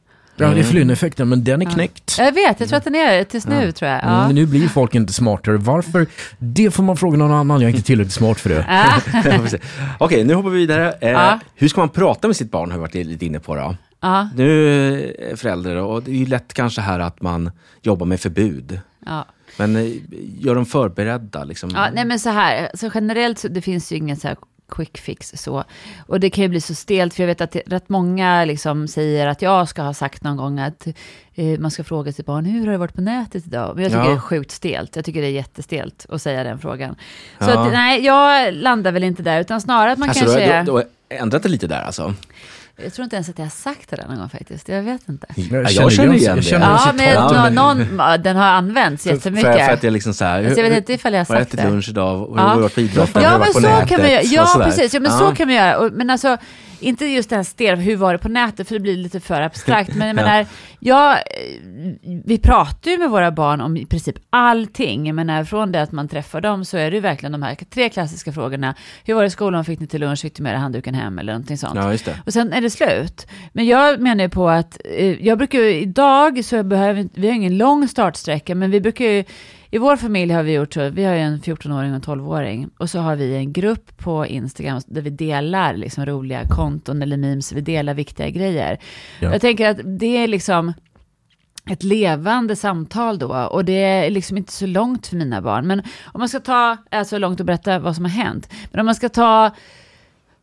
Ja, 0.41 0.47
det 0.49 0.59
är 0.59 0.63
flyneffekten, 0.63 1.29
men 1.29 1.43
den 1.43 1.62
är 1.62 1.65
knäckt. 1.71 2.15
Jag 2.19 2.31
vet, 2.31 2.59
jag 2.59 2.69
tror 2.69 2.77
att 2.77 2.83
den 2.83 2.95
är 2.95 3.23
tills 3.23 3.47
nu, 3.47 3.71
tror 3.71 3.91
jag. 3.91 4.03
Mm, 4.03 4.13
Ja. 4.15 4.25
men 4.25 4.35
nu 4.35 4.45
blir 4.45 4.67
folk 4.67 4.95
inte 4.95 5.13
smartare. 5.13 5.57
Varför? 5.57 6.07
Det 6.38 6.71
får 6.71 6.83
man 6.83 6.97
fråga 6.97 7.17
någon 7.17 7.31
annan. 7.31 7.62
Jag 7.62 7.69
är 7.69 7.73
inte 7.75 7.85
tillräckligt 7.88 8.13
smart 8.13 8.39
för 8.39 8.49
det. 8.49 8.65
Ja. 8.69 8.85
Ja. 9.51 9.57
Okej, 9.97 10.23
nu 10.23 10.33
hoppar 10.33 10.49
vi 10.49 10.57
vidare. 10.57 10.91
Eh, 11.01 11.09
Ja. 11.12 11.39
Hur 11.55 11.67
ska 11.67 11.81
man 11.81 11.89
prata 11.89 12.27
med 12.27 12.35
sitt 12.35 12.51
barn 12.51 12.71
har 12.71 12.77
vi 12.77 12.81
varit 12.81 12.93
lite 12.93 13.25
inne 13.25 13.39
på. 13.39 13.55
Då. 13.55 13.75
Ja. 14.01 14.29
Nu 14.35 14.67
är 15.31 15.35
förälder 15.35 15.75
och 15.75 16.03
det 16.03 16.12
är 16.12 16.15
ju 16.15 16.25
lätt 16.25 16.53
kanske 16.53 16.81
här 16.81 16.99
att 16.99 17.21
man 17.21 17.51
jobbar 17.81 18.05
med 18.05 18.19
förbud. 18.19 18.79
Ja. 19.05 19.25
Men 19.57 19.75
eh, 19.75 19.91
gör 20.39 20.55
dem 20.55 20.65
förberedda. 20.65 21.43
Liksom. 21.43 21.69
Ja, 21.75 21.88
nej 21.93 22.05
men 22.05 22.19
så 22.19 22.29
här, 22.29 22.69
så 22.73 22.89
generellt 22.93 23.39
så 23.39 23.47
det 23.47 23.62
finns 23.62 23.91
ju 23.91 23.95
ingen 23.95 24.17
så 24.17 24.27
här 24.27 24.38
quick 24.69 24.97
fix 24.97 25.32
så. 25.36 25.63
Och 26.08 26.19
det 26.19 26.29
kan 26.29 26.41
ju 26.41 26.47
bli 26.47 26.62
så 26.62 26.75
stelt, 26.75 27.13
för 27.13 27.23
jag 27.23 27.27
vet 27.27 27.41
att 27.41 27.55
rätt 27.65 27.89
många 27.89 28.45
liksom 28.45 28.88
säger 28.88 29.27
att 29.27 29.41
jag 29.41 29.69
ska 29.69 29.82
ha 29.82 29.93
sagt 29.93 30.23
någon 30.23 30.38
gång 30.38 30.60
att 30.60 30.88
eh, 31.36 31.60
man 31.60 31.71
ska 31.71 31.84
fråga 31.84 32.12
sitt 32.12 32.25
barn, 32.25 32.45
hur 32.45 32.65
har 32.65 32.71
det 32.71 32.77
varit 32.77 32.93
på 32.95 33.01
nätet 33.01 33.47
idag? 33.47 33.75
Men 33.75 33.84
jag 33.84 33.91
tycker 33.91 34.03
Ja. 34.03 34.10
det 34.10 34.15
är 34.15 34.19
sjukt 34.19 34.51
stelt, 34.51 34.95
jag 34.95 35.05
tycker 35.05 35.21
det 35.21 35.27
är 35.27 35.32
jättestelt 35.32 36.05
att 36.10 36.21
säga 36.21 36.43
den 36.43 36.60
frågan. 36.60 36.95
Så 37.39 37.49
Ja. 37.49 37.65
att, 37.65 37.71
nej, 37.73 38.05
jag 38.05 38.53
landar 38.53 38.91
väl 38.91 39.03
inte 39.03 39.23
där, 39.23 39.41
utan 39.41 39.62
snarare 39.62 39.91
att 39.91 39.99
man 39.99 40.10
alltså, 40.10 40.25
kanske... 40.25 40.58
du, 40.60 40.63
du 40.65 40.71
har 40.71 40.84
ändrat 41.10 41.43
det 41.43 41.49
lite 41.49 41.67
där 41.67 41.82
alltså? 41.82 42.13
Jag 42.83 42.93
tror 42.93 43.03
inte 43.03 43.15
ens 43.15 43.29
att 43.29 43.37
jag 43.39 43.45
har 43.45 43.49
sagt 43.49 43.89
det 43.89 43.95
där 43.95 44.07
någon 44.07 44.17
gång 44.17 44.29
faktiskt, 44.29 44.69
jag 44.69 44.81
vet 44.83 45.09
inte. 45.09 45.27
jag 45.35 45.91
känner 45.91 46.13
igen 46.13 46.35
det. 46.35 46.41
känner 46.41 46.65
Ja, 46.71 46.77
citat. 46.77 47.31
men 47.31 47.55
nå- 47.55 47.63
någon, 47.63 47.87
ja, 47.97 48.17
den 48.17 48.35
har 48.35 48.45
använts 48.45 49.03
För, 49.03 49.09
jättemycket. 49.09 49.51
för, 49.57 49.65
för 49.65 49.73
att 49.73 49.83
jag 49.83 49.93
liksom 49.93 50.13
så 50.13 50.25
här, 50.25 50.43
Alltså, 50.45 50.59
jag 50.61 50.69
vet 50.69 50.77
inte 50.77 50.93
ifall 50.93 51.13
jag 51.13 51.19
har 51.19 51.25
Vad 51.25 51.35
har 51.35 51.39
jag 51.39 51.45
sagt 51.47 51.53
ätit 51.53 51.65
det. 51.65 51.71
lunch 51.71 51.89
idag? 51.89 52.17
Hur 52.29 52.35
Ja. 52.37 52.41
har 52.41 52.55
du 52.55 52.61
varit 52.61 52.75
på 52.75 52.81
idrotten? 52.81 53.23
Har 53.23 53.31
Ja, 53.31 53.37
men 53.37 53.53
så 53.53 53.59
nätet? 53.59 53.89
kan 53.89 54.01
man 54.01 54.11
göra. 54.11 54.19
Och 54.21 54.25
Ja, 54.57 54.61
precis. 54.65 54.93
Ja, 54.93 54.99
men 54.99 55.11
Ja. 55.11 55.17
så 55.19 55.35
kan 55.35 55.47
man 55.47 55.55
göra. 55.55 55.77
Och, 55.77 55.91
men 55.93 56.09
alltså, 56.09 56.37
inte 56.79 57.05
just 57.05 57.31
här 57.31 57.43
stel, 57.43 57.79
hur 57.79 57.95
var 57.95 58.13
det 58.13 58.19
på 58.19 58.29
nätet, 58.29 58.67
för 58.67 58.75
det 58.75 58.79
blir 58.79 58.97
lite 58.97 59.19
för 59.19 59.41
abstrakt, 59.41 59.95
men 59.95 60.07
jag 60.07 60.15
menar, 60.25 60.39
eh, 60.39 60.47
vi 62.25 62.37
pratar 62.37 62.91
ju 62.91 62.97
med 62.97 63.09
våra 63.09 63.31
barn 63.31 63.61
om 63.61 63.77
i 63.77 63.85
princip 63.85 64.15
allting, 64.29 65.07
jag 65.07 65.15
menar, 65.15 65.43
från 65.43 65.71
det 65.71 65.81
att 65.81 65.91
man 65.91 66.07
träffar 66.07 66.41
dem 66.41 66.65
så 66.65 66.77
är 66.77 66.91
det 66.91 66.95
ju 66.95 67.01
verkligen 67.01 67.31
de 67.31 67.43
här 67.43 67.55
tre 67.55 67.89
klassiska 67.89 68.31
frågorna, 68.31 68.75
hur 69.05 69.13
var 69.13 69.21
det 69.21 69.27
i 69.27 69.29
skolan, 69.29 69.65
fick 69.65 69.79
ni 69.79 69.87
till 69.87 70.01
lunch, 70.01 70.21
fick 70.21 70.35
du 70.35 70.43
med 70.43 70.53
dig 70.53 70.59
handduken 70.59 70.93
hem? 70.93 71.19
Eller 71.19 71.33
någonting 71.33 71.57
sånt. 71.57 71.75
Ja. 71.75 72.13
Och 72.25 72.33
sen 72.33 72.53
är 72.53 72.61
det 72.61 72.69
slut. 72.69 73.27
Men 73.53 73.65
jag 73.65 73.99
menar 73.99 74.23
ju 74.23 74.29
på 74.29 74.49
att, 74.49 74.77
eh, 74.85 75.25
jag 75.25 75.37
brukar 75.37 75.59
ju, 75.59 75.81
idag 75.81 76.45
så 76.45 76.63
behöver 76.63 76.93
vi, 76.93 77.09
vi 77.13 77.27
har 77.27 77.35
ingen 77.35 77.57
lång 77.57 77.87
startsträcka, 77.87 78.55
men 78.55 78.71
vi 78.71 78.81
brukar 78.81 79.05
ju, 79.05 79.23
i 79.71 79.77
vår 79.77 79.97
familj 79.97 80.34
har 80.34 80.43
vi 80.43 80.53
gjort 80.53 80.73
så, 80.73 80.89
vi 80.89 81.03
har 81.03 81.13
ju 81.13 81.19
en 81.19 81.39
14-åring 81.39 81.89
och 81.89 81.95
en 81.95 82.01
12-åring, 82.01 82.69
och 82.77 82.89
så 82.89 82.99
har 82.99 83.15
vi 83.15 83.36
en 83.36 83.53
grupp 83.53 83.97
på 83.97 84.25
Instagram 84.25 84.82
där 84.88 85.01
vi 85.01 85.10
delar 85.10 85.73
liksom 85.73 86.05
roliga 86.05 86.47
konton 86.47 87.01
eller 87.01 87.17
memes, 87.17 87.51
vi 87.51 87.62
delar 87.62 87.93
viktiga 87.93 88.29
grejer. 88.29 88.79
Ja. 89.19 89.32
Jag 89.32 89.41
tänker 89.41 89.69
att 89.69 89.77
det 89.99 90.17
är 90.17 90.27
liksom, 90.27 90.73
ett 91.69 91.84
levande 91.84 92.55
samtal 92.55 93.19
då. 93.19 93.27
Och 93.27 93.65
det 93.65 93.84
är 93.84 94.10
liksom 94.10 94.38
inte 94.38 94.51
så 94.51 94.65
långt 94.65 95.08
för 95.08 95.15
mina 95.15 95.41
barn. 95.41 95.67
Men 95.67 95.79
om 96.05 96.19
man 96.19 96.29
ska 96.29 96.39
ta, 96.39 96.77
alltså 96.91 97.17
långt 97.17 97.39
att 97.39 97.45
berätta 97.45 97.79
vad 97.79 97.95
som 97.95 98.05
har 98.05 98.12
hänt. 98.12 98.49
Men 98.71 98.79
om 98.79 98.86
man 98.86 98.95
ska 98.95 99.10
ta, 99.10 99.51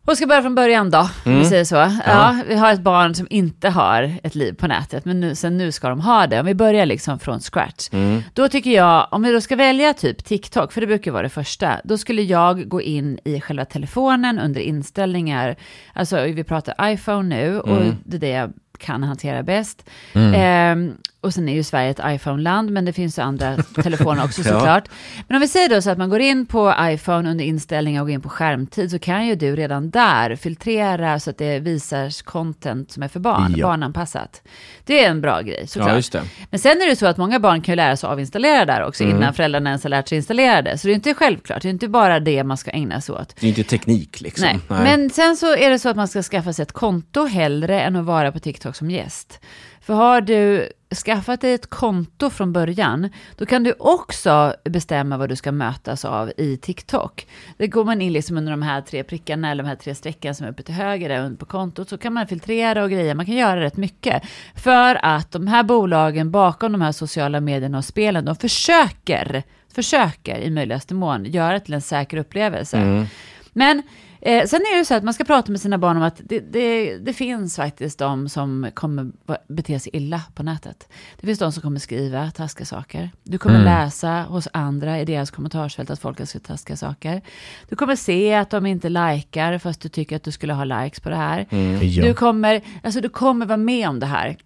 och 0.07 0.17
ska 0.17 0.27
börja 0.27 0.43
från 0.43 0.55
början 0.55 0.91
då, 0.91 1.09
om 1.25 1.39
vi 1.39 1.45
säger 1.45 1.65
så. 1.65 1.75
Ja. 2.07 2.37
vi 2.49 2.55
har 2.55 2.73
ett 2.73 2.81
barn 2.81 3.15
som 3.15 3.27
inte 3.31 3.69
har 3.69 4.13
ett 4.23 4.35
liv 4.35 4.53
på 4.53 4.67
nätet, 4.67 5.05
men 5.05 5.21
nu, 5.21 5.35
sen 5.35 5.57
nu 5.57 5.73
ska 5.73 5.89
de 5.89 6.01
ha 6.01 6.27
det. 6.27 6.41
Om 6.41 6.47
vi 6.47 6.55
börjar 6.55 6.87
liksom 6.87 7.19
från 7.19 7.41
scratch. 7.41 7.89
Då 8.35 8.49
tycker 8.49 8.71
jag, 8.71 9.09
om 9.11 9.23
vi 9.23 9.33
då 9.33 9.41
ska 9.41 9.57
välja 9.57 9.95
typ 9.95 10.25
TikTok, 10.25 10.73
för 10.73 10.81
det 10.81 10.87
brukar 10.87 11.11
vara 11.13 11.23
det 11.23 11.29
första, 11.29 11.81
då 11.85 11.99
skulle 11.99 12.23
jag 12.23 12.69
gå 12.69 12.81
in 12.81 13.19
i 13.25 13.41
själva 13.41 13.65
telefonen 13.65 14.39
under 14.39 14.61
inställningar. 14.61 15.57
Alltså 15.93 16.23
vi 16.23 16.45
pratar 16.45 16.93
iPhone 16.93 17.37
nu 17.37 17.61
och 17.61 17.83
det 18.05 18.17
är 18.17 18.21
det 18.21 18.51
kan 18.79 19.03
hantera 19.03 19.43
bäst. 19.43 19.85
Ehm, 20.15 20.95
och 21.21 21.35
sen 21.35 21.49
är 21.49 21.55
ju 21.55 21.63
Sverige 21.63 21.91
ett 21.91 22.01
iPhone-land, 22.05 22.71
men 22.71 22.85
det 22.85 22.93
finns 22.93 23.19
ju 23.19 23.23
andra 23.23 23.57
telefoner 23.83 24.25
också 24.25 24.43
Ja. 24.45 24.49
såklart. 24.53 24.89
Men 25.29 25.35
om 25.37 25.41
vi 25.41 25.49
säger 25.49 25.69
då 25.69 25.83
så 25.83 25.91
att 25.91 25.99
man 25.99 26.11
går 26.11 26.21
in 26.21 26.47
på 26.47 26.75
iPhone 26.81 27.31
under 27.31 27.45
inställningar 27.45 28.01
och 28.01 28.07
går 28.07 28.15
in 28.15 28.21
på 28.21 28.29
skärmtid, 28.29 28.91
så 28.91 28.99
kan 28.99 29.27
ju 29.27 29.35
du 29.35 29.57
redan 29.57 29.91
där 29.91 30.37
filtrera 30.37 31.21
så 31.21 31.31
att 31.31 31.39
det 31.39 31.59
visar 31.59 32.23
content 32.25 32.93
som 32.93 33.03
är 33.03 33.09
för 33.09 33.21
barn, 33.21 33.55
Ja. 33.57 33.67
barnanpassat. 33.67 34.43
Det 34.85 35.05
är 35.05 35.11
en 35.11 35.21
bra 35.21 35.41
grej 35.41 35.67
såklart. 35.67 36.15
Ja. 36.15 36.21
Men 36.51 36.61
sen 36.61 36.73
är 36.83 36.87
det 36.91 36.97
så 36.97 37.07
att 37.07 37.17
många 37.17 37.41
barn 37.41 37.61
kan 37.61 37.73
ju 37.73 37.77
lära 37.77 37.97
sig 37.97 38.09
avinstallera 38.09 38.65
där 38.65 38.85
också, 38.85 39.05
innan 39.05 39.35
föräldrarna 39.35 39.71
ens 39.71 39.83
har 39.83 39.91
lärt 39.91 40.09
sig 40.09 40.17
installera 40.17 40.63
det. 40.63 40.79
Så 40.79 40.87
det 40.87 40.93
är 40.93 40.95
inte 40.95 41.15
självklart, 41.15 41.63
det 41.63 41.69
är 41.69 41.71
inte 41.71 41.89
bara 41.89 42.21
det 42.21 42.45
man 42.45 42.57
ska 42.57 42.71
ägna 42.71 43.01
sig 43.01 43.15
åt. 43.15 43.35
Det 43.41 43.47
är 43.47 43.49
inte 43.49 43.63
teknik 43.65 44.21
liksom. 44.21 44.49
Nej. 44.49 44.59
men 44.69 45.11
sen 45.11 45.37
så 45.37 45.57
är 45.57 45.71
det 45.71 45.79
så 45.79 45.89
att 45.89 45.97
man 45.97 46.09
ska 46.09 46.23
skaffa 46.23 46.53
sig 46.53 46.63
ett 46.63 46.73
konto 46.73 47.27
hellre 47.27 47.81
än 47.81 47.97
att 47.97 48.05
vara 48.05 48.33
på 48.33 48.39
TikTok 48.39 48.66
som 48.73 48.91
gäst. 48.91 49.41
För 49.81 49.95
har 49.95 50.21
du 50.21 50.69
skaffat 51.05 51.41
dig 51.41 51.53
ett 51.53 51.71
konto 51.71 52.31
från 52.31 52.53
början, 52.53 53.11
då 53.37 53.47
kan 53.47 53.63
du 53.63 53.75
också 53.79 54.55
bestämma 54.65 55.17
vad 55.17 55.29
du 55.29 55.37
ska 55.37 55.53
mötas 55.53 56.05
av 56.05 56.33
i 56.37 56.57
TikTok. 56.57 57.27
Det 57.57 57.67
går 57.67 57.85
man 57.85 58.03
in 58.03 58.13
liksom 58.13 58.37
under 58.37 58.51
de 58.51 58.63
här 58.63 58.81
tre 58.81 59.03
prickarna 59.03 59.51
eller 59.51 59.63
de 59.63 59.69
här 59.69 59.77
tre 59.77 59.95
strecken 59.95 60.35
som 60.35 60.47
är 60.47 60.51
uppe 60.51 60.63
till 60.63 60.75
höger 60.75 61.09
där 61.09 61.37
på 61.37 61.47
kontot, 61.47 61.89
så 61.89 61.99
kan 61.99 62.13
man 62.13 62.27
filtrera 62.27 62.85
och 62.85 62.91
grejer. 62.91 63.15
Man 63.15 63.27
kan 63.27 63.35
göra 63.35 63.61
rätt 63.61 63.77
mycket. 63.77 64.23
För 64.55 64.99
att 65.03 65.33
de 65.33 65.47
här 65.47 65.63
bolagen 65.63 66.31
bakom 66.31 66.73
de 66.73 66.81
här 66.81 66.93
sociala 66.93 67.41
medierna 67.41 67.79
och 67.79 67.85
spelen, 67.85 68.25
de 68.25 68.37
försöker, 68.37 69.43
försöker 69.75 70.39
i 70.39 70.51
möjligaste 70.51 70.95
mån 70.95 71.25
göra 71.25 71.53
det 71.53 71.61
till 71.61 71.75
en 71.75 71.83
säker 71.83 72.17
upplevelse. 72.17 73.07
Men 73.53 73.83
eh, 74.21 74.47
sen 74.47 74.61
är 74.61 74.79
det 74.79 74.85
så 74.85 74.95
att 74.95 75.05
man 75.05 75.15
ska 75.15 75.25
prata 75.25 75.53
med 75.53 75.61
sina 75.61 75.79
barn 75.79 75.97
om 75.97 76.03
att 76.03 76.21
det, 76.25 76.41
det, 76.41 76.99
det 76.99 77.13
finns 77.13 77.57
faktiskt 77.57 77.99
de 77.99 78.29
som 78.29 78.71
kommer 78.75 79.13
bete 79.49 79.81
sig 79.81 79.97
illa 79.97 80.23
på 80.35 80.43
nätet. 80.43 80.89
Det 81.21 81.27
finns 81.27 81.39
de 81.39 81.53
som 81.53 81.63
kommer 81.63 81.81
skriva 81.81 82.31
taskiga 82.31 82.67
saker. 82.67 83.11
Du 83.23 83.39
kommer 83.39 83.65
läsa 83.65 84.23
hos 84.29 84.49
andra 84.53 85.01
i 85.01 85.05
deras 85.05 85.31
kommentarsfält 85.31 85.91
att 85.91 86.01
folk 86.01 86.19
har 86.19 86.27
skrivit 86.27 86.47
taskiga 86.47 86.77
saker. 86.77 87.23
Du 87.69 87.77
kommer 87.77 87.97
se 87.97 88.35
att 88.35 88.51
de 88.51 88.67
inte 88.67 88.89
likar 88.89 89.59
fast 89.59 89.81
du 89.81 89.89
tycker 89.89 90.17
att 90.17 90.23
du 90.23 90.33
skulle 90.33 90.53
ha 90.53 90.65
likes 90.65 91.01
på 91.01 91.09
det 91.09 91.17
här. 91.17 91.47
Ja. 91.83 92.05
Du, 92.05 92.15
kommer, 92.15 92.63
alltså 92.83 93.01
du 93.01 93.09
kommer 93.09 93.47
vara 93.47 93.57
med 93.57 93.89
om 93.89 94.01
det 94.01 94.07
här. 94.07 94.37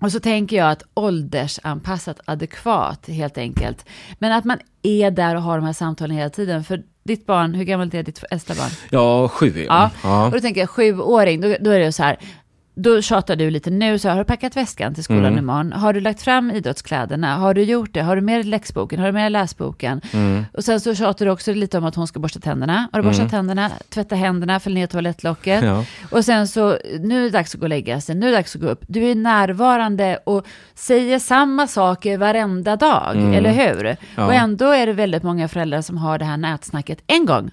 Och 0.00 0.12
så 0.12 0.20
tänker 0.20 0.56
jag 0.56 0.70
att 0.70 0.82
åldersanpassat 0.94 2.20
adekvat 2.24 3.08
helt 3.08 3.38
enkelt. 3.38 3.86
Men 4.18 4.32
att 4.32 4.44
man 4.44 4.58
är 4.82 5.10
där 5.10 5.36
och 5.36 5.42
har 5.42 5.58
de 5.58 5.66
här 5.66 5.72
samtalen 5.72 6.16
hela 6.16 6.30
tiden. 6.30 6.64
För 6.64 6.82
ditt 7.04 7.26
barn, 7.26 7.54
hur 7.54 7.64
gammalt 7.64 7.94
är 7.94 8.02
ditt 8.02 8.24
äldsta 8.30 8.54
barn? 8.54 8.70
Ja, 8.90 9.28
sju. 9.28 9.64
Ja, 9.68 9.90
ja. 10.02 10.26
och 10.26 10.32
då 10.32 10.40
tänker 10.40 10.60
jag 10.60 10.70
sjuåring, 10.70 11.40
då, 11.40 11.56
då 11.60 11.70
är 11.70 11.78
det 11.78 11.92
så 11.92 12.02
här. 12.02 12.18
Då 12.76 13.02
tjatar 13.02 13.36
du 13.36 13.50
lite 13.50 13.70
nu, 13.70 13.98
så 13.98 14.08
har 14.08 14.16
du 14.18 14.24
packat 14.24 14.56
väskan 14.56 14.94
till 14.94 15.04
skolan 15.04 15.24
Mm. 15.24 15.38
imorgon? 15.38 15.72
Har 15.72 15.92
du 15.92 16.00
lagt 16.00 16.22
fram 16.22 16.50
idrottskläderna? 16.50 17.36
Har 17.36 17.54
du 17.54 17.62
gjort 17.62 17.94
det? 17.94 18.00
Har 18.02 18.16
du 18.16 18.22
med 18.22 18.36
dig 18.36 18.44
läxboken? 18.44 18.98
Har 19.00 19.06
du 19.06 19.12
med 19.12 19.22
dig 19.22 19.30
läsboken? 19.30 20.00
Mm. 20.12 20.44
Och 20.52 20.64
sen 20.64 20.80
så 20.80 20.94
tjatar 20.94 21.24
du 21.26 21.30
också 21.32 21.52
lite 21.52 21.78
om 21.78 21.84
att 21.84 21.94
hon 21.94 22.06
ska 22.06 22.20
borsta 22.20 22.40
tänderna. 22.40 22.88
Har 22.92 23.02
du 23.02 23.08
borstat 23.08 23.30
tänderna? 23.30 23.70
Tvätta 23.88 24.14
händerna, 24.14 24.60
fäll 24.60 24.74
ner 24.74 24.86
toalettlocket. 24.86 25.64
Ja. 25.64 25.84
Och 26.10 26.24
sen 26.24 26.48
så, 26.48 26.78
nu 27.00 27.18
är 27.20 27.22
det 27.24 27.30
dags 27.30 27.54
att 27.54 27.60
gå 27.60 27.64
och 27.64 27.68
lägga 27.68 28.00
sig, 28.00 28.14
nu 28.14 28.26
är 28.26 28.30
det 28.30 28.36
dags 28.36 28.54
att 28.56 28.62
gå 28.62 28.68
upp. 28.68 28.84
Du 28.88 29.04
är 29.10 29.14
närvarande 29.14 30.18
och 30.24 30.46
säger 30.74 31.18
samma 31.18 31.66
saker 31.66 32.18
varenda 32.18 32.76
dag, 32.76 33.34
eller 33.34 33.52
hur? 33.52 33.80
Mm. 33.86 33.96
Ja. 34.16 34.26
Och 34.26 34.34
ändå 34.34 34.70
är 34.70 34.86
det 34.86 34.92
väldigt 34.92 35.22
många 35.22 35.48
föräldrar 35.48 35.80
som 35.82 35.96
har 35.98 36.18
det 36.18 36.24
här 36.24 36.36
nätsnacket 36.36 36.98
en 37.06 37.26
gång. 37.26 37.50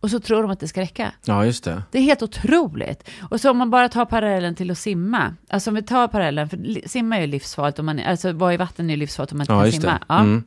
Och 0.00 0.10
så 0.10 0.20
tror 0.20 0.42
de 0.42 0.50
att 0.50 0.60
det 0.60 0.68
ska 0.68 0.80
räcka. 0.80 1.12
ja, 1.24 1.44
just 1.44 1.64
det. 1.64 1.82
Det 1.90 1.98
är 1.98 2.02
helt 2.02 2.22
otroligt. 2.22 3.08
Och 3.30 3.40
så 3.40 3.50
om 3.50 3.58
man 3.58 3.70
bara 3.70 3.88
tar 3.88 4.04
parallellen 4.04 4.54
till 4.54 4.70
att 4.70 4.78
simma. 4.78 5.34
Alltså 5.48 5.70
om 5.70 5.74
vi 5.74 5.82
tar 5.82 6.08
parallellen, 6.08 6.48
för 6.48 6.88
simma 6.88 7.16
är 7.16 7.20
ju 7.20 7.26
livsfarligt. 7.26 7.78
Om 7.78 7.86
man, 7.86 8.00
alltså 8.00 8.32
vara 8.32 8.54
i 8.54 8.56
vatten 8.56 8.90
är 8.90 8.94
ju 8.94 8.96
livsfarligt 9.00 9.32
om 9.32 9.38
man 9.38 9.42
inte 9.44 9.52
Ja, 9.52 9.62
kan 9.62 9.72
simma. 9.72 9.92
det. 9.92 9.98
Ja. 10.08 10.20
Mm. 10.20 10.44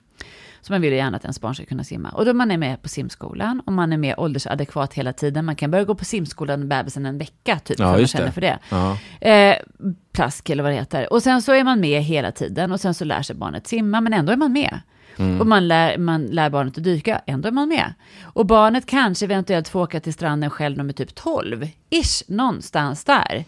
Så 0.62 0.74
man 0.74 0.82
vill 0.82 0.92
ju 0.92 0.98
gärna 0.98 1.18
att 1.18 1.24
ens 1.24 1.42
barn 1.42 1.56
ska 1.56 1.66
kunna 1.66 1.84
simma. 1.84 2.10
Och 2.10 2.26
då 2.26 2.34
man 2.34 2.52
är 2.52 2.58
med 2.58 2.82
på 2.82 2.90
simskolan 2.90 3.60
och 3.66 3.74
man 3.74 3.94
är 3.94 3.98
med 3.98 4.16
åldersadekvat 4.18 4.94
hela 4.94 5.14
tiden. 5.14 5.46
Man 5.46 5.56
kan 5.56 5.72
börja 5.72 5.84
gå 5.84 5.96
på 5.96 6.06
simskolan 6.06 6.60
med 6.60 6.68
bebisen 6.70 7.06
en 7.06 7.18
vecka 7.18 7.60
typ, 7.60 7.80
Ja, 7.80 7.86
för 7.86 7.92
man 7.92 8.00
just 8.00 8.14
känner 8.14 8.26
det. 8.26 8.32
för 8.32 8.42
det. 8.42 8.60
Ja. 8.70 8.98
Eh, 9.30 9.56
plask 10.14 10.50
eller 10.50 10.64
vad 10.64 10.72
det 10.72 10.76
heter. 10.76 11.14
Och 11.14 11.24
sen 11.24 11.42
så 11.42 11.52
är 11.54 11.64
man 11.64 11.80
med 11.80 12.02
hela 12.04 12.32
tiden 12.32 12.72
och 12.72 12.80
sen 12.80 12.94
så 12.94 13.06
lär 13.06 13.22
sig 13.22 13.36
barnet 13.36 13.68
simma, 13.68 14.02
men 14.02 14.14
ändå 14.14 14.32
är 14.32 14.38
man 14.38 14.52
med. 14.54 14.80
Mm. 15.18 15.42
Och 15.42 15.48
man 15.48 15.68
lär, 15.68 15.98
man 15.98 16.26
lär 16.26 16.50
barnet 16.50 16.78
att 16.78 16.84
dyka, 16.84 17.22
ändå 17.26 17.48
är 17.48 17.52
man 17.52 17.70
med. 17.70 17.94
Och 18.24 18.46
barnet 18.46 18.86
kanske 18.86 19.26
eventuellt 19.26 19.68
får 19.68 19.82
åka 19.82 20.00
till 20.00 20.14
stranden 20.14 20.50
själv 20.50 20.78
när 20.78 20.84
de 20.84 20.90
är 20.90 20.94
typ 20.94 21.16
12, 21.16 21.68
ish, 21.90 22.24
någonstans 22.28 23.04
där. 23.04 23.46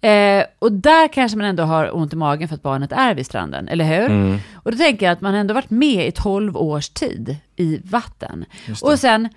Eh, 0.00 0.44
och 0.58 0.72
där 0.72 1.08
kanske 1.08 1.38
man 1.38 1.46
ändå 1.46 1.62
har 1.62 1.96
ont 1.96 2.12
i 2.12 2.16
magen 2.16 2.48
för 2.48 2.54
att 2.54 2.62
barnet 2.62 2.92
är 2.92 3.14
vid 3.14 3.26
stranden, 3.26 3.68
eller 3.68 3.84
hur? 3.84 4.10
Mm. 4.10 4.38
Och 4.54 4.72
då 4.72 4.78
tänker 4.78 5.06
jag 5.06 5.12
att 5.12 5.20
man 5.20 5.34
ändå 5.34 5.54
varit 5.54 5.70
med 5.70 6.06
i 6.08 6.12
12 6.12 6.56
års 6.56 6.88
tid 6.88 7.36
i 7.56 7.80
vatten. 7.84 8.44
Och 8.82 8.98
sen 8.98 9.28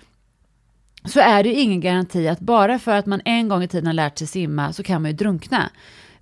så 1.04 1.20
är 1.20 1.42
det 1.42 1.48
ju 1.48 1.54
ingen 1.54 1.80
garanti 1.80 2.28
att 2.28 2.40
bara 2.40 2.78
för 2.78 2.96
att 2.96 3.06
man 3.06 3.20
en 3.24 3.48
gång 3.48 3.62
i 3.62 3.68
tiden 3.68 3.86
har 3.86 3.94
lärt 3.94 4.18
sig 4.18 4.26
simma 4.26 4.72
så 4.72 4.82
kan 4.82 5.02
man 5.02 5.10
ju 5.10 5.16
drunkna. 5.16 5.70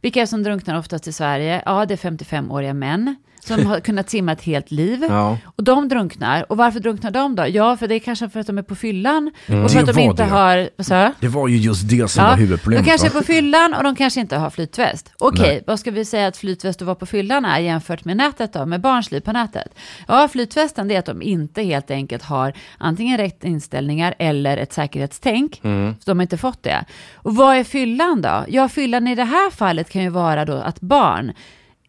Vilka 0.00 0.20
är 0.20 0.22
det 0.22 0.26
som 0.26 0.42
drunknar 0.42 0.78
oftast 0.78 1.08
i 1.08 1.12
Sverige? 1.12 1.62
Ja, 1.66 1.86
det 1.86 2.04
är 2.04 2.10
55-åriga 2.10 2.74
män 2.74 3.16
som 3.46 3.66
har 3.66 3.80
kunnat 3.80 4.10
simma 4.10 4.32
ett 4.32 4.42
helt 4.42 4.70
liv. 4.70 5.04
Ja. 5.08 5.38
Och 5.44 5.64
de 5.64 5.88
drunknar. 5.88 6.52
Och 6.52 6.56
varför 6.56 6.80
drunknar 6.80 7.10
de 7.10 7.34
då? 7.34 7.46
Ja, 7.48 7.76
för 7.76 7.88
det 7.88 7.94
är 7.94 7.98
kanske 7.98 8.28
för 8.28 8.40
att 8.40 8.46
de 8.46 8.58
är 8.58 8.62
på 8.62 8.74
fyllan. 8.74 9.32
Och 9.64 9.70
för 9.70 9.80
att 9.80 9.86
de 9.86 9.92
var 9.92 10.02
inte 10.02 10.22
det. 10.22 10.28
har... 10.28 10.70
Vad 10.76 10.86
sa? 10.86 11.12
Det 11.20 11.28
var 11.28 11.48
ju 11.48 11.56
just 11.56 11.88
det 11.88 12.08
som 12.08 12.24
var 12.24 12.30
de 12.30 12.40
huvudproblemet. 12.40 12.86
kanske 12.86 13.06
är 13.06 13.10
på 13.10 13.22
fyllan 13.22 13.74
och 13.74 13.82
de 13.82 13.96
kanske 13.96 14.20
inte 14.20 14.36
har 14.36 14.50
flytväst. 14.50 15.12
Okej, 15.18 15.46
Nej. 15.48 15.62
vad 15.66 15.80
ska 15.80 15.90
vi 15.90 16.04
säga 16.04 16.26
att 16.26 16.36
flytväst 16.36 16.80
och 16.80 16.86
vara 16.86 16.94
på 16.94 17.06
fyllan 17.06 17.44
är 17.44 17.58
jämfört 17.58 18.04
med 18.04 18.16
nätet 18.16 18.52
då, 18.52 18.66
med 18.66 18.80
barns 18.80 19.10
liv 19.10 19.20
på 19.20 19.32
nätet? 19.32 19.74
Ja, 20.08 20.28
flytvästen 20.28 20.88
det 20.88 20.94
är 20.94 20.98
att 20.98 21.06
de 21.06 21.22
inte 21.22 21.62
helt 21.62 21.90
enkelt 21.90 22.22
har 22.22 22.52
antingen 22.78 23.18
rätt 23.18 23.44
inställningar 23.44 24.14
eller 24.18 24.56
ett 24.56 24.72
säkerhetstänk. 24.72 25.60
Mm. 25.64 25.94
Så 26.00 26.10
de 26.10 26.18
har 26.18 26.22
inte 26.22 26.38
fått 26.38 26.62
det. 26.62 26.84
Och 27.14 27.36
vad 27.36 27.56
är 27.56 27.64
fyllan 27.64 28.22
då? 28.22 28.44
Ja, 28.48 28.68
fyllan 28.68 29.08
i 29.08 29.14
det 29.14 29.24
här 29.24 29.50
fallet 29.50 29.90
kan 29.90 30.02
ju 30.02 30.08
vara 30.08 30.44
då 30.44 30.54
att 30.54 30.80
barn 30.80 31.32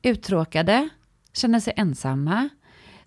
uttråkade, 0.01 0.89
känner 1.37 1.59
sig 1.59 1.73
ensamma, 1.75 2.49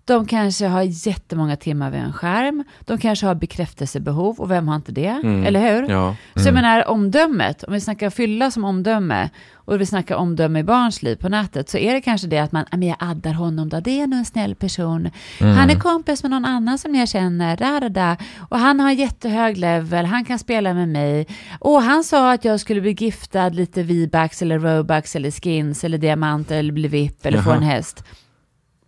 de 0.05 0.25
kanske 0.27 0.67
har 0.67 0.81
jättemånga 0.81 1.55
timmar 1.55 1.91
vid 1.91 1.99
en 2.01 2.13
skärm. 2.13 2.63
De 2.79 2.97
kanske 2.97 3.25
har 3.25 3.35
bekräftelsebehov 3.35 4.39
och 4.39 4.51
vem 4.51 4.67
har 4.67 4.75
inte 4.75 4.91
det? 4.91 5.21
Eller 5.45 5.59
hur? 5.73 5.79
Mm. 5.83 5.91
Ja. 5.91 6.15
Så 6.35 6.47
jag 6.47 6.53
menar 6.53 6.87
omdömet, 6.89 7.63
om 7.63 7.73
vi 7.73 7.79
snackar 7.81 8.09
fylla 8.09 8.51
som 8.51 8.63
omdöme 8.65 9.29
och 9.55 9.81
vi 9.81 9.85
snackar 9.85 10.15
omdöme 10.15 10.59
i 10.59 10.63
barns 10.63 11.03
liv 11.03 11.15
på 11.15 11.29
nätet 11.29 11.69
så 11.69 11.77
är 11.77 11.93
det 11.93 12.01
kanske 12.01 12.27
det 12.27 12.39
att 12.39 12.51
man, 12.51 12.65
"Ja, 12.71 12.77
men 12.77 12.87
jag 12.87 12.97
addar 12.99 13.33
honom 13.33 13.69
då, 13.69 13.79
det 13.79 14.01
är 14.01 14.07
nog 14.07 14.19
en 14.19 14.25
snäll 14.25 14.55
person. 14.55 15.09
Han 15.39 15.69
är 15.69 15.79
kompis 15.79 16.23
med 16.23 16.29
någon 16.31 16.45
annan 16.45 16.77
som 16.77 16.95
jag 16.95 17.09
känner, 17.09 17.57
där, 17.57 17.81
där, 17.81 17.89
där. 17.89 18.17
och 18.49 18.59
han 18.59 18.79
har 18.79 18.91
jättehög 18.91 19.57
level, 19.57 20.05
han 20.05 20.25
kan 20.25 20.39
spela 20.39 20.73
med 20.73 20.89
mig. 20.89 21.27
Och 21.59 21.81
han 21.81 22.03
sa 22.03 22.31
att 22.33 22.45
jag 22.45 22.59
skulle 22.59 22.81
bli 22.81 22.91
giftad 22.91 23.49
lite 23.49 23.83
V-bucks 23.83 24.41
eller 24.41 24.59
Robux 24.59 25.15
eller 25.15 25.31
skins 25.31 25.83
eller 25.83 25.97
diamanter 25.97 26.57
eller 26.57 26.73
bli 26.73 26.87
VIP 26.87 27.25
eller 27.25 27.41
få 27.41 27.49
Jaha. 27.49 27.57
en 27.57 27.63
häst. 27.63 28.03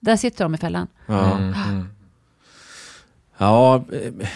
Där 0.03 0.15
sitter 0.17 0.45
de 0.45 0.55
i 0.55 0.57
fällan. 0.57 0.87
Ja. 1.05 1.31
Mm. 1.37 1.87
Ja, 3.37 3.75
eh, 3.93 4.27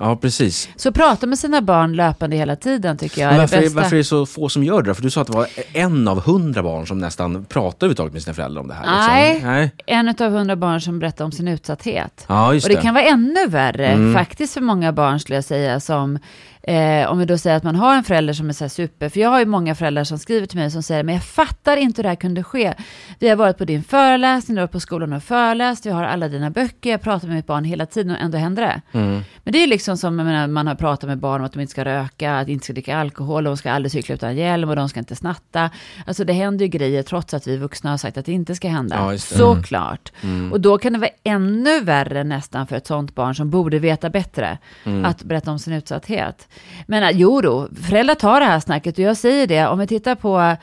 Ja, 0.00 0.16
precis. 0.16 0.68
Så 0.76 0.92
prata 0.92 1.26
med 1.26 1.38
sina 1.38 1.62
barn 1.62 1.92
löpande 1.92 2.36
hela 2.36 2.56
tiden 2.56 2.96
tycker 2.98 3.20
jag 3.22 3.28
Men 3.28 3.36
är 3.36 3.40
varför, 3.40 3.56
det 3.56 3.62
bästa. 3.62 3.80
varför 3.80 3.96
är 3.96 3.98
det 3.98 4.04
så 4.04 4.26
få 4.26 4.48
som 4.48 4.64
gör 4.64 4.82
det? 4.82 4.94
För 4.94 5.02
du 5.02 5.10
sa 5.10 5.20
att 5.20 5.26
det 5.26 5.32
var 5.32 5.46
en 5.72 6.08
av 6.08 6.20
hundra 6.22 6.62
barn 6.62 6.86
som 6.86 6.98
nästan 6.98 7.44
pratar 7.44 7.76
överhuvudtaget 7.86 8.12
med 8.12 8.22
sina 8.22 8.34
föräldrar 8.34 8.60
om 8.62 8.68
det 8.68 8.74
här. 8.74 8.86
Nej. 8.86 9.32
Liksom. 9.34 9.50
Nej. 9.50 9.70
En 9.86 10.08
av 10.08 10.32
hundra 10.32 10.56
barn 10.56 10.80
som 10.80 10.98
berättar 10.98 11.24
om 11.24 11.32
sin 11.32 11.48
utsatthet. 11.48 12.24
Ja, 12.28 12.54
just 12.54 12.64
Och 12.66 12.70
det 12.70 12.76
det. 12.76 12.82
kan 12.82 12.94
vara 12.94 13.04
ännu 13.04 13.46
värre 13.46 13.86
Mm. 13.86 14.14
faktiskt 14.14 14.54
för 14.54 14.60
många 14.60 14.92
barn 14.92 15.20
skulle 15.20 15.36
jag 15.36 15.44
säga 15.44 15.80
som 15.80 16.18
Eh, 16.62 17.10
om 17.10 17.18
vi 17.18 17.24
då 17.24 17.38
säger 17.38 17.56
att 17.56 17.62
man 17.62 17.76
har 17.76 17.96
en 17.96 18.04
förälder 18.04 18.32
som 18.32 18.48
är 18.48 18.52
så 18.52 18.64
här 18.64 18.68
super, 18.68 19.08
för 19.08 19.20
jag 19.20 19.30
har 19.30 19.38
ju 19.38 19.46
många 19.46 19.74
föräldrar 19.74 20.04
som 20.04 20.18
skriver 20.18 20.46
till 20.46 20.58
mig 20.58 20.70
som 20.70 20.82
säger, 20.82 21.02
men 21.02 21.14
jag 21.14 21.24
fattar 21.24 21.76
inte 21.76 21.98
hur 21.98 22.02
det 22.02 22.08
här 22.08 22.16
kunde 22.16 22.42
ske. 22.42 22.74
Vi 23.18 23.28
har 23.28 23.36
varit 23.36 23.58
på 23.58 23.64
din 23.64 23.82
föreläsning, 23.82 24.54
du 24.54 24.60
har 24.60 24.66
varit 24.66 24.72
på 24.72 24.80
skolan 24.80 25.12
och 25.12 25.22
föreläst, 25.22 25.84
jag 25.84 25.94
har 25.94 26.04
alla 26.04 26.28
dina 26.28 26.50
böcker, 26.50 26.90
jag 26.90 27.02
pratar 27.02 27.26
med 27.28 27.36
mitt 27.36 27.46
barn 27.46 27.64
hela 27.64 27.86
tiden 27.86 28.12
och 28.12 28.22
ändå 28.22 28.38
händer 28.38 28.62
det. 28.62 28.98
Mm. 28.98 29.20
Men 29.44 29.52
det 29.52 29.62
är 29.62 29.66
liksom 29.66 29.96
som 29.96 30.16
menar, 30.16 30.46
man 30.46 30.66
har 30.66 30.74
pratat 30.74 31.08
med 31.08 31.18
barn 31.18 31.40
om 31.40 31.46
att 31.46 31.52
de 31.52 31.60
inte 31.60 31.70
ska 31.70 31.84
röka, 31.84 32.38
att 32.38 32.46
de 32.46 32.52
inte 32.52 32.64
ska 32.64 32.72
dricka 32.72 32.96
alkohol, 32.96 33.44
de 33.44 33.56
ska 33.56 33.70
aldrig 33.70 33.92
cykla 33.92 34.14
utan 34.14 34.36
hjälm 34.36 34.68
och 34.68 34.76
de 34.76 34.88
ska 34.88 35.00
inte 35.00 35.16
snatta. 35.16 35.70
Alltså 36.06 36.24
det 36.24 36.32
händer 36.32 36.64
ju 36.64 36.68
grejer 36.68 37.02
trots 37.02 37.34
att 37.34 37.46
vi 37.46 37.56
vuxna 37.56 37.90
har 37.90 37.96
sagt 37.96 38.18
att 38.18 38.26
det 38.26 38.32
inte 38.32 38.54
ska 38.54 38.68
hända. 38.68 38.96
Ja. 38.96 39.18
Såklart. 39.18 40.12
Och 40.52 40.60
då 40.60 40.78
kan 40.78 40.92
det 40.92 40.98
vara 40.98 41.10
ännu 41.24 41.80
värre 41.80 42.24
nästan 42.24 42.66
för 42.66 42.76
ett 42.76 42.86
sånt 42.86 43.14
barn 43.14 43.34
som 43.34 43.50
borde 43.50 43.78
veta 43.78 44.10
bättre 44.10 44.58
att 45.04 45.22
berätta 45.22 45.50
om 45.50 45.58
sin 45.58 45.72
utsatthet. 45.72 46.46
Men 46.86 47.02
äh, 47.02 47.10
jo 47.10 47.40
då, 47.40 47.68
föräldrar 47.82 48.14
tar 48.14 48.40
det 48.40 48.46
här 48.46 48.60
snacket 48.60 48.98
och 48.98 49.04
jag 49.04 49.16
säger 49.16 49.46
det, 49.46 49.66
om 49.66 49.78
vi 49.78 49.86
tittar 49.86 50.14
på 50.14 50.56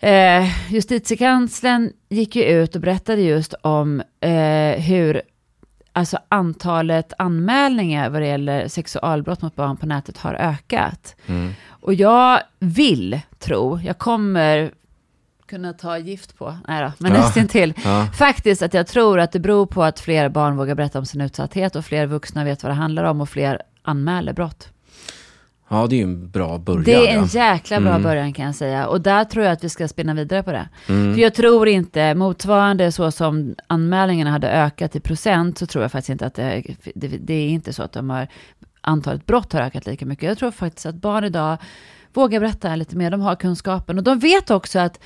Eh, 0.00 0.72
justitiekanslern 0.72 1.92
gick 2.08 2.36
ju 2.36 2.42
ut 2.44 2.74
och 2.74 2.80
berättade 2.80 3.20
just 3.22 3.54
om 3.62 4.02
eh, 4.20 4.80
hur 4.82 5.22
alltså 5.92 6.18
antalet 6.28 7.12
anmälningar 7.18 8.10
vad 8.10 8.22
det 8.22 8.26
gäller 8.26 8.68
sexualbrott 8.68 9.42
mot 9.42 9.54
barn 9.56 9.76
på 9.76 9.86
nätet 9.86 10.18
har 10.18 10.34
ökat. 10.34 11.16
Och 11.68 11.94
jag 11.94 12.40
vill 12.58 13.20
tro, 13.38 13.80
jag 13.84 13.98
kommer 13.98 14.70
kunna 15.46 15.72
ta 15.72 15.98
gift 15.98 16.38
på, 16.38 16.56
nej 16.68 16.82
då, 16.82 16.92
men 16.98 17.12
Ja. 17.12 17.18
nästan 17.18 17.48
till. 17.48 17.74
Ja. 17.84 18.06
Faktiskt 18.14 18.62
att 18.62 18.74
jag 18.74 18.86
tror 18.86 19.20
att 19.20 19.32
det 19.32 19.40
beror 19.40 19.66
på 19.66 19.84
att 19.84 20.00
fler 20.00 20.28
barn 20.28 20.56
vågar 20.56 20.74
berätta 20.74 20.98
om 20.98 21.06
sin 21.06 21.20
utsatthet 21.20 21.76
och 21.76 21.84
fler 21.84 22.06
vuxna 22.06 22.44
vet 22.44 22.62
vad 22.62 22.70
det 22.70 22.76
handlar 22.76 23.04
om 23.04 23.20
och 23.20 23.28
fler 23.28 23.62
anmäler 23.82 24.32
brott. 24.32 24.68
Ja, 25.68 25.86
det 25.86 25.94
är 25.94 25.98
ju 25.98 26.02
en 26.02 26.30
bra 26.30 26.58
början. 26.58 26.84
Det 26.84 26.94
är 26.94 27.18
en 27.18 27.28
ja. 27.32 27.52
jäkla 27.52 27.80
bra 27.80 27.90
Mm. 27.90 28.02
början 28.02 28.32
kan 28.32 28.46
jag 28.46 28.54
säga. 28.54 28.86
Och 28.86 29.00
där 29.00 29.24
tror 29.24 29.44
jag 29.44 29.52
att 29.52 29.64
vi 29.64 29.68
ska 29.68 29.88
spinna 29.88 30.14
vidare 30.14 30.42
på 30.42 30.52
det. 30.52 30.68
För 30.86 31.18
jag 31.20 31.34
tror 31.34 31.68
inte, 31.68 32.14
motsvarande 32.14 32.92
så 32.92 33.10
som 33.10 33.54
anmälningarna 33.66 34.30
hade 34.30 34.50
ökat 34.50 34.96
i 34.96 35.00
procent, 35.00 35.58
så 35.58 35.66
tror 35.66 35.84
jag 35.84 35.92
faktiskt 35.92 36.10
inte 36.10 36.26
att 36.26 36.34
det, 36.34 36.62
det, 36.94 37.08
det 37.08 37.34
är 37.34 37.48
inte 37.48 37.72
så 37.72 37.82
att 37.82 37.92
de 37.92 38.10
har, 38.10 38.28
antalet 38.80 39.26
brott 39.26 39.52
har 39.52 39.60
ökat 39.60 39.86
lika 39.86 40.06
mycket. 40.06 40.28
Jag 40.28 40.38
tror 40.38 40.50
faktiskt 40.50 40.86
att 40.86 40.94
barn 40.94 41.24
idag 41.24 41.56
vågar 42.14 42.40
berätta 42.40 42.76
lite 42.76 42.96
mer, 42.96 43.10
de 43.10 43.20
har 43.20 43.36
kunskapen. 43.36 43.98
Och 43.98 44.04
de 44.04 44.18
vet 44.18 44.50
också 44.50 44.78
att, 44.78 45.00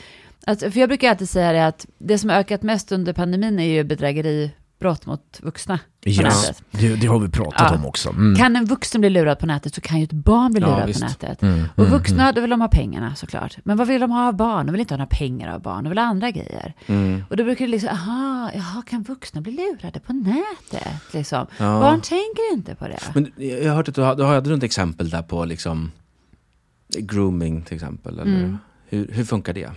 att 0.47 0.61
för 0.61 0.79
jag 0.79 0.89
brukar 0.89 1.11
alltid 1.11 1.29
säga 1.29 1.53
det 1.53 1.67
att 1.67 1.87
det 1.99 2.19
som 2.19 2.31
har 2.31 2.37
ökat 2.37 2.63
mest 2.63 2.93
under 2.93 3.13
pandemin 3.13 3.59
är 3.59 3.65
ju 3.65 3.85
bedrägeribrott 4.81 5.07
mot 5.07 5.41
vuxna 5.43 5.79
på 6.05 6.09
Yes. 6.11 6.19
nätet. 6.19 6.63
Det, 6.71 6.97
det 6.97 7.07
har 7.07 7.19
vi 7.19 7.29
pratat 7.29 7.71
Ja. 7.71 7.75
om 7.75 7.87
också. 7.87 8.09
Mm. 8.11 8.37
Kan 8.37 8.57
en 8.57 8.65
vuxen 8.65 9.01
bli 9.01 9.11
lurad 9.11 9.39
på 9.39 9.47
nätet 9.47 9.75
så 9.75 9.81
kan 9.81 9.99
ju 9.99 10.05
ett 10.05 10.13
barn 10.13 10.53
bli 10.53 10.61
Ja, 10.63 10.67
lurad 10.69 10.87
visst. 10.87 11.01
på 11.01 11.07
nätet. 11.07 11.43
Mm, 11.43 11.65
Och 11.77 11.79
mm, 11.87 11.91
vuxna, 11.99 12.33
då 12.33 12.41
vill 12.41 12.51
de 12.51 12.61
ha 12.61 12.69
pengarna 12.69 13.15
såklart. 13.15 13.57
Men 13.65 13.77
vad 13.77 13.87
vill 13.89 14.01
de 14.01 14.11
ha 14.11 14.29
av 14.29 14.37
barn? 14.37 14.67
De 14.67 14.73
vill 14.73 14.81
inte 14.81 14.95
ha 14.95 14.99
några 14.99 15.09
pengar 15.17 15.55
av 15.55 15.63
barn, 15.63 15.85
de 15.85 15.89
vill 15.89 15.99
ha 15.99 16.05
andra 16.07 16.31
grejer. 16.31 16.75
Mm. 16.87 17.25
Och 17.31 17.37
då 17.37 17.45
brukar 17.45 17.65
det 17.65 17.71
liksom, 17.71 17.91
aha, 17.91 18.51
jaha, 18.55 18.83
kan 18.87 19.03
vuxna 19.03 19.41
bli 19.41 19.53
lurade 19.53 20.01
på 20.01 20.13
nätet? 20.13 21.15
Liksom. 21.15 21.47
Ja. 21.59 21.81
Barn 21.81 22.01
tänker 22.01 22.53
inte 22.53 22.75
på 22.75 22.89
det. 22.89 22.99
Men 23.15 23.33
jag 23.37 23.69
har 23.69 23.77
hört 23.77 23.89
att 23.89 23.95
du 23.95 24.03
hade 24.25 24.51
något 24.51 24.63
exempel 24.63 25.11
där 25.11 25.23
på 25.23 25.45
liksom 25.45 25.91
grooming 26.99 27.63
till 27.63 27.75
exempel. 27.75 28.19
Eller? 28.19 28.37
Mm. 28.37 28.59
Hur, 28.89 29.09
hur 29.13 29.25
funkar 29.25 29.53
det? 29.53 29.71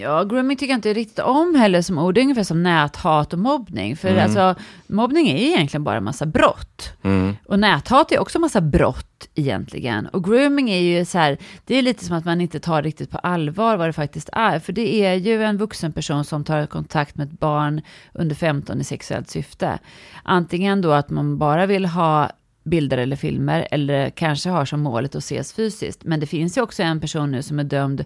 Ja, 0.00 0.24
grooming 0.24 0.56
tycker 0.56 0.72
jag 0.72 0.78
inte 0.78 0.92
riktigt 0.92 1.18
om 1.18 1.54
heller 1.54 1.82
som 1.82 1.98
ord. 1.98 2.14
Det 2.14 2.20
är 2.20 2.22
ungefär 2.22 2.42
som 2.42 2.62
näthat 2.62 3.32
och 3.32 3.38
mobbning. 3.38 3.96
För 3.96 4.08
Mm. 4.08 4.24
alltså, 4.24 4.54
mobbning 4.86 5.28
är 5.28 5.36
egentligen 5.36 5.84
bara 5.84 5.96
en 5.96 6.04
massa 6.04 6.26
brott. 6.26 6.92
Mm. 7.02 7.36
Och 7.46 7.58
näthat 7.58 8.12
är 8.12 8.18
också 8.18 8.38
en 8.38 8.40
massa 8.42 8.60
brott 8.60 9.28
egentligen. 9.34 10.06
Och 10.06 10.24
grooming 10.24 10.70
är 10.70 10.78
ju 10.80 11.04
så 11.04 11.18
här, 11.18 11.38
det 11.64 11.74
är 11.76 11.82
lite 11.82 12.04
som 12.04 12.16
att 12.16 12.24
man 12.24 12.40
inte 12.40 12.60
tar 12.60 12.82
riktigt 12.82 13.10
på 13.10 13.18
allvar 13.18 13.76
vad 13.76 13.88
det 13.88 13.92
faktiskt 13.92 14.28
är. 14.32 14.58
För 14.58 14.72
det 14.72 15.04
är 15.06 15.14
ju 15.14 15.44
en 15.44 15.56
vuxen 15.58 15.92
person 15.92 16.24
som 16.24 16.44
tar 16.44 16.66
kontakt 16.66 17.16
med 17.16 17.26
ett 17.26 17.40
barn 17.40 17.80
under 18.14 18.34
15 18.36 18.80
i 18.80 18.84
sexuellt 18.84 19.30
syfte. 19.30 19.78
Antingen 20.22 20.80
då 20.80 20.92
att 20.92 21.10
man 21.10 21.38
bara 21.38 21.66
vill 21.66 21.86
ha 21.86 22.30
bilder 22.64 22.98
eller 22.98 23.16
filmer 23.16 23.68
eller 23.70 24.10
kanske 24.10 24.50
har 24.50 24.64
som 24.64 24.80
målet 24.80 25.14
att 25.14 25.22
ses 25.22 25.52
fysiskt. 25.52 26.04
Men 26.04 26.20
det 26.20 26.26
finns 26.26 26.58
ju 26.58 26.62
också 26.62 26.82
en 26.82 27.00
person 27.00 27.30
nu 27.30 27.42
som 27.42 27.58
är 27.58 27.64
dömd 27.64 28.04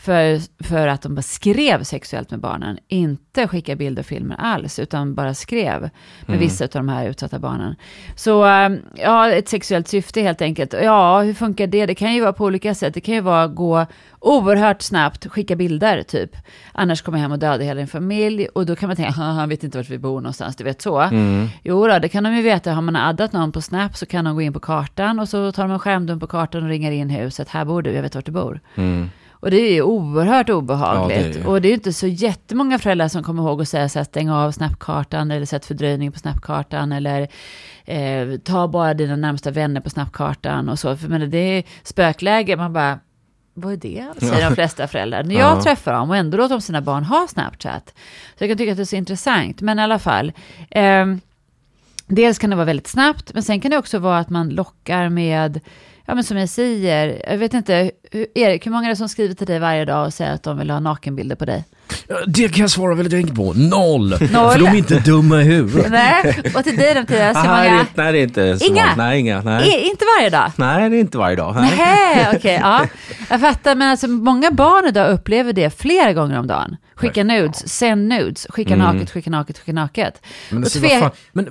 för, 0.00 0.40
för 0.64 0.88
att 0.88 1.02
de 1.02 1.14
bara 1.14 1.22
skrev 1.22 1.82
sexuellt 1.82 2.30
med 2.30 2.40
barnen. 2.40 2.78
Inte 2.88 3.48
skicka 3.48 3.76
bilder 3.76 4.02
och 4.02 4.06
filmer 4.06 4.36
alls, 4.38 4.78
utan 4.78 5.14
bara 5.14 5.34
skrev 5.34 5.90
med 6.26 6.38
vissa 6.38 6.64
av 6.64 6.70
de 6.72 6.88
här 6.88 7.06
utsatta 7.08 7.38
barnen. 7.38 7.74
Så 8.16 8.46
eh, 8.46 8.70
ja, 8.94 9.30
ett 9.30 9.48
sexuellt 9.48 9.88
syfte 9.88 10.20
helt 10.20 10.42
enkelt. 10.42 10.72
Ja, 10.82 11.20
hur 11.20 11.34
funkar 11.34 11.66
det? 11.66 11.86
Det 11.86 11.94
kan 11.94 12.14
ju 12.14 12.20
vara 12.20 12.32
på 12.32 12.44
olika 12.44 12.74
sätt. 12.74 12.94
Det 12.94 13.00
kan 13.00 13.14
ju 13.14 13.20
vara 13.20 13.46
gå 13.46 13.86
oerhört 14.20 14.82
snabbt, 14.82 15.26
skicka 15.26 15.56
bilder 15.56 16.02
typ. 16.02 16.36
Annars 16.72 17.02
kommer 17.02 17.18
jag 17.18 17.22
hem 17.22 17.32
och 17.32 17.38
dödar 17.38 17.64
hela 17.64 17.78
din 17.78 17.88
familj. 17.88 18.46
Och 18.46 18.66
då 18.66 18.76
kan 18.76 18.86
man 18.86 18.96
tänka, 18.96 19.12
"Haha, 19.12 19.32
han 19.32 19.48
vet 19.48 19.64
inte 19.64 19.78
vart 19.78 19.90
vi 19.90 19.98
bor 19.98 20.20
någonstans, 20.20 20.56
du 20.56 20.64
vet 20.64 20.82
så. 20.82 21.00
Mm. 21.00 21.48
Jo 21.64 21.86
då, 21.86 21.98
det 21.98 22.08
kan 22.08 22.24
de 22.24 22.36
ju 22.36 22.42
veta. 22.42 22.72
Har 22.72 22.82
man 22.82 22.96
addat 22.96 23.32
någon 23.32 23.52
på 23.52 23.60
Snap 23.60 23.96
så 23.96 24.06
kan 24.06 24.24
de 24.24 24.34
gå 24.34 24.42
in 24.42 24.52
på 24.52 24.60
kartan 24.60 25.20
och 25.20 25.28
så 25.28 25.52
tar 25.52 25.62
de 25.62 25.72
en 25.72 25.78
skärmdump 25.78 26.20
på 26.20 26.26
kartan 26.26 26.62
och 26.62 26.68
ringer 26.68 26.92
in 26.92 27.10
huset. 27.10 27.48
Här 27.48 27.64
bor 27.64 27.82
du, 27.82 27.92
jag 27.92 28.02
vet 28.02 28.14
vart 28.14 28.26
du 28.26 28.32
bor. 28.32 28.60
Mm. 28.74 29.10
Och 29.40 29.50
det 29.50 29.56
är 29.56 29.82
oerhört 29.82 30.48
obehagligt. 30.50 31.18
Ja, 31.18 31.32
det 31.32 31.38
är. 31.40 31.46
Och 31.46 31.60
det 31.62 31.68
är 31.68 31.74
inte 31.74 31.92
så 31.92 32.06
jättemånga 32.06 32.78
föräldrar 32.78 33.08
som 33.08 33.22
kommer 33.22 33.42
ihåg 33.42 33.62
att 33.62 33.68
säga 33.68 33.88
så 33.88 33.98
här, 33.98 34.04
stäng 34.04 34.30
av 34.30 34.52
snapkartan 34.52 35.30
eller 35.30 35.46
sätt 35.46 35.66
fördröjning 35.66 36.12
på 36.12 36.18
snapkartan 36.18 36.92
eller 36.92 37.28
eh, 37.84 38.38
ta 38.44 38.68
bara 38.68 38.94
dina 38.94 39.16
närmsta 39.16 39.50
vänner 39.50 39.80
på 39.80 39.90
snapkartan 39.90 40.68
och 40.68 40.78
så. 40.78 40.96
För 40.96 41.08
menar, 41.08 41.26
det 41.26 41.38
är 41.38 41.64
spökläge, 41.82 42.56
man 42.56 42.72
bara, 42.72 42.98
vad 43.54 43.72
är 43.72 43.76
det? 43.76 44.06
Säger 44.18 44.48
de 44.48 44.54
flesta 44.54 44.86
föräldrar. 44.88 45.22
När 45.24 45.34
jag 45.34 45.56
Ja. 45.58 45.62
träffar 45.62 45.92
dem 45.92 46.10
och 46.10 46.16
ändå 46.16 46.36
låter 46.36 46.54
de 46.54 46.60
sina 46.60 46.80
barn 46.80 47.04
ha 47.04 47.26
Snapchat. 47.28 47.94
Så 48.38 48.44
jag 48.44 48.50
kan 48.50 48.58
tycka 48.58 48.70
att 48.70 48.76
det 48.78 48.82
är 48.82 48.84
så 48.84 48.96
intressant. 48.96 49.60
Men 49.60 49.78
i 49.78 49.82
alla 49.82 49.98
fall. 49.98 50.32
ehm, 50.70 51.20
Dels 52.06 52.38
kan 52.38 52.50
det 52.50 52.56
vara 52.56 52.66
väldigt 52.66 52.86
snabbt, 52.86 53.34
men 53.34 53.42
sen 53.42 53.60
kan 53.60 53.70
det 53.70 53.78
också 53.78 53.98
vara 53.98 54.18
att 54.18 54.30
man 54.30 54.48
lockar 54.48 55.08
med, 55.08 55.60
ja 56.10 56.14
men 56.14 56.24
som 56.24 56.36
jag 56.36 56.48
säger, 56.48 57.22
jag 57.26 57.38
vet 57.38 57.54
inte, 57.54 57.90
hur, 58.10 58.26
Erik, 58.34 58.66
hur 58.66 58.70
många 58.70 58.84
är 58.86 58.90
det 58.90 58.96
som 58.96 59.08
skriver 59.08 59.34
till 59.34 59.46
dig 59.46 59.58
varje 59.58 59.84
dag 59.84 60.06
och 60.06 60.14
säger 60.14 60.32
att 60.32 60.42
de 60.42 60.58
vill 60.58 60.70
ha 60.70 60.80
nakenbilder 60.80 61.36
på 61.36 61.44
dig? 61.44 61.64
Det 62.26 62.48
kan 62.48 62.60
jag 62.60 62.70
svara 62.70 62.94
väldigt 62.94 63.14
enkelt 63.14 63.36
på. 63.36 63.52
Noll! 63.52 64.08
Noll. 64.08 64.52
För 64.52 64.58
de 64.58 64.66
är 64.66 64.74
inte 64.74 64.98
dumma 64.98 65.40
i 65.42 65.44
huvudet. 65.44 65.90
Nej, 65.90 66.42
och 66.54 66.64
till 66.64 66.76
dig 66.76 66.94
Mattias, 66.94 67.36
hur 67.36 67.42
det 67.42 67.48
är, 67.48 67.70
många? 67.70 67.86
nej, 67.94 68.12
det 68.12 68.18
är 68.18 68.22
inte 68.22 68.58
så 68.58 68.64
Inga? 68.66 68.84
Nej, 68.96 69.20
inga. 69.20 69.40
Nej. 69.42 69.68
I, 69.68 69.88
inte 69.90 70.04
varje 70.18 70.30
dag? 70.30 70.52
nej, 70.56 70.90
det 70.90 70.96
är 70.96 71.00
inte 71.00 71.18
varje 71.18 71.36
dag. 71.36 71.54
Nej. 71.54 71.72
Nej, 71.76 72.26
okej, 72.36 72.58
ja. 72.62 72.86
Jag 73.30 73.40
fattar, 73.40 73.74
men 73.74 73.88
alltså 73.88 74.08
många 74.08 74.50
barn 74.50 74.86
idag 74.88 75.10
upplever 75.12 75.52
det 75.52 75.70
flera 75.80 76.12
gånger 76.12 76.38
om 76.38 76.46
dagen. 76.46 76.76
Skicka 76.94 77.24
nudes, 77.24 77.68
sänd 77.68 78.08
nudes, 78.08 78.46
skicka 78.50 78.76
naket, 78.76 79.10
skicka 79.10 79.30
naket, 79.30 79.58
skicka 79.58 79.72
naket. 79.72 80.22
Men, 80.50 80.58
alltså, 80.64 80.78
tve- 80.78 80.90
vad 80.90 81.00
fan, 81.00 81.10
men 81.32 81.46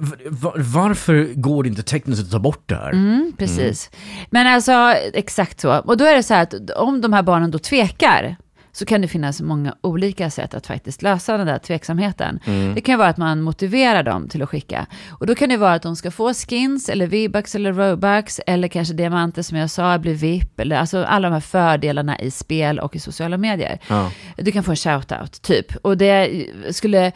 varför 0.55 1.27
går 1.33 1.63
det 1.63 1.69
inte 1.69 1.83
tekniskt 1.83 2.21
att 2.23 2.31
ta 2.31 2.39
bort 2.39 2.63
det 2.65 2.75
här? 2.75 2.89
Mm, 2.91 3.33
precis. 3.37 3.89
Men 4.29 4.47
alltså, 4.47 4.93
exakt 5.13 5.59
så. 5.59 5.77
Och 5.77 5.97
då 5.97 6.05
är 6.05 6.15
det 6.15 6.23
så 6.23 6.33
här 6.33 6.43
att 6.43 6.53
om 6.75 7.01
de 7.01 7.13
här 7.13 7.23
barnen 7.23 7.51
då 7.51 7.59
tvekar, 7.59 8.35
så 8.71 8.85
kan 8.85 9.01
det 9.01 9.07
finnas 9.07 9.41
många 9.41 9.75
olika 9.81 10.29
sätt 10.29 10.53
att 10.53 10.67
faktiskt 10.67 11.01
lösa 11.01 11.37
den 11.37 11.47
där 11.47 11.57
tveksamheten. 11.57 12.39
Det 12.75 12.81
kan 12.81 12.99
vara 12.99 13.09
att 13.09 13.17
man 13.17 13.41
motiverar 13.41 14.03
dem 14.03 14.29
till 14.29 14.41
att 14.41 14.49
skicka. 14.49 14.85
Och 15.09 15.27
då 15.27 15.35
kan 15.35 15.49
det 15.49 15.57
vara 15.57 15.73
att 15.73 15.81
de 15.81 15.95
ska 15.95 16.11
få 16.11 16.33
skins, 16.33 16.89
eller 16.89 17.07
V-bucks 17.07 17.55
eller 17.55 17.73
Robux, 17.73 18.39
eller 18.47 18.67
kanske 18.67 18.93
diamanter 18.93 19.41
som 19.41 19.57
jag 19.57 19.69
sa, 19.69 19.97
blir 19.97 20.13
VIP, 20.13 20.59
eller 20.59 20.75
alltså 20.75 21.03
alla 21.03 21.29
de 21.29 21.33
här 21.33 21.41
fördelarna 21.41 22.19
i 22.19 22.31
spel 22.31 22.79
och 22.79 22.95
i 22.95 22.99
sociala 22.99 23.37
medier. 23.37 23.79
Ja. 23.87 24.11
Du 24.37 24.51
kan 24.51 24.63
få 24.63 24.71
en 24.71 24.75
shout-out, 24.75 25.41
typ. 25.41 25.75
Och 25.75 25.97
det 25.97 26.45
skulle... 26.71 27.11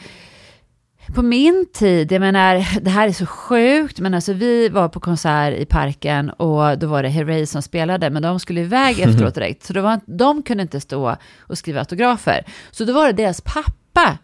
På 1.15 1.21
min 1.21 1.65
tid, 1.73 2.11
jag 2.11 2.19
menar, 2.19 2.79
det 2.81 2.89
här 2.89 3.07
är 3.07 3.11
så 3.11 3.25
sjukt, 3.25 3.99
men 3.99 4.13
alltså 4.13 4.33
vi 4.33 4.69
var 4.69 4.89
på 4.89 4.99
konsert 4.99 5.57
i 5.57 5.65
parken 5.65 6.29
och 6.29 6.79
då 6.79 6.87
var 6.87 7.03
det 7.03 7.09
Herrey 7.09 7.45
som 7.45 7.61
spelade, 7.61 8.09
men 8.09 8.21
de 8.21 8.39
skulle 8.39 8.61
iväg 8.61 8.99
efteråt 8.99 9.35
direkt. 9.35 9.63
Så 9.63 9.73
det 9.73 9.81
var, 9.81 9.99
de 10.05 10.43
kunde 10.43 10.63
inte 10.63 10.81
stå 10.81 11.15
och 11.39 11.57
skriva 11.57 11.79
autografer. 11.79 12.45
Så 12.71 12.85
då 12.85 12.93
var 12.93 13.07
det 13.07 13.13
deras 13.13 13.41
pappa 13.41 14.17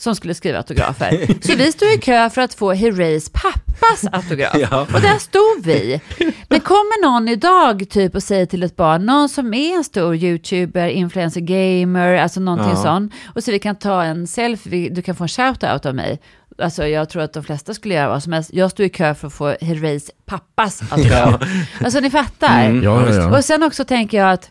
som 0.00 0.14
skulle 0.14 0.34
skriva 0.34 0.58
autografer. 0.58 1.26
Så 1.46 1.54
vi 1.56 1.72
stod 1.72 1.88
i 1.92 1.98
kö 1.98 2.30
för 2.30 2.40
att 2.42 2.54
få 2.54 2.72
Herreys 2.72 3.28
pappas 3.28 4.04
autograf. 4.12 4.56
Ja. 4.70 4.80
Och 4.94 5.00
där 5.00 5.18
stod 5.18 5.64
vi. 5.64 6.00
Men 6.48 6.60
kommer 6.60 7.02
någon 7.02 7.28
idag 7.28 7.86
typ 7.90 8.14
och 8.14 8.22
säger 8.22 8.46
till 8.46 8.62
ett 8.62 8.76
barn, 8.76 9.06
någon 9.06 9.28
som 9.28 9.54
är 9.54 9.76
en 9.76 9.84
stor 9.84 10.16
YouTuber, 10.16 10.88
influencer, 10.88 11.40
gamer, 11.40 12.14
alltså 12.14 12.40
någonting 12.40 12.70
Ja. 12.74 12.82
sånt, 12.82 13.12
och 13.34 13.44
så 13.44 13.50
vi 13.50 13.58
kan 13.58 13.76
ta 13.76 14.02
en 14.02 14.26
selfie, 14.26 14.88
du 14.90 15.02
kan 15.02 15.16
få 15.16 15.24
en 15.24 15.28
shout-out 15.28 15.86
av 15.86 15.94
mig. 15.94 16.20
alltså 16.62 16.86
jag 16.86 17.08
tror 17.08 17.22
att 17.22 17.32
de 17.32 17.44
flesta 17.44 17.74
skulle 17.74 17.94
göra 17.94 18.08
vad 18.08 18.22
som 18.22 18.32
helst. 18.32 18.50
Jag 18.52 18.70
står 18.70 18.86
i 18.86 18.88
kö 18.88 19.14
för 19.14 19.26
att 19.26 19.32
få 19.32 19.56
Herreys 19.60 20.10
pappas 20.26 20.82
autograf. 20.92 21.40
Alltså 21.84 22.00
ni 22.00 22.10
fattar. 22.10 22.64
Mm. 22.64 22.82
Ja, 22.82 23.06
ja, 23.08 23.14
ja. 23.14 23.38
Och 23.38 23.44
sen 23.44 23.62
också 23.62 23.84
tänker 23.84 24.18
jag 24.18 24.32
att 24.32 24.50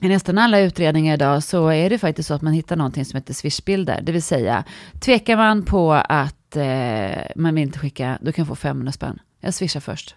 i 0.00 0.08
nästan 0.08 0.38
alla 0.38 0.60
utredningar 0.60 1.14
idag 1.14 1.42
så 1.42 1.68
är 1.68 1.90
det 1.90 1.98
faktiskt 1.98 2.28
så 2.28 2.34
att 2.34 2.42
man 2.42 2.52
hittar 2.52 2.76
någonting 2.76 3.04
som 3.04 3.16
heter 3.16 3.34
swishbilder. 3.34 4.00
Det 4.02 4.12
vill 4.12 4.22
säga, 4.22 4.64
tvekar 5.00 5.36
man 5.36 5.64
på 5.64 5.92
att 5.92 6.56
eh, 6.56 7.22
man 7.36 7.54
vill 7.54 7.62
inte 7.62 7.78
skicka, 7.78 8.18
då 8.20 8.32
kan 8.32 8.46
få 8.46 8.56
500 8.56 8.92
spänn. 8.92 9.18
Jag 9.40 9.54
swishar 9.54 9.80
först. 9.80 10.16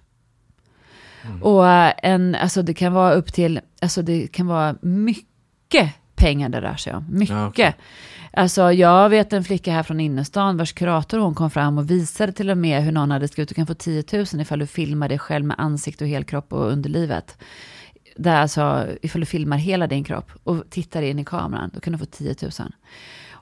Och 1.42 1.68
eh, 1.68 1.94
en, 1.98 2.36
alltså 2.36 2.62
det 2.62 2.74
kan 2.74 2.94
vara 2.94 3.14
upp 3.14 3.34
till, 3.34 3.60
alltså 3.82 4.02
det 4.02 4.28
kan 4.28 4.48
vara 4.48 4.76
mycket 4.82 5.90
pengar 6.16 6.50
det 6.50 6.62
rör 6.62 6.76
sig 6.76 6.94
om. 6.94 7.06
Mycket. 7.10 7.36
Ja, 7.36 7.48
okej. 7.48 7.76
Alltså 8.34 8.72
jag 8.72 9.10
vet 9.10 9.34
en 9.34 9.44
flicka 9.44 9.72
här 9.72 9.84
från 9.84 10.00
innerstan 10.00 10.58
vars 10.58 10.74
kurator 10.74 11.20
hon 11.20 11.36
kom 11.36 11.52
fram 11.52 11.78
och 11.78 11.92
visade 11.92 12.32
till 12.32 12.50
och 12.50 12.58
med 12.58 12.84
hur 12.84 12.92
någon 12.92 13.12
hade 13.12 13.28
skrivit 13.28 13.50
du 13.50 13.56
kan 13.56 13.68
få 13.68 13.74
10 13.74 14.04
000 14.14 14.26
ifall 14.42 14.60
du 14.60 14.68
filmar 14.68 15.10
dig 15.10 15.20
själv 15.20 15.46
med 15.46 15.56
ansikte 15.60 16.04
och 16.04 16.10
helkropp 16.10 16.54
och 16.54 16.72
underlivet. 16.72 17.38
Där 18.22 18.36
alltså, 18.36 18.88
ifall 19.02 19.20
du 19.22 19.26
filmar 19.26 19.58
hela 19.58 19.88
din 19.88 20.04
kropp 20.04 20.32
och 20.44 20.64
tittar 20.70 21.02
in 21.02 21.20
i 21.20 21.26
kameran, 21.26 21.72
då 21.74 21.80
kan 21.80 21.94
du 21.94 22.00
få 22.00 22.06
10 22.06 22.36
000. 22.42 22.52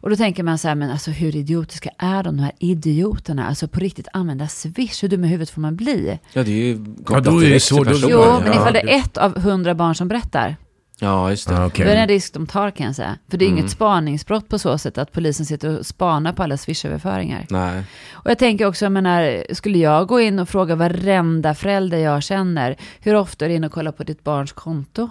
Och 0.01 0.09
då 0.09 0.15
tänker 0.15 0.43
man 0.43 0.57
så 0.57 0.67
här, 0.67 0.75
men 0.75 0.89
alltså 0.91 1.11
hur 1.11 1.35
idiotiska 1.35 1.89
är 1.97 2.23
de, 2.23 2.37
de 2.37 2.43
här 2.43 2.51
idioterna? 2.59 3.47
Alltså 3.47 3.67
på 3.67 3.79
riktigt 3.79 4.07
använda 4.13 4.47
Swish, 4.47 5.03
hur 5.03 5.09
dum 5.09 5.23
i 5.25 5.27
huvudet 5.27 5.49
får 5.49 5.61
man 5.61 5.75
bli? 5.75 6.19
Ja, 6.33 6.43
det 6.43 6.51
är 6.51 6.55
ju 6.55 6.85
Ja, 7.09 7.19
då 7.19 7.43
är 7.43 7.49
det 7.49 7.59
så- 7.59 7.75
till 7.75 7.83
då- 7.85 7.91
personen. 7.91 8.09
Jo, 8.11 8.19
Ja, 8.21 8.39
men 8.43 8.53
ifall 8.53 8.73
det 8.73 8.79
är 8.93 8.97
ett 8.99 9.17
av 9.17 9.39
hundra 9.39 9.75
barn 9.75 9.95
som 9.95 10.07
berättar, 10.07 10.55
Ja, 11.01 11.29
just 11.29 11.47
det. 11.47 11.53
Ja, 11.53 11.59
då 11.59 11.65
okej. 11.67 11.85
är 11.87 11.95
det 11.95 12.01
en 12.01 12.07
risk 12.07 12.33
de 12.33 12.47
tar 12.47 12.71
kan 12.71 12.85
jag 12.85 12.95
säga. 12.95 13.17
För 13.29 13.37
det 13.37 13.45
är 13.45 13.47
Mm. 13.49 13.59
inget 13.59 13.71
spaningsbrott 13.71 14.49
på 14.49 14.59
så 14.59 14.77
sätt 14.77 14.97
att 14.97 15.11
polisen 15.11 15.45
sitter 15.45 15.79
och 15.79 15.85
spanar 15.85 16.33
på 16.33 16.43
alla 16.43 16.57
Swish-överföringar. 16.57 17.45
Nej. 17.49 17.83
Och 18.11 18.29
jag 18.31 18.39
tänker 18.39 18.65
också, 18.65 18.85
jag 18.85 18.91
menar, 18.91 19.53
skulle 19.53 19.77
jag 19.77 20.07
gå 20.07 20.21
in 20.21 20.39
och 20.39 20.49
fråga 20.49 20.75
varenda 20.75 21.55
förälder 21.55 21.97
jag 21.97 22.23
känner, 22.23 22.75
hur 22.99 23.15
ofta 23.15 23.45
är 23.45 23.49
du 23.49 23.55
inne 23.55 23.67
och 23.67 23.73
kollar 23.73 23.91
på 23.91 24.03
ditt 24.03 24.23
barns 24.23 24.51
konto? 24.51 25.09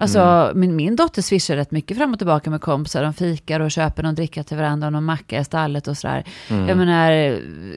Alltså, 0.00 0.18
Mm. 0.20 0.60
min, 0.60 0.76
min 0.76 0.96
dotter 0.96 1.22
swishar 1.22 1.56
rätt 1.56 1.70
mycket 1.70 1.96
fram 1.96 2.12
och 2.12 2.18
tillbaka 2.18 2.50
med 2.50 2.60
kompisar. 2.60 3.02
De 3.02 3.14
fikar 3.14 3.60
och 3.60 3.70
köper 3.70 4.02
någon 4.02 4.14
dricka 4.14 4.42
till 4.44 4.56
varandra 4.56 4.86
och 4.86 4.92
någon 4.92 5.04
macka 5.04 5.38
i 5.40 5.44
stallet 5.44 5.88
och 5.88 5.96
sådär. 5.96 6.24
Mm. 6.50 6.68
Jag 6.68 6.76
menar, 6.78 7.10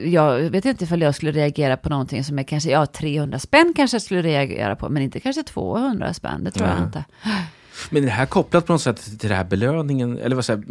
jag 0.06 0.40
vet 0.40 0.66
inte 0.66 0.84
ifall 0.84 1.02
jag 1.02 1.16
skulle 1.16 1.32
reagera 1.32 1.78
på 1.78 1.90
någonting 1.90 2.24
som 2.24 2.40
är 2.40 2.44
kanske, 2.44 2.70
ja 2.70 2.86
300 2.86 3.40
spänn 3.40 3.74
kanske 3.76 3.96
jag 3.96 4.02
skulle 4.02 4.22
reagera 4.22 4.76
på, 4.76 4.90
men 4.90 5.04
inte 5.04 5.20
kanske 5.20 5.44
200 5.44 6.14
spänn, 6.14 6.44
det 6.44 6.52
tror 6.52 6.68
jag 6.68 6.76
Nej. 6.78 6.86
inte. 6.86 7.04
Men 7.90 8.04
är 8.04 8.08
det 8.08 8.14
här 8.14 8.26
kopplat 8.26 8.66
på 8.66 8.74
något 8.74 8.82
sätt 8.82 9.20
till 9.20 9.30
det 9.30 9.36
här 9.36 9.44
belöningen, 9.44 10.18
eller 10.18 10.36
vad 10.36 10.46
säger 10.46 10.64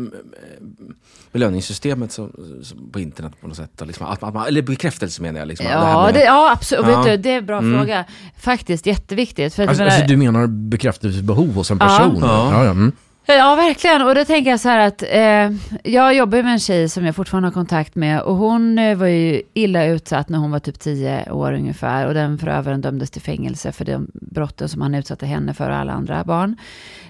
belöningssystemet 1.33 2.13
som, 2.13 2.33
som 2.63 2.91
på 2.91 3.01
internet 3.01 3.33
på 3.41 3.49
något 3.49 3.57
sätt? 3.57 3.83
Liksom, 3.87 4.07
att 4.07 4.21
man, 4.21 4.29
att 4.29 4.35
man, 4.35 4.47
eller 4.47 4.63
bekräftelse 4.63 5.23
menar 5.23 5.39
jag. 5.39 5.49
Liksom, 5.49 5.67
Ja, 5.71 6.11
det, 6.15 6.25
ja 6.25 6.53
absolut. 6.53 6.87
Ja. 6.87 7.03
Vet 7.03 7.07
du, 7.07 7.17
det 7.23 7.31
är 7.35 7.39
en 7.39 7.47
bra 7.47 7.59
Mm. 7.59 7.79
fråga. 7.79 8.05
Faktiskt 8.39 8.87
jätteviktigt. 8.87 9.55
För 9.55 9.63
att 9.63 9.69
Alltså, 9.69 9.83
menar- 9.85 9.97
alltså 9.97 10.09
du 10.09 10.17
menar 10.17 10.47
bekräftelsebehov 10.47 11.55
hos 11.55 11.71
en 11.71 11.79
Ja. 11.81 11.87
person? 11.99 12.19
Ja. 12.23 12.51
Ja, 12.53 12.65
ja. 12.65 12.71
Mm. 12.71 12.93
Ja, 13.27 13.55
verkligen. 13.55 14.03
Och 14.03 14.15
då 14.15 14.25
tänker 14.25 14.51
jag 14.51 14.61
så 14.61 14.69
här 14.69 14.79
att 14.79 15.03
eh, 15.03 15.51
jag 15.93 16.15
jobbar 16.15 16.39
ju 16.39 16.43
med 16.43 16.53
en 16.53 16.59
tjej 16.59 16.89
som 16.89 17.07
jag 17.07 17.17
fortfarande 17.17 17.47
har 17.49 17.53
kontakt 17.53 17.95
med 17.95 18.21
och 18.21 18.37
hon 18.37 18.79
eh, 18.79 18.97
var 18.97 19.07
ju 19.07 19.43
illa 19.55 19.85
utsatt 19.85 20.29
när 20.29 20.39
hon 20.39 20.51
var 20.51 20.59
typ 20.59 20.81
tio 20.81 21.33
år 21.33 21.53
ungefär 21.53 22.07
och 22.07 22.15
den 22.15 22.39
förövaren 22.39 22.81
dömdes 22.81 23.11
till 23.11 23.23
fängelse 23.23 23.73
för 23.73 23.85
de 23.85 24.11
brotten 24.15 24.69
som 24.69 24.81
han 24.83 24.95
utsatte 24.95 25.27
henne 25.27 25.55
för 25.55 25.71
och 25.71 25.77
alla 25.77 25.93
andra 25.93 26.25
barn. 26.25 26.57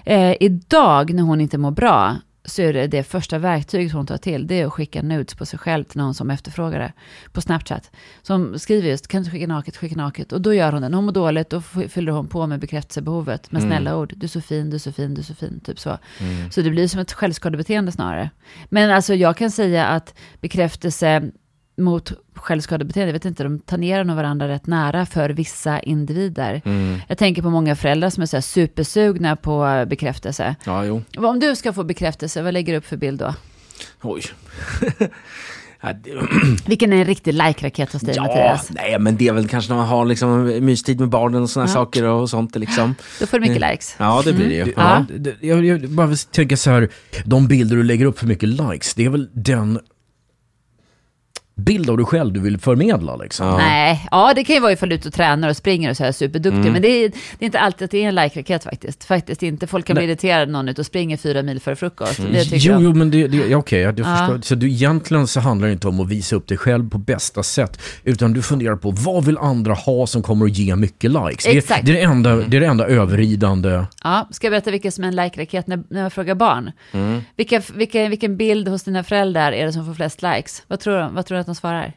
Eh, 0.05 0.35
idag 0.39 1.13
när 1.13 1.23
hon 1.23 1.41
inte 1.41 1.57
mår 1.57 1.71
bra 1.71 2.15
så 2.45 2.61
är 2.61 2.73
det 2.73 2.87
det 2.87 3.03
första 3.03 3.37
verktyget 3.37 3.93
hon 3.93 4.05
tar 4.05 4.17
till, 4.17 4.47
det 4.47 4.61
är 4.61 4.65
att 4.65 4.73
skicka 4.73 5.01
nudes 5.01 5.35
på 5.35 5.45
sig 5.45 5.59
själv 5.59 5.83
till 5.83 5.97
någon 5.97 6.13
som 6.13 6.29
efterfrågar 6.29 6.79
det 6.79 6.93
på 7.31 7.41
Snapchat. 7.41 7.91
Som 8.21 8.59
skriver 8.59 8.89
just, 8.89 9.07
kan 9.07 9.23
du 9.23 9.29
skicka 9.29 9.47
naket, 9.47 9.77
skicka 9.77 9.95
naket. 9.95 10.31
Och 10.31 10.41
då 10.41 10.53
gör 10.53 10.71
hon 10.71 10.81
det. 10.81 10.89
När 10.89 10.95
hon 10.95 11.05
mår 11.05 11.11
dåligt, 11.11 11.49
då 11.49 11.61
fyller 11.61 12.11
hon 12.11 12.27
på 12.27 12.47
med 12.47 12.59
bekräftelsebehovet 12.59 13.51
med 13.51 13.61
snälla 13.61 13.97
ord. 13.97 14.13
Du 14.15 14.25
är 14.25 14.29
så 14.29 14.41
fin, 14.41 14.69
du 14.69 14.75
är 14.75 14.79
så 14.79 14.91
fin, 14.91 15.13
du 15.13 15.21
är 15.21 15.25
så 15.25 15.35
fin, 15.35 15.59
typ 15.59 15.79
så. 15.79 15.97
Så 16.51 16.61
det 16.61 16.69
blir 16.69 16.87
som 16.87 16.99
ett 16.99 17.13
självskadebeteende 17.13 17.91
snarare. 17.91 18.29
Men 18.69 18.91
alltså 18.91 19.13
jag 19.15 19.37
kan 19.37 19.51
säga 19.51 19.85
att 19.85 20.13
bekräftelse 20.41 21.31
mot 21.77 22.11
självskadebeteende, 22.35 23.07
jag 23.09 23.13
vet 23.13 23.25
inte, 23.25 23.43
de 23.43 23.59
tangerar 23.59 24.03
nog 24.03 24.15
varandra 24.15 24.47
rätt 24.47 24.67
nära 24.67 25.05
för 25.05 25.29
vissa 25.29 25.79
individer. 25.79 26.61
Mm. 26.65 26.99
Jag 27.07 27.17
tänker 27.17 27.41
på 27.41 27.49
många 27.49 27.75
föräldrar 27.75 28.09
som 28.09 28.21
är 28.23 28.25
så 28.27 28.37
här 28.37 28.41
supersugna 28.41 29.35
på 29.35 29.85
bekräftelse. 29.87 30.55
Ja, 30.65 30.85
jo. 30.85 31.01
Om 31.17 31.39
du 31.39 31.55
ska 31.55 31.73
få 31.73 31.83
bekräftelse, 31.83 32.41
vad 32.41 32.53
lägger 32.53 32.73
du 32.73 32.77
upp 32.79 32.85
för 32.85 32.97
bild 32.97 33.19
då? 33.19 33.35
Oj. 34.01 34.21
Vilken 36.65 36.93
är 36.93 36.97
en 36.97 37.05
riktig 37.05 37.33
like-raket 37.33 37.93
hos 37.93 38.01
dig 38.01 38.15
ja, 38.15 38.21
Mattias? 38.23 38.69
nej, 38.71 38.99
men 38.99 39.17
det 39.17 39.27
är 39.27 39.33
väl 39.33 39.47
kanske 39.47 39.71
när 39.71 39.77
man 39.77 39.87
har 39.87 40.05
liksom 40.05 40.65
mystid 40.65 40.99
med 40.99 41.09
barnen 41.09 41.41
och 41.41 41.49
sådana 41.49 41.69
Ja. 41.69 41.73
saker 41.73 42.03
och 42.03 42.29
sånt. 42.29 42.55
Liksom. 42.55 42.95
Då 43.19 43.27
får 43.27 43.39
du 43.39 43.47
mycket 43.49 43.71
likes. 43.71 43.95
Ja, 43.97 44.21
det 44.25 44.33
blir 44.33 44.47
det 44.47 44.53
ju. 44.55 44.63
Det- 44.63 44.73
Ja. 44.75 45.05
Jag, 45.41 45.65
jag 45.65 45.89
bara 45.89 46.07
vill 46.07 46.17
tänka 46.17 46.57
så 46.57 46.69
här, 46.71 46.89
de 47.25 47.47
bilder 47.47 47.75
du 47.75 47.83
lägger 47.83 48.05
upp 48.05 48.19
för 48.19 48.27
mycket 48.27 48.49
likes, 48.49 48.93
det 48.93 49.05
är 49.05 49.09
väl 49.09 49.29
den 49.33 49.79
bild 51.55 51.89
av 51.89 51.97
dig 51.97 52.05
själv 52.05 52.33
du 52.33 52.39
vill 52.39 52.57
förmedla 52.57 53.15
liksom? 53.15 53.47
Ja. 53.47 53.57
Nej, 53.57 54.07
ja 54.11 54.33
det 54.35 54.43
kan 54.43 54.55
ju 54.55 54.61
vara 54.61 54.71
ifall 54.71 54.89
du 54.89 54.95
är 54.95 54.99
ute 54.99 55.07
och 55.07 55.13
tränar 55.13 55.49
och 55.49 55.57
springer 55.57 55.89
och 55.89 55.97
så 55.97 56.03
här 56.03 56.11
superduktig. 56.11 56.59
Mm. 56.59 56.73
Men 56.73 56.81
det 56.81 56.87
är, 56.87 57.09
det 57.09 57.45
är 57.45 57.45
inte 57.45 57.59
alltid 57.59 57.85
att 57.85 57.91
det 57.91 58.03
är 58.03 58.07
en 58.07 58.15
like-raket 58.15 58.63
faktiskt. 58.63 59.03
Faktiskt 59.03 59.43
inte. 59.43 59.67
Folk 59.67 59.85
kan 59.85 59.95
bli 59.95 60.03
irriterade 60.05 60.45
när 60.45 60.53
någon 60.53 60.67
är 60.67 60.71
ute 60.71 60.81
och 60.81 60.85
springer 60.85 61.17
fyra 61.17 61.41
mil 61.41 61.59
före 61.59 61.75
frukost. 61.75 62.19
Mm. 62.19 62.31
Det 62.33 62.43
Jo, 62.51 62.77
jo, 62.81 62.93
men 62.93 63.11
det, 63.11 63.27
det, 63.27 63.37
ja, 63.37 63.57
okej, 63.57 63.79
jag 63.81 63.99
Ja. 63.99 64.03
förstår. 64.03 64.39
Så 64.41 64.55
du, 64.55 64.67
egentligen 64.69 65.27
så 65.27 65.39
handlar 65.39 65.67
det 65.67 65.73
inte 65.73 65.87
om 65.87 65.99
att 65.99 66.09
visa 66.09 66.35
upp 66.35 66.47
dig 66.47 66.57
själv 66.57 66.89
på 66.89 66.97
bästa 66.97 67.43
sätt, 67.43 67.81
utan 68.03 68.33
du 68.33 68.41
funderar 68.41 68.75
på 68.75 68.91
vad 68.91 69.25
vill 69.25 69.37
andra 69.37 69.73
ha 69.73 70.07
som 70.07 70.21
kommer 70.23 70.45
att 70.45 70.57
ge 70.57 70.75
mycket 70.75 71.11
likes? 71.11 71.43
Det, 71.45 71.57
Exakt. 71.57 71.85
det, 71.85 71.91
är 71.91 71.95
det, 71.95 72.01
enda, 72.01 72.35
det 72.35 72.57
är 72.57 72.61
det 72.61 72.67
enda 72.67 72.87
överridande. 72.87 73.85
Ja, 74.03 74.27
ska 74.31 74.47
jag 74.47 74.51
berätta 74.51 74.71
vilken 74.71 74.91
som 74.91 75.03
är 75.03 75.07
en 75.07 75.15
like-raket 75.15 75.67
när, 75.67 75.83
när 75.89 76.01
jag 76.03 76.13
frågar 76.13 76.35
barn? 76.35 76.71
Vilka, 77.37 77.61
vilka, 77.75 78.09
vilken 78.09 78.37
bild 78.37 78.67
hos 78.67 78.83
dina 78.83 79.03
föräldrar 79.03 79.51
är 79.51 79.65
det 79.65 79.73
som 79.73 79.85
får 79.85 79.93
flest 79.93 80.21
likes? 80.21 80.63
Vad 80.67 80.79
tror, 80.79 80.97
de, 80.97 81.15
vad 81.15 81.25
tror 81.25 81.37
du 81.37 81.42
att 81.43 81.47
de 81.47 81.55
svarar? 81.55 81.93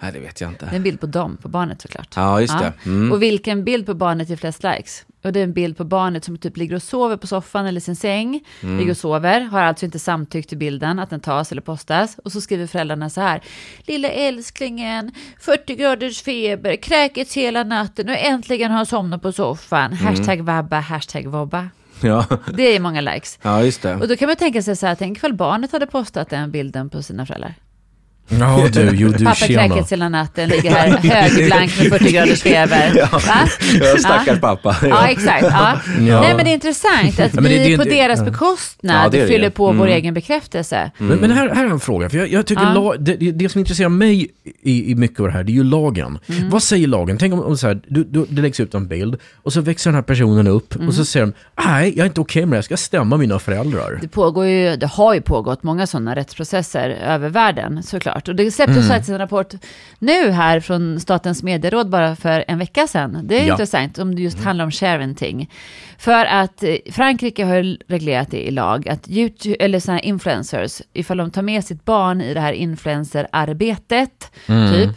Nej, 0.00 0.12
det 0.12 0.20
vet 0.20 0.40
jag 0.40 0.50
inte. 0.50 0.64
Det 0.64 0.70
är 0.70 0.76
en 0.76 0.82
bild 0.82 1.00
på 1.00 1.06
dem, 1.06 1.36
på 1.36 1.48
barnet 1.48 1.82
såklart. 1.82 2.12
Ja, 2.16 2.40
just 2.40 2.58
det. 2.58 2.72
Mm. 2.86 3.12
Och 3.12 3.22
vilken 3.22 3.64
bild 3.64 3.86
på 3.86 3.94
barnet 3.94 4.28
ger 4.28 4.36
flest 4.36 4.62
likes? 4.62 5.04
Och 5.22 5.32
det 5.32 5.40
är 5.40 5.44
en 5.44 5.52
bild 5.52 5.76
på 5.76 5.84
barnet 5.84 6.24
som 6.24 6.38
typ 6.38 6.56
ligger 6.56 6.76
och 6.76 6.82
sover 6.82 7.16
på 7.16 7.26
soffan 7.26 7.66
eller 7.66 7.80
sin 7.80 7.96
säng. 7.96 8.44
Mm. 8.62 8.78
Ligger 8.78 8.90
och 8.90 8.96
sover, 8.96 9.40
har 9.40 9.62
alltså 9.62 9.84
inte 9.84 9.98
samtyckt 9.98 10.48
till 10.48 10.58
bilden, 10.58 10.98
att 10.98 11.10
den 11.10 11.20
tas 11.20 11.52
eller 11.52 11.62
postas. 11.62 12.18
Och 12.24 12.32
så 12.32 12.40
skriver 12.40 12.66
föräldrarna 12.66 13.10
så 13.10 13.20
här. 13.20 13.42
Lilla 13.80 14.08
älsklingen, 14.08 15.12
40 15.40 15.74
graders 15.74 16.22
feber, 16.22 16.76
kräkits 16.76 17.36
hela 17.36 17.64
natten 17.64 18.08
och 18.08 18.16
äntligen 18.18 18.70
har 18.70 18.76
han 18.76 18.86
somnat 18.86 19.22
på 19.22 19.32
soffan. 19.32 19.92
Mm. 19.92 20.04
Hashtag 20.04 20.40
vabba, 20.40 20.80
hashtag 20.80 21.26
vobba. 21.26 21.68
Ja. 22.02 22.24
Det 22.54 22.62
är 22.76 22.80
många 22.80 23.00
likes. 23.00 23.38
ja, 23.42 23.62
just 23.62 23.82
det. 23.82 23.94
Och 23.94 24.08
då 24.08 24.16
kan 24.16 24.26
man 24.28 24.36
tänka 24.36 24.62
sig 24.62 24.76
så 24.76 24.86
här, 24.86 24.94
tänk 24.94 25.16
ifall 25.16 25.34
barnet 25.34 25.72
hade 25.72 25.86
postat 25.86 26.30
den 26.30 26.50
bilden 26.50 26.90
på 26.90 27.02
sina 27.02 27.26
föräldrar. 27.26 27.54
Ja 28.28 28.68
du, 28.72 28.90
jo 28.94 29.08
du 29.08 29.24
Pappa 29.24 29.34
kräkits 29.46 29.92
hela 29.92 30.08
natten, 30.08 30.48
ligger 30.48 30.70
här 30.70 30.88
högblank 30.88 31.78
med 31.78 31.86
40 32.00 32.12
graders 32.12 32.42
feber. 32.42 33.08
Va? 33.12 33.48
Ja, 33.80 33.98
stackars 33.98 34.40
pappa. 34.40 34.76
Ja, 34.82 35.06
exakt. 35.08 35.42
Ja. 35.42 35.78
Ja. 36.00 36.20
Nej, 36.20 36.34
men 36.34 36.44
det 36.44 36.50
är 36.50 36.54
intressant 36.54 37.20
att 37.20 37.32
det- 37.32 37.40
vi 37.40 37.68
det- 37.70 37.76
på 37.78 37.84
deras 37.84 38.18
ja. 38.18 38.24
bekostnad 38.24 39.04
Ja, 39.14 39.20
det 39.20 39.26
fyller 39.26 39.50
på 39.50 39.66
vår 39.66 39.72
Mm. 39.86 39.88
egen 39.88 40.14
bekräftelse. 40.14 40.90
Men, 40.98 41.18
men 41.18 41.30
här, 41.30 41.48
här 41.54 41.64
är 41.66 41.70
en 41.70 41.80
fråga, 41.80 42.10
för 42.10 42.18
jag, 42.18 42.28
jag 42.28 42.46
tycker 42.46 42.62
Ja. 42.62 42.72
la, 42.72 42.94
det, 42.96 43.48
som 43.48 43.58
intresserar 43.58 43.88
mig 43.88 44.26
i, 44.62 44.90
i 44.90 44.94
mycket 44.94 45.20
av 45.20 45.26
det 45.26 45.32
här, 45.32 45.44
det 45.44 45.52
är 45.52 45.54
ju 45.54 45.64
lagen. 45.64 46.18
Mm. 46.26 46.50
Vad 46.50 46.62
säger 46.62 46.86
lagen? 46.86 47.18
Tänk 47.18 47.32
om, 47.34 47.40
om 47.40 47.56
så 47.56 47.66
här, 47.66 47.80
du, 47.88 48.04
du, 48.04 48.26
det 48.28 48.42
läggs 48.42 48.60
ut 48.60 48.74
en 48.74 48.88
bild 48.88 49.16
och 49.42 49.52
så 49.52 49.60
växer 49.60 49.90
den 49.90 49.94
här 49.94 50.02
personen 50.02 50.46
upp 50.46 50.74
och 50.74 50.80
Mm. 50.80 50.92
så 50.92 51.04
säger 51.04 51.26
de, 51.26 51.32
nej 51.66 51.92
jag 51.96 52.04
är 52.04 52.06
inte 52.08 52.20
okej 52.20 52.42
med 52.46 52.52
det, 52.52 52.56
jag 52.56 52.64
ska 52.64 52.76
stämma 52.76 53.16
mina 53.16 53.38
föräldrar. 53.38 53.98
Det, 54.02 54.08
pågår 54.08 54.46
ju, 54.46 54.76
det 54.76 54.86
har 54.86 55.14
ju 55.14 55.20
pågått 55.20 55.62
många 55.62 55.86
sådana 55.86 56.16
rättsprocesser 56.16 56.90
över 56.90 57.28
världen 57.28 57.82
såklart. 57.82 58.17
Och 58.28 58.36
det 58.36 58.50
släpptes 58.50 58.76
Mm. 58.76 58.88
faktiskt 58.88 59.10
en 59.10 59.18
rapport 59.18 59.54
nu 59.98 60.30
här 60.30 60.60
från 60.60 61.00
Statens 61.00 61.42
medieråd 61.42 61.88
bara 61.90 62.16
för 62.16 62.44
en 62.48 62.58
vecka 62.58 62.86
sedan. 62.86 63.20
Det 63.24 63.40
är 63.40 63.46
Ja. 63.46 63.52
intressant 63.54 63.98
om 63.98 64.14
det 64.14 64.22
just 64.22 64.44
handlar 64.44 64.64
om 64.64 64.70
sharenting. 64.70 65.50
För 65.98 66.24
att 66.24 66.62
eh, 66.62 66.76
Frankrike 66.92 67.44
har 67.44 67.76
reglerat 67.92 68.30
det 68.30 68.46
i 68.48 68.50
lag 68.50 68.88
att 68.88 69.08
YouTube, 69.08 69.56
eller 69.64 69.90
här 69.92 70.04
influencers, 70.04 70.82
ifall 70.92 71.16
de 71.16 71.30
tar 71.30 71.42
med 71.42 71.64
sitt 71.64 71.84
barn 71.84 72.20
i 72.20 72.34
det 72.34 72.40
här 72.40 72.52
influencerarbetet, 73.32 74.30
Mm. 74.48 74.72
typ, 74.72 74.90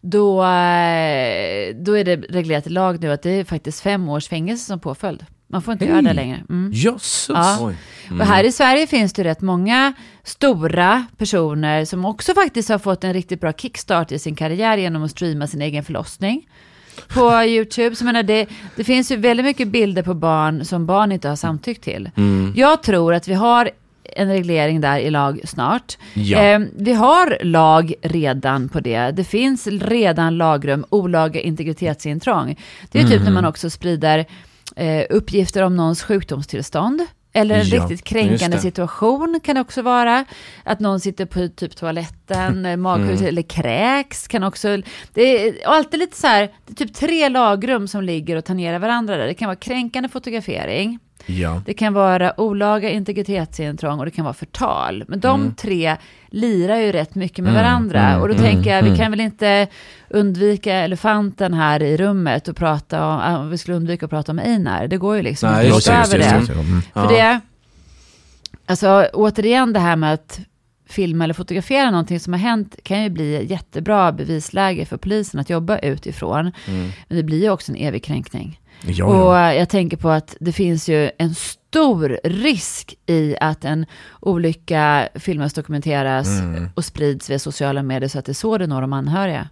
då, 0.00 0.42
eh, 0.42 1.74
då 1.74 1.92
är 1.98 2.04
det 2.04 2.16
reglerat 2.16 2.66
i 2.66 2.70
lag 2.70 3.00
nu 3.00 3.12
att 3.12 3.22
det 3.22 3.30
är 3.30 3.44
faktiskt 3.44 3.80
fem 3.80 4.08
års 4.08 4.28
fängelse 4.28 4.64
som 4.66 4.80
påföljd. 4.80 5.24
Man 5.48 5.62
får 5.62 5.72
inte 5.72 5.84
Hej. 5.84 5.92
göra 5.94 6.02
det 6.02 6.12
längre. 6.12 6.42
Mm. 6.50 6.70
Jösses! 6.74 7.28
Ja. 7.28 7.58
Oj. 7.60 7.74
Och 8.20 8.26
här 8.26 8.44
i 8.44 8.52
Sverige 8.52 8.86
finns 8.86 9.12
det 9.12 9.24
rätt 9.24 9.40
många 9.40 9.92
stora 10.24 11.04
personer 11.16 11.84
som 11.84 12.04
också 12.04 12.34
faktiskt 12.34 12.68
har 12.68 12.78
fått 12.78 13.04
en 13.04 13.12
riktigt 13.12 13.40
bra 13.40 13.52
kickstart 13.52 14.12
i 14.12 14.18
sin 14.18 14.34
karriär 14.36 14.76
genom 14.76 15.02
att 15.02 15.10
streama 15.10 15.46
sin 15.46 15.62
egen 15.62 15.84
förlossning 15.84 16.48
på 17.08 17.42
YouTube. 17.44 17.96
Så 17.96 18.04
menar, 18.04 18.22
det, 18.22 18.46
det 18.76 18.84
finns 18.84 19.12
ju 19.12 19.16
väldigt 19.16 19.46
mycket 19.46 19.68
bilder 19.68 20.02
på 20.02 20.14
barn 20.14 20.64
som 20.64 20.86
barn 20.86 21.12
inte 21.12 21.28
har 21.28 21.36
samtyckt 21.36 21.84
till. 21.84 22.10
Jag 22.54 22.82
tror 22.82 23.14
att 23.14 23.28
vi 23.28 23.34
har 23.34 23.70
en 24.16 24.28
reglering 24.28 24.80
där 24.80 24.98
i 24.98 25.10
lag 25.10 25.40
snart. 25.44 25.98
Ja. 26.14 26.38
Eh, 26.42 26.60
vi 26.76 26.92
har 26.92 27.38
lag 27.44 27.94
redan 28.02 28.68
på 28.68 28.80
det. 28.80 29.10
Det 29.10 29.24
finns 29.24 29.66
redan 29.66 30.36
lagrum, 30.36 30.84
olaga 30.88 31.40
integritetsintrång. 31.40 32.56
Det 32.90 32.98
är 33.00 33.02
typ 33.04 33.16
Mhm. 33.16 33.24
när 33.24 33.32
man 33.32 33.44
också 33.44 33.70
sprider 33.70 34.24
eh, 34.76 35.06
uppgifter 35.10 35.62
om 35.62 35.76
någons 35.76 36.02
sjukdomstillstånd. 36.02 37.06
Eller 37.32 37.58
en 37.58 37.66
Ja, 37.66 37.82
riktigt 37.82 38.04
kränkande 38.04 38.58
situation 38.58 39.40
kan 39.42 39.54
det 39.54 39.60
också 39.60 39.82
vara. 39.82 40.24
Att 40.64 40.80
någon 40.80 41.00
sitter 41.00 41.26
på 41.26 41.48
typ 41.48 41.76
toaletten, 41.76 42.58
mm. 42.58 42.80
magsjuk 42.80 43.20
eller 43.20 43.42
kräks 43.42 44.28
kan 44.28 44.42
också... 44.42 44.78
Det 45.14 45.48
är 45.48 45.66
alltid 45.66 46.00
lite 46.00 46.16
så 46.16 46.26
här, 46.26 46.52
det 46.66 46.72
är 46.72 46.86
typ 46.86 46.94
tre 46.94 47.28
lagrum 47.28 47.88
som 47.88 48.02
ligger 48.02 48.36
och 48.36 48.44
tangerar 48.44 48.78
varandra 48.78 49.16
där. 49.16 49.26
Det 49.26 49.34
kan 49.34 49.46
vara 49.46 49.56
kränkande 49.56 50.08
fotografering, 50.08 50.98
Ja. 51.26 51.62
det 51.66 51.74
kan 51.74 51.92
vara 51.92 52.40
olaga 52.40 52.90
integritetsintrång 52.90 53.98
och 53.98 54.04
det 54.04 54.10
kan 54.10 54.24
vara 54.24 54.34
förtal. 54.34 55.04
Men 55.08 55.20
de 55.20 55.54
tre 55.54 55.96
lirar 56.30 56.76
ju 56.76 56.92
rätt 56.92 57.14
mycket 57.14 57.44
med 57.44 57.50
Mm, 57.50 57.62
varandra. 57.62 58.00
mm, 58.08 58.20
och 58.22 58.28
då 58.28 58.34
mm, 58.34 58.46
tänker 58.46 58.70
jag, 58.70 58.78
mm. 58.78 58.92
vi 58.92 58.98
kan 58.98 59.10
väl 59.10 59.20
inte 59.20 59.66
undvika 60.10 60.74
elefanten 60.74 61.54
här 61.54 61.82
i 61.82 61.96
rummet 61.96 62.48
och 62.48 62.56
prata 62.56 63.06
om, 63.06 63.20
ah, 63.24 63.42
vi 63.42 63.58
skulle 63.58 63.76
undvika 63.76 64.06
att 64.06 64.10
prata 64.10 64.32
om 64.32 64.38
Einar. 64.38 64.88
Det 64.88 64.96
går 64.96 65.16
ju 65.16 65.22
liksom 65.22 65.50
Nej, 65.52 65.66
inte 65.74 65.92
över 65.92 66.18
det, 66.18 66.24
det. 66.46 66.52
Mm. 66.52 66.82
För 66.92 67.08
det, 67.08 67.40
alltså 68.66 69.08
återigen 69.12 69.72
det 69.72 69.80
här 69.80 69.96
med 69.96 70.12
att 70.14 70.40
filma 70.88 71.24
eller 71.24 71.34
fotografera 71.34 71.90
någonting 71.90 72.20
som 72.20 72.32
har 72.32 72.40
hänt 72.40 72.76
kan 72.82 73.02
ju 73.02 73.08
bli 73.10 73.46
jättebra 73.50 74.12
bevisläge 74.12 74.84
för 74.86 74.96
polisen 74.96 75.40
att 75.40 75.50
jobba 75.50 75.78
utifrån. 75.78 76.52
Mm. 76.68 76.90
Men 77.08 77.16
det 77.16 77.22
blir 77.22 77.42
ju 77.42 77.50
också 77.50 77.72
en 77.72 77.76
evig 77.78 78.04
kränkning. 78.04 78.60
Ja, 78.82 79.04
Och 79.04 79.34
ja. 79.34 79.54
jag 79.54 79.68
tänker 79.68 79.96
på 79.96 80.08
att 80.10 80.36
det 80.40 80.52
finns 80.52 80.88
ju 80.88 81.10
en 81.18 81.34
stor 81.34 82.18
risk 82.24 82.94
i 83.06 83.36
att 83.40 83.64
en 83.64 83.86
olycka 84.20 85.08
filmas, 85.14 85.52
dokumenteras 85.54 86.26
Mm. 86.28 86.68
och 86.74 86.84
sprids 86.84 87.30
via 87.30 87.38
sociala 87.38 87.82
medier 87.82 88.08
så 88.08 88.18
att 88.18 88.24
det 88.24 88.32
är 88.32 88.34
så 88.34 88.58
det 88.58 88.66
når 88.66 88.80
de 88.80 88.92
anhöriga. 88.92 89.48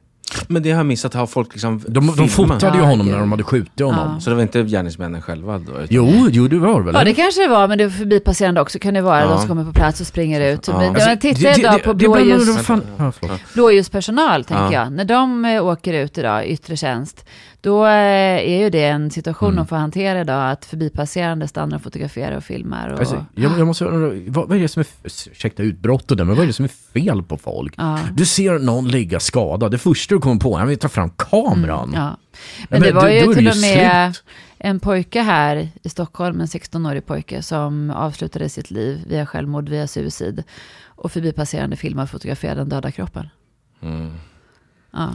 Men 0.48 0.62
det 0.62 0.70
har 0.70 0.76
jag 0.78 0.86
missat, 0.86 1.14
har 1.14 1.26
folk 1.26 1.52
liksom 1.52 1.82
De, 1.88 2.14
de 2.16 2.28
fotade 2.28 2.76
ju 2.76 2.82
Ja, 2.82 2.88
honom 2.88 3.06
när 3.10 3.18
de 3.18 3.30
hade 3.32 3.42
skjutit 3.42 3.80
honom. 3.80 4.10
Ja. 4.14 4.20
Så 4.20 4.30
det 4.30 4.36
var 4.36 4.42
inte 4.42 4.62
gärningsmännen 4.62 5.22
själva 5.22 5.58
då? 5.58 5.72
utan- 5.72 5.86
Jo, 5.90 6.28
jo, 6.30 6.48
det 6.48 6.58
var 6.58 6.78
det 6.80 6.86
väl? 6.86 6.94
Ja, 6.94 7.04
det 7.04 7.14
kanske 7.14 7.42
det 7.42 7.48
var, 7.48 7.68
men 7.68 7.78
det 7.78 7.84
är 7.84 7.88
förbipasserande 7.90 8.60
också 8.60 8.78
kan 8.78 8.94
det 8.94 9.00
vara. 9.00 9.20
Ja. 9.20 9.26
De 9.28 9.38
som 9.38 9.48
kommer 9.48 9.64
på 9.64 9.72
plats 9.72 10.00
och 10.00 10.06
springer 10.06 10.40
ut. 10.54 10.68
Ja. 10.68 10.78
Men 10.78 10.88
Alltså, 10.90 11.08
jag 11.08 11.20
tittar 11.20 11.58
idag 11.58 11.82
på 11.82 11.94
blåljus, 11.94 12.58
fan- 12.58 12.82
ja, 12.98 13.12
blåljuspersonal, 13.54 14.44
tänker 14.44 14.64
Ja. 14.64 14.72
jag. 14.72 14.92
När 14.92 15.04
de 15.04 15.44
eh, 15.44 15.64
åker 15.66 15.92
ut 15.94 16.18
idag, 16.18 16.46
yttre 16.46 16.76
tjänst, 16.76 17.24
då 17.64 17.84
eh, 17.86 17.90
är 18.52 18.58
ju 18.58 18.70
det 18.70 18.84
en 18.84 19.10
situation 19.10 19.48
Mm. 19.48 19.56
de 19.56 19.66
får 19.66 19.76
hantera 19.76 20.20
idag, 20.20 20.50
att 20.50 20.64
förbipasserande 20.64 21.48
stannar 21.48 21.76
och 21.76 21.82
fotograferar 21.82 22.36
och 22.36 22.44
filmar. 22.44 22.88
Och, 22.88 22.98
Alltså, 22.98 23.24
jag, 23.34 23.58
jag 23.58 23.66
måste, 23.66 23.84
vad, 23.84 24.48
vad 24.48 24.52
är 24.52 24.62
det 24.62 24.68
som 24.68 24.80
är, 24.80 24.86
ursäkta 25.04 25.62
utbrottet 25.62 26.18
där, 26.18 26.24
men 26.24 26.34
vad 26.36 26.42
är 26.42 26.46
det 26.46 26.52
som 26.52 26.64
är 26.64 26.68
fel 26.92 27.22
på 27.22 27.36
folk? 27.36 27.74
Ja. 27.76 27.98
Du 28.12 28.24
ser 28.26 28.58
någon 28.58 28.88
ligga 28.88 29.20
skadad, 29.20 29.70
det 29.70 29.78
första 29.78 30.14
du 30.14 30.20
kommer 30.20 30.40
på 30.40 30.58
är 30.58 30.72
att 30.72 30.80
ta 30.80 30.88
fram 30.88 31.10
kameran. 31.10 31.88
Mm, 31.88 32.00
Ja. 32.00 32.16
men 32.68 32.80
Men 32.80 32.82
det 32.82 32.92
var 32.92 33.08
ju 33.08 33.24
då 33.24 33.34
till 33.34 33.48
och 33.48 33.56
med 33.56 34.14
slut. 34.14 34.24
en 34.58 34.80
pojke 34.80 35.20
här 35.22 35.68
i 35.82 35.88
Stockholm, 35.88 36.40
en 36.40 36.46
16-årig 36.46 37.06
pojke, 37.06 37.42
som 37.42 37.90
avslutade 37.90 38.48
sitt 38.48 38.70
liv 38.70 39.04
via 39.08 39.26
självmord, 39.26 39.68
via 39.68 39.86
suicid. 39.86 40.42
Och 40.96 41.12
förbipasserande 41.12 41.76
filmade 41.76 42.04
och 42.04 42.10
fotograferade 42.10 42.60
den 42.60 42.68
döda 42.68 42.90
kroppen. 42.90 43.28
Mm. 43.82 44.12
Ja. 44.92 45.08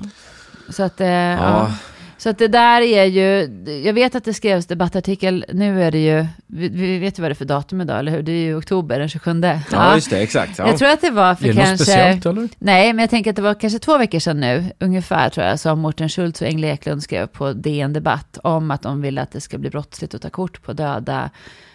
Så 0.70 0.84
att, 0.84 1.02
eh, 1.02 1.08
ja. 1.08 1.36
Ja. 1.38 1.72
Så 2.20 2.30
att 2.30 2.38
det 2.38 2.48
där 2.48 2.82
är 2.82 3.06
ju, 3.06 3.50
jag 3.86 3.94
vet 3.94 4.16
att 4.16 4.24
det 4.24 4.34
skrevs 4.34 4.66
debattartikel, 4.66 5.46
nu 5.54 5.84
är 5.84 5.92
det 5.92 6.06
ju, 6.06 6.26
vi, 6.48 6.70
vi 6.70 7.00
vet 7.00 7.20
ju 7.20 7.22
vad 7.22 7.32
det 7.32 7.34
är 7.34 7.36
för 7.36 7.46
datum 7.46 7.82
idag, 7.82 8.00
eller 8.00 8.12
hur? 8.12 8.22
Det 8.22 8.32
är 8.32 8.44
ju 8.44 8.56
oktober, 8.56 9.00
den 9.00 9.10
27. 9.10 9.42
ja, 9.72 9.96
just 9.96 10.10
det, 10.10 10.20
exakt. 10.20 10.60
Ja. 10.60 10.68
Jag 10.68 10.78
tror 10.78 10.90
att 10.90 11.02
det 11.02 11.10
var 11.10 11.36
för 11.36 11.46
Är 11.46 11.48
det 11.48 11.56
något 11.56 11.66
kanske... 11.66 11.86
speciellt 11.86 12.26
eller? 12.26 12.50
Nej, 12.58 12.94
men 12.94 13.04
jag 13.04 13.10
tänker 13.10 13.30
att 13.30 13.36
det 13.36 13.42
var 13.42 13.54
kanske 13.54 13.80
två 13.80 13.98
veckor 13.98 14.20
sedan 14.20 14.40
nu, 14.40 14.72
ungefär 14.80 15.30
tror 15.30 15.46
jag, 15.46 15.60
som 15.60 15.80
Mårten 15.80 16.10
Schultz 16.10 16.42
och 16.42 16.48
Engle 16.48 16.68
Eklund 16.68 17.04
skrev 17.04 17.28
på 17.28 17.54
DN 17.54 17.94
Debatt 17.94 18.38
om 18.44 18.72
att 18.72 18.82
de 18.82 19.02
vill 19.02 19.18
att 19.18 19.32
det 19.32 19.42
ska 19.42 19.58
bli 19.58 19.70
brottsligt 19.70 20.14
att 20.14 20.22
ta 20.22 20.30
kort 20.30 20.62
på 20.62 20.74
döda 20.74 21.30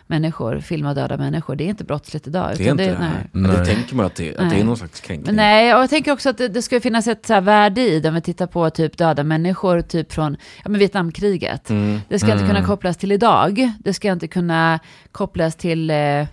människor, 0.07 0.61
filma 0.61 0.95
döda 0.95 1.17
människor. 1.17 1.57
Det 1.57 1.65
är 1.65 1.69
inte 1.69 1.85
brottsligt 1.85 2.27
idag. 2.27 2.51
det 2.59 2.67
är 2.67 2.71
inte 2.71 2.85
det. 2.85 2.99
nej. 2.99 3.09
Nej. 3.11 3.29
Men 3.33 3.51
det 3.51 3.57
Nej. 3.57 3.67
tänker 3.67 3.95
man 3.97 4.07
att 4.07 4.15
det, 4.15 4.31
att 4.31 4.37
det 4.39 4.45
Nej. 4.45 4.61
är 4.61 4.65
någon 4.65 4.77
slags 4.77 5.01
kränkning. 5.01 5.27
Men 5.27 5.37
nej, 5.37 5.75
och 5.75 5.81
jag 5.81 5.91
tänker 5.91 6.13
också 6.13 6.31
att 6.31 6.39
det, 6.39 6.49
det 6.49 6.63
ska 6.63 6.81
finnas 6.81 7.07
ett 7.07 7.27
så 7.27 7.35
här 7.35 7.41
värde 7.41 7.81
i 7.81 8.01
det, 8.01 8.09
om 8.09 8.15
vi 8.15 8.21
tittar 8.21 8.47
på 8.47 8.71
typ 8.71 8.97
döda 8.99 9.25
människor, 9.25 9.81
typ 9.81 10.13
från 10.13 10.37
ja, 10.65 10.69
men 10.71 10.79
Vietnamkriget. 10.79 11.71
Mm. 11.71 12.01
Det 12.09 12.19
ska 12.19 12.33
inte 12.33 12.45
Mm. 12.45 12.55
kunna 12.57 12.67
kopplas 12.67 12.97
till 12.97 13.13
idag. 13.13 13.71
Det 13.79 13.95
ska 13.95 14.13
inte 14.13 14.29
kunna 14.29 14.79
kopplas 15.13 15.57
till 15.57 15.91
eh, 15.91 15.97
eh, 15.97 16.27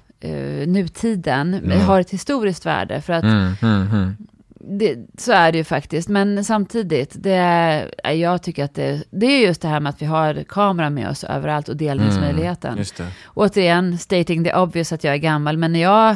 nutiden. 0.68 1.52
Det 1.52 1.58
Mm. 1.74 1.82
har 1.88 2.00
ett 2.00 2.10
historiskt 2.12 2.66
värde. 2.66 3.02
För 3.02 3.14
att 3.14 3.24
Mm, 3.24 3.54
mm, 3.62 3.88
mm. 3.92 4.16
Det, 4.64 4.98
så 5.18 5.32
är 5.32 5.52
det 5.52 5.58
ju 5.58 5.64
faktiskt. 5.64 6.10
Men 6.10 6.46
samtidigt, 6.46 7.12
det 7.16 7.34
är, 7.34 8.12
jag 8.12 8.44
tycker 8.44 8.64
att 8.64 8.76
det, 8.76 9.04
det 9.12 9.26
är 9.26 9.48
just 9.48 9.62
det 9.62 9.68
här 9.68 9.80
med 9.80 9.90
att 9.90 10.02
vi 10.02 10.06
har 10.06 10.44
kameran 10.44 10.94
med 10.94 11.10
oss 11.10 11.24
överallt 11.24 11.70
och 11.70 11.78
delningsmöjligheten. 11.78 12.78
Det. 12.78 13.06
Återigen, 13.34 13.98
stating 13.98 14.44
the 14.44 14.54
obvious 14.54 14.94
att 14.94 15.04
jag 15.04 15.14
är 15.14 15.18
gammal, 15.18 15.58
men 15.58 15.72
när 15.72 15.82
jag 15.82 16.16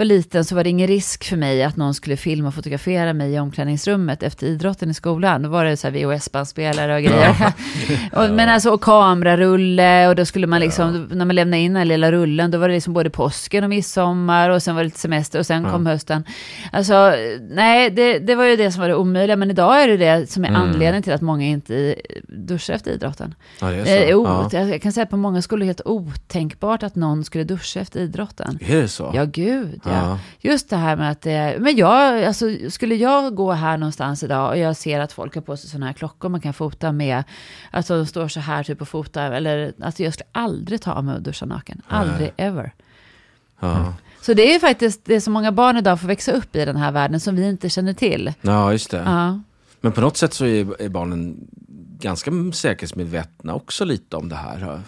var 0.00 0.04
liten 0.04 0.44
så 0.44 0.54
var 0.54 0.64
det 0.64 0.70
ingen 0.70 0.86
risk 0.88 1.24
för 1.24 1.36
mig 1.36 1.62
att 1.64 1.76
någon 1.76 1.94
skulle 1.94 2.16
filma 2.16 2.48
och 2.48 2.54
fotografera 2.54 3.12
mig 3.12 3.32
i 3.34 3.38
omklädningsrummet 3.38 4.22
efter 4.22 4.46
idrotten 4.46 4.90
i 4.90 4.94
skolan. 4.94 5.42
Då 5.42 5.48
var 5.48 5.64
det 5.64 5.76
så 5.76 5.86
här 5.88 5.94
VHS-bandspelare 5.94 6.96
och 6.96 7.02
grejer. 7.02 7.34
och, 8.12 8.30
men 8.34 8.48
alltså, 8.48 8.70
och 8.70 8.80
kamerarulle 8.80 10.08
och 10.08 10.16
då 10.16 10.24
skulle 10.24 10.46
man 10.46 10.60
liksom, 10.60 11.08
när 11.12 11.24
man 11.24 11.36
lämnade 11.36 11.62
in 11.62 11.74
den 11.74 11.88
lilla 11.88 12.12
rullen, 12.12 12.50
då 12.50 12.58
var 12.58 12.68
det 12.68 12.74
liksom 12.74 12.92
både 12.94 13.10
påsken 13.10 13.64
och 13.64 13.70
midsommar 13.70 14.50
och 14.50 14.62
sen 14.62 14.74
var 14.74 14.82
det 14.82 14.86
lite 14.86 14.98
semester 14.98 15.38
och 15.38 15.46
sen 15.46 15.64
kom 15.64 15.86
hösten. 15.86 16.24
Alltså, 16.72 17.12
nej, 17.50 17.90
det, 17.90 18.18
det 18.18 18.34
var 18.34 18.44
ju 18.44 18.56
det 18.56 18.72
som 18.72 18.80
var 18.80 18.88
det 18.88 18.94
omöjliga, 18.96 19.36
men 19.36 19.50
idag 19.50 19.82
är 19.82 19.88
det 19.88 19.96
det 19.96 20.30
som 20.30 20.44
är 20.44 20.48
Mm. 20.50 20.62
anledningen 20.62 21.02
till 21.02 21.12
att 21.12 21.20
många 21.20 21.46
inte 21.46 21.94
duschar 22.28 22.74
efter 22.74 22.90
idrotten. 22.90 23.34
Ja, 23.60 23.66
det 23.66 23.76
är 23.76 23.84
så. 23.84 23.90
Det 23.90 24.10
är 24.10 24.14
o- 24.14 24.24
ja. 24.26 24.48
jag, 24.52 24.68
jag 24.70 24.82
kan 24.82 24.92
säga 24.92 25.04
att 25.04 25.10
på 25.10 25.16
många 25.16 25.42
skolor 25.42 25.62
är 25.62 25.64
det 25.64 25.68
helt 25.68 25.80
otänkbart 25.86 26.82
att 26.82 26.94
någon 26.94 27.24
skulle 27.24 27.44
duscha 27.44 27.80
efter 27.80 28.00
idrotten. 28.00 28.58
Är 28.66 28.76
det 28.82 28.88
så? 28.88 29.10
Ja, 29.14 29.24
gud 29.24 29.80
ja. 29.92 30.08
Ja. 30.08 30.18
Just 30.40 30.70
det 30.70 30.76
här 30.76 30.96
med 30.96 31.10
att 31.10 31.22
det 31.22 31.56
men 31.60 31.76
jag, 31.76 32.24
alltså 32.24 32.46
skulle 32.70 32.94
jag 32.94 33.34
gå 33.34 33.52
här 33.52 33.76
någonstans 33.76 34.22
idag 34.22 34.50
och 34.50 34.58
jag 34.58 34.76
ser 34.76 35.00
att 35.00 35.12
folk 35.12 35.34
har 35.34 35.42
på 35.42 35.56
sig 35.56 35.70
sådana 35.70 35.86
här 35.86 35.92
klockor 35.92 36.28
man 36.28 36.40
kan 36.40 36.52
fota 36.52 36.92
med, 36.92 37.24
alltså 37.70 37.96
de 37.96 38.06
står 38.06 38.28
så 38.28 38.40
här 38.40 38.62
typ 38.62 38.80
och 38.80 38.88
fotar, 38.88 39.32
eller 39.32 39.72
alltså 39.82 40.02
jag 40.02 40.12
skulle 40.14 40.28
aldrig 40.32 40.82
ta 40.82 40.92
av 40.92 41.04
mig 41.04 41.14
och 41.14 41.22
duscha 41.22 41.46
naken, 41.46 41.82
aldrig 41.88 42.32
ever. 42.36 42.72
Ja. 43.60 43.94
Så 44.20 44.34
det 44.34 44.50
är 44.50 44.52
ju 44.52 44.60
faktiskt, 44.60 45.04
det 45.04 45.14
är 45.14 45.20
så 45.20 45.30
många 45.30 45.52
barn 45.52 45.76
idag 45.76 46.00
får 46.00 46.08
växa 46.08 46.32
upp 46.32 46.56
i 46.56 46.64
den 46.64 46.76
här 46.76 46.92
världen 46.92 47.20
som 47.20 47.36
vi 47.36 47.48
inte 47.48 47.68
känner 47.68 47.92
till. 47.92 48.32
ja, 48.40 48.72
just 48.72 48.90
det. 48.90 49.02
Ja. 49.06 49.40
Men 49.80 49.92
på 49.92 50.00
något 50.00 50.16
sätt 50.16 50.34
så 50.34 50.44
är, 50.44 50.82
är 50.82 50.88
barnen 50.88 51.36
ganska 52.00 52.30
säkerhetsmedvetna 52.52 53.54
också 53.54 53.84
lite 53.84 54.16
om 54.16 54.28
det 54.28 54.36
här. 54.36 54.82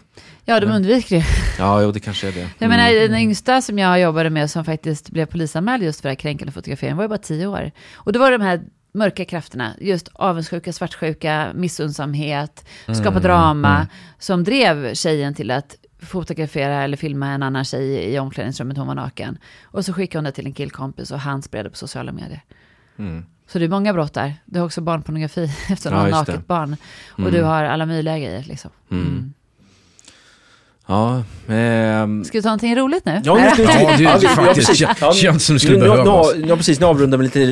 Ja, 0.44 0.60
de 0.60 0.66
undviker 0.70 1.16
det. 1.16 1.24
Ja, 1.58 1.82
jo, 1.82 1.92
det 1.92 2.00
kanske 2.00 2.28
är 2.28 2.32
det. 2.32 2.48
Jag 2.58 2.68
menar, 2.68 3.08
den 3.08 3.14
yngsta 3.18 3.62
som 3.62 3.78
jag 3.78 4.00
jobbade 4.00 4.30
med 4.30 4.50
som 4.50 4.64
faktiskt 4.64 5.10
blev 5.10 5.26
polisanmäld 5.26 5.82
just 5.82 6.00
för 6.00 6.08
det 6.08 6.10
här 6.10 6.16
kränkande 6.16 6.52
fotografering 6.52 6.96
var 6.96 7.04
ju 7.04 7.08
bara 7.08 7.18
tio 7.18 7.46
år. 7.46 7.70
Och 7.94 8.12
det 8.12 8.18
var 8.18 8.30
de 8.32 8.40
här 8.40 8.62
mörka 8.94 9.24
krafterna, 9.24 9.72
just 9.80 10.08
avundsjuka, 10.12 10.72
svartsjuka, 10.72 11.50
missunnsamhet, 11.54 12.68
skapa 13.00 13.20
drama, 13.20 13.86
som 14.18 14.44
drev 14.44 14.94
tjejen 14.94 15.34
till 15.34 15.50
att 15.50 15.76
fotografera 16.02 16.82
eller 16.82 16.96
filma 16.96 17.26
en 17.28 17.42
annan 17.42 17.64
tjej 17.64 18.14
i 18.14 18.18
omklädningsrummet, 18.18 18.76
hon 18.78 18.86
var 18.86 18.94
naken. 18.94 19.38
Och 19.64 19.84
så 19.84 19.92
skickade 19.92 20.18
hon 20.18 20.24
det 20.24 20.32
till 20.32 20.46
en 20.46 20.52
killkompis 20.52 21.10
och 21.10 21.18
han 21.20 21.42
spred 21.42 21.64
det 21.66 21.70
på 21.70 21.76
sociala 21.76 22.12
medier. 22.12 22.40
Mm. 22.98 23.24
Så 23.46 23.58
det 23.58 23.64
är 23.64 23.68
många 23.68 23.92
brott 23.92 24.14
där. 24.14 24.34
Du 24.44 24.58
har 24.58 24.66
också 24.66 24.80
barnpornografi 24.80 25.44
efter 25.70 25.90
Ja, 25.92 26.08
just 26.08 26.26
det. 26.26 26.32
naket 26.32 26.46
barn. 26.46 26.76
Och 27.10 27.18
Mm. 27.18 27.32
du 27.32 27.42
har 27.42 27.64
alla 27.64 27.86
möjliga 27.86 28.18
grejer 28.18 28.44
liksom. 28.48 28.70
Ja, 30.86 31.22
ehm, 31.48 32.24
Ska 32.24 32.38
vi 32.38 32.42
ta 32.42 32.48
någonting 32.48 32.76
roligt 32.76 33.04
nu? 33.04 33.20
Ja, 33.24 33.34
Nej, 33.34 33.44
just 33.44 33.56
det. 33.56 33.62
Ja, 33.82 33.96
det 33.96 34.02
Ja, 34.02 34.16
vi- 34.20 34.26
faktiskt, 34.26 34.68
precis. 34.68 34.88
Ja, 35.00 35.12
känns 35.12 35.46
som 35.46 35.54
det 35.56 35.60
skulle 35.60 35.78
nu, 35.78 35.84
nu, 35.84 35.90
behövas. 35.90 36.34
nu, 36.36 36.46
ja, 36.48 36.56
precis. 36.56 36.80
Nu 36.80 36.86
avrundar 36.86 37.18
vi 37.18 37.24
lite 37.24 37.44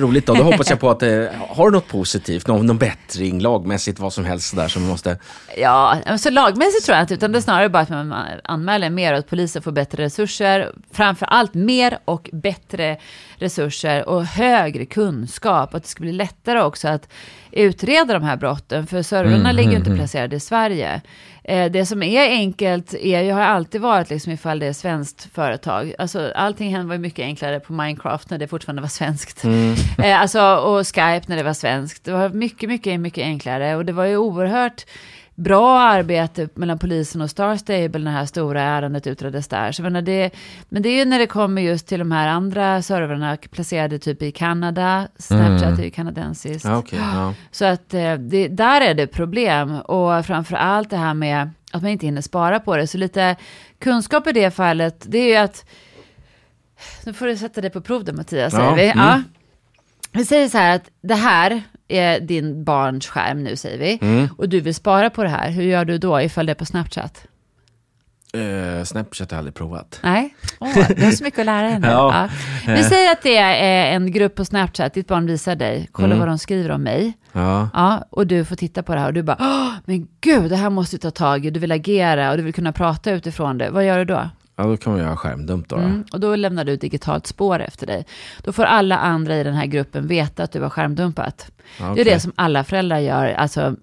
roligt 0.00 0.26
då. 0.26 0.34
Då 0.34 0.42
hoppas 0.42 0.70
jag 0.70 0.80
på 0.80 0.90
att, 0.90 1.02
eh, 1.02 1.24
har 1.48 1.64
du 1.70 1.76
något 1.76 1.88
positivt, 1.88 2.46
någon, 2.46 2.66
någon 2.66 2.78
bättring, 2.78 3.40
lagmässigt, 3.40 3.98
vad 4.00 4.12
som 4.12 4.24
helst 4.24 4.56
där 4.56 4.68
som 4.68 4.82
vi 4.82 4.88
måste... 4.88 5.18
Ja, 5.58 5.98
så 6.18 6.30
lagmässigt 6.30 6.84
tror 6.86 6.96
jag 6.96 7.02
inte, 7.02 7.14
utan 7.14 7.32
det 7.32 7.38
är 7.38 7.40
snarare 7.40 7.68
bara 7.68 7.82
att 7.82 7.90
man 7.90 8.14
anmäler 8.44 8.90
mer 8.90 9.12
och 9.12 9.18
att 9.18 9.30
polisen 9.30 9.62
får 9.62 9.72
bättre 9.72 10.02
resurser. 10.04 10.72
Framför 10.92 11.26
allt 11.26 11.54
mer 11.54 11.98
och 12.04 12.30
bättre 12.32 12.96
resurser 13.38 14.08
och 14.08 14.24
högre 14.26 14.86
kunskap. 14.86 15.74
Att 15.74 15.82
det 15.82 15.88
ska 15.88 16.00
bli 16.02 16.12
lättare 16.12 16.60
också 16.60 16.88
att 16.88 17.08
utreda 17.52 18.12
de 18.14 18.22
här 18.22 18.36
brotten, 18.36 18.86
för 18.86 19.02
servrarna 19.02 19.36
Mm, 19.36 19.56
ligger 19.56 19.70
ju 19.70 19.76
mm, 19.76 19.78
inte 19.80 19.90
mm. 19.90 19.98
placerade 19.98 20.36
i 20.36 20.40
Sverige. 20.40 21.00
Eh, 21.44 21.70
Det 21.70 21.86
som 21.86 22.02
är 22.02 22.28
enkelt 22.28 22.94
är 22.94 23.22
ju, 23.22 23.32
har 23.32 23.40
alltid 23.40 23.80
varit 23.80 24.10
liksom 24.10 24.32
ifall 24.32 24.58
det 24.58 24.66
är 24.66 24.72
svenskt 24.72 25.28
företag. 25.34 25.94
Alltså 25.98 26.32
allting 26.34 26.86
var 26.86 26.94
ju 26.94 27.00
mycket 27.00 27.22
enklare 27.22 27.60
på 27.60 27.72
Minecraft 27.72 28.30
när 28.30 28.38
det 28.38 28.48
fortfarande 28.48 28.82
var 28.82 28.88
svenskt. 28.88 29.44
Eh, 30.04 30.20
alltså, 30.20 30.42
och 30.56 30.86
Skype 30.86 31.22
när 31.26 31.36
det 31.36 31.42
var 31.42 31.52
svenskt. 31.54 32.04
Det 32.04 32.12
var 32.12 32.28
mycket, 32.28 32.68
mycket, 32.68 33.00
mycket 33.00 33.24
enklare. 33.24 33.76
Och 33.76 33.84
det 33.84 33.92
var 33.92 34.04
ju 34.04 34.16
oerhört 34.16 34.84
bra 35.34 35.80
arbete 35.80 36.48
mellan 36.54 36.78
polisen 36.78 37.20
och 37.20 37.30
Star 37.30 37.56
Stable 37.56 37.98
när 38.04 38.10
det 38.12 38.18
här 38.18 38.26
stora 38.26 38.62
ärendet 38.62 39.06
utreddes 39.06 39.48
där. 39.48 39.72
Så 39.72 39.82
menar, 39.82 40.02
det, 40.02 40.30
men 40.68 40.82
det 40.82 40.88
är 40.88 40.96
ju 40.98 41.04
när 41.04 41.18
det 41.18 41.26
kommer 41.26 41.62
just 41.62 41.86
till 41.86 41.98
de 41.98 42.12
här 42.12 42.28
andra 42.28 42.82
servrarna 42.82 43.36
placerade 43.50 43.98
typ 43.98 44.22
i 44.22 44.32
Kanada. 44.32 45.08
Snapchat 45.18 45.62
Mm. 45.62 45.80
är 45.80 45.84
ju 45.84 45.90
kanadensiskt. 45.90 46.64
Ja, 46.64 46.76
okej, 46.78 46.98
ja. 47.02 47.34
Så 47.50 47.64
att 47.64 47.94
eh, 47.94 48.14
det, 48.14 48.48
där 48.48 48.80
är 48.80 48.94
det 48.94 49.06
problem. 49.06 49.80
Och 49.80 50.26
framför 50.26 50.56
allt 50.56 50.90
det 50.90 50.96
här 50.96 51.14
med 51.14 51.50
att 51.72 51.82
man 51.82 51.90
inte 51.90 52.06
hinner 52.06 52.20
spara 52.22 52.60
på 52.60 52.76
det. 52.76 52.86
Så 52.86 52.98
lite 52.98 53.36
kunskap 53.78 54.26
i 54.26 54.32
det 54.32 54.50
fallet, 54.50 55.04
det 55.08 55.18
är 55.18 55.28
ju 55.28 55.36
att... 55.36 55.64
Nu 57.06 57.12
får 57.12 57.26
du 57.26 57.36
sätta 57.36 57.60
dig 57.60 57.70
på 57.70 57.80
prov 57.80 58.04
då 58.04 58.12
Mattias, 58.12 58.52
säger 58.52 58.68
Ja, 58.68 58.74
vi. 58.74 58.90
mm. 58.90 59.24
Vi 60.14 60.24
säger 60.24 60.48
så 60.48 60.58
här 60.58 60.76
att 60.76 60.90
det 61.02 61.14
här 61.14 61.62
är 61.88 62.20
din 62.20 62.64
barns 62.64 63.06
skärm 63.06 63.44
nu, 63.44 63.56
säger 63.56 63.78
vi. 63.78 63.98
Mm. 64.02 64.28
Och 64.38 64.48
du 64.48 64.60
vill 64.60 64.74
spara 64.74 65.10
på 65.10 65.22
det 65.22 65.28
här. 65.28 65.50
Hur 65.50 65.62
gör 65.62 65.84
du 65.84 65.98
då 65.98 66.20
ifall 66.20 66.46
det 66.46 66.52
är 66.52 66.54
på 66.54 66.64
Snapchat? 66.64 67.26
Eh, 68.34 68.84
Snapchat 68.84 69.30
har 69.30 69.36
jag 69.36 69.38
aldrig 69.38 69.54
provat. 69.54 70.00
Nej, 70.02 70.34
Åh, 70.60 70.74
du 70.96 71.04
har 71.04 71.12
så 71.12 71.24
mycket 71.24 71.40
att 71.40 71.46
lära 71.46 71.78
nu. 71.78 71.86
Ja. 71.90 72.28
Ja. 72.66 72.74
Vi 72.74 72.82
säger 72.84 73.12
att 73.12 73.22
det 73.22 73.36
är 73.36 73.92
en 73.94 74.12
grupp 74.12 74.34
på 74.34 74.44
Snapchat, 74.44 74.94
ditt 74.94 75.08
barn 75.08 75.26
visar 75.26 75.56
dig, 75.56 75.88
kolla 75.92 76.06
Mm. 76.06 76.18
vad 76.18 76.28
de 76.28 76.38
skriver 76.38 76.70
om 76.70 76.82
mig. 76.82 77.12
Ja. 77.32 77.68
Ja, 77.74 78.04
och 78.10 78.26
du 78.26 78.44
får 78.44 78.56
titta 78.56 78.82
på 78.82 78.94
det 78.94 79.00
här 79.00 79.06
och 79.06 79.14
du 79.14 79.22
bara, 79.22 79.36
Åh, 79.40 79.70
men 79.84 80.08
gud, 80.20 80.50
det 80.50 80.56
här 80.56 80.70
måste 80.70 80.96
du 80.96 81.00
ta 81.00 81.10
tag 81.10 81.46
i, 81.46 81.50
du 81.50 81.60
vill 81.60 81.72
agera 81.72 82.30
och 82.30 82.36
du 82.36 82.42
vill 82.42 82.54
kunna 82.54 82.72
prata 82.72 83.10
utifrån 83.10 83.58
det. 83.58 83.70
Vad 83.70 83.86
gör 83.86 83.98
du 83.98 84.04
då? 84.04 84.28
Ja, 84.56 84.64
då 84.64 84.76
kan 84.76 84.92
man 84.92 85.02
göra 85.02 85.16
skärmdump 85.16 85.68
då. 85.68 85.76
Mm, 85.76 86.04
och 86.12 86.20
då 86.20 86.36
lämnar 86.36 86.64
du 86.64 86.76
digitalt 86.76 87.26
spår 87.26 87.60
efter 87.60 87.86
dig. 87.86 88.06
Då 88.42 88.52
får 88.52 88.64
alla 88.64 88.98
andra 88.98 89.36
i 89.36 89.44
den 89.44 89.54
här 89.54 89.66
gruppen 89.66 90.06
veta 90.06 90.42
att 90.42 90.52
du 90.52 90.60
har 90.60 90.70
skärmdumpat. 90.70 91.50
Ja, 91.80 91.92
Det 91.94 92.00
är 92.00 92.04
det 92.04 92.20
som 92.20 92.32
alla 92.36 92.64
föräldrar 92.64 92.98
gör, 92.98 93.32
alltså 93.32 93.76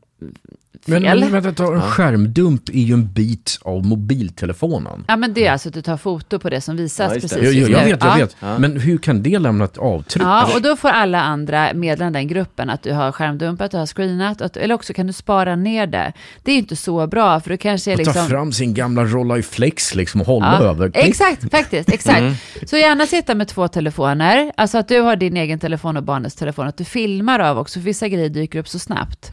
fel. 0.85 1.19
men 1.19 1.31
vänta, 1.31 1.51
ta, 1.51 1.73
en 1.73 1.81
skärmdump 1.81 2.69
är 2.69 2.73
ju 2.79 2.93
en 2.93 3.07
bit 3.13 3.59
av 3.61 3.85
mobiltelefonen. 3.85 5.05
Ja, 5.07 5.15
men 5.17 5.33
det 5.33 5.47
är 5.47 5.51
alltså 5.51 5.67
att 5.69 5.73
du 5.73 5.81
tar 5.81 5.97
foto 5.97 6.39
på 6.39 6.49
det 6.49 6.61
som 6.61 6.75
visas 6.77 7.13
Ja, 7.15 7.19
precis 7.21 7.37
Jag, 7.43 7.53
jag, 7.53 7.67
vet, 7.85 7.87
jag 7.89 7.99
Ja. 8.11 8.15
vet. 8.15 8.35
Ja. 8.39 8.57
Men 8.59 8.79
hur 8.79 8.97
kan 8.97 9.23
det 9.23 9.39
lämna 9.39 9.65
ett 9.65 9.77
avtryck? 9.77 10.23
Ja, 10.23 10.49
och 10.55 10.61
då 10.61 10.75
får 10.75 10.89
alla 10.89 11.21
andra 11.21 11.73
meddela 11.73 12.09
den 12.11 12.27
gruppen 12.27 12.69
att 12.69 12.83
du 12.83 12.93
har 12.93 13.11
skärmdumpat, 13.11 13.71
du 13.71 13.77
har 13.77 13.85
screenat, 13.85 14.41
att, 14.41 14.57
eller 14.57 14.75
också 14.75 14.93
kan 14.93 15.07
du 15.07 15.13
spara 15.13 15.55
ner 15.55 15.87
det. 15.87 16.13
Det 16.43 16.51
är 16.51 16.57
inte 16.57 16.75
så 16.75 17.07
bra, 17.07 17.39
för 17.39 17.49
du 17.49 17.57
kanske 17.57 17.91
är 17.93 17.97
liksom... 17.97 18.13
ta 18.13 18.25
fram 18.25 18.51
sin 18.51 18.73
gamla 18.73 19.03
Rolleiflex 19.05 19.95
liksom 19.95 20.21
och 20.21 20.27
hålla 20.27 20.57
Ja, 20.61 20.67
över. 20.67 20.91
Exakt, 20.93 21.51
faktiskt. 21.51 21.89
Exakt. 21.93 22.23
Så 22.69 22.77
gärna 22.77 23.05
sitta 23.05 23.35
med 23.35 23.47
två 23.47 23.67
telefoner. 23.67 24.51
Alltså 24.57 24.77
att 24.77 24.87
du 24.87 24.99
har 25.01 25.15
din 25.15 25.37
egen 25.37 25.59
telefon 25.59 25.97
och 25.97 26.03
barnets 26.03 26.35
telefon. 26.35 26.67
Att 26.67 26.77
du 26.77 26.83
filmar 26.85 27.39
av 27.39 27.57
också. 27.57 27.79
för 27.79 27.83
Vissa 27.85 28.07
grejer 28.07 28.29
dyker 28.29 28.59
upp 28.59 28.67
så 28.67 28.79
snabbt. 28.79 29.31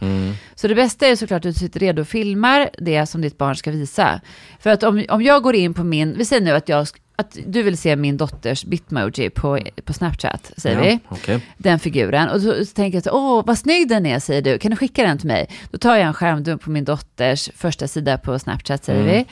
Så 0.54 0.68
det 0.68 0.74
bästa 0.74 1.06
är 1.06 1.16
såklart 1.16 1.37
att 1.38 1.42
du 1.42 1.52
sitter 1.52 1.80
redo 1.80 2.02
och 2.02 2.08
filmar 2.08 2.70
det 2.78 3.06
som 3.06 3.20
ditt 3.20 3.38
barn 3.38 3.56
ska 3.56 3.70
visa. 3.70 4.20
För 4.60 4.70
att 4.70 4.82
om, 4.82 5.04
om 5.08 5.22
jag 5.22 5.42
går 5.42 5.54
in 5.54 5.74
på 5.74 5.84
min, 5.84 6.18
vi 6.18 6.24
säger 6.24 6.42
nu 6.42 6.50
att 6.50 6.68
jag 6.68 6.86
att 7.18 7.36
du 7.46 7.62
vill 7.62 7.78
se 7.78 7.96
min 7.96 8.16
dotters 8.16 8.64
bitmoji 8.64 9.30
på, 9.30 9.58
på 9.84 9.92
Snapchat, 9.92 10.52
säger 10.56 10.76
Ja, 10.76 10.82
vi. 10.82 10.98
okej. 11.08 11.40
Den 11.56 11.78
figuren. 11.78 12.28
Och 12.28 12.40
så, 12.40 12.64
så 12.64 12.72
tänker 12.74 12.96
jag 12.96 13.04
så, 13.04 13.10
åh 13.10 13.42
vad 13.46 13.58
snygg 13.58 13.88
den 13.88 14.06
är, 14.06 14.18
säger 14.18 14.42
du. 14.42 14.58
Kan 14.58 14.70
du 14.70 14.76
skicka 14.76 15.02
den 15.02 15.18
till 15.18 15.26
mig? 15.28 15.48
Då 15.70 15.78
tar 15.78 15.96
jag 15.96 16.06
en 16.06 16.14
skärmdump 16.14 16.62
på 16.62 16.70
min 16.70 16.84
dotters 16.84 17.50
första 17.56 17.88
sida 17.88 18.18
på 18.18 18.38
Snapchat, 18.38 18.84
säger 18.84 19.00
Mm. 19.02 19.12
vi. 19.14 19.26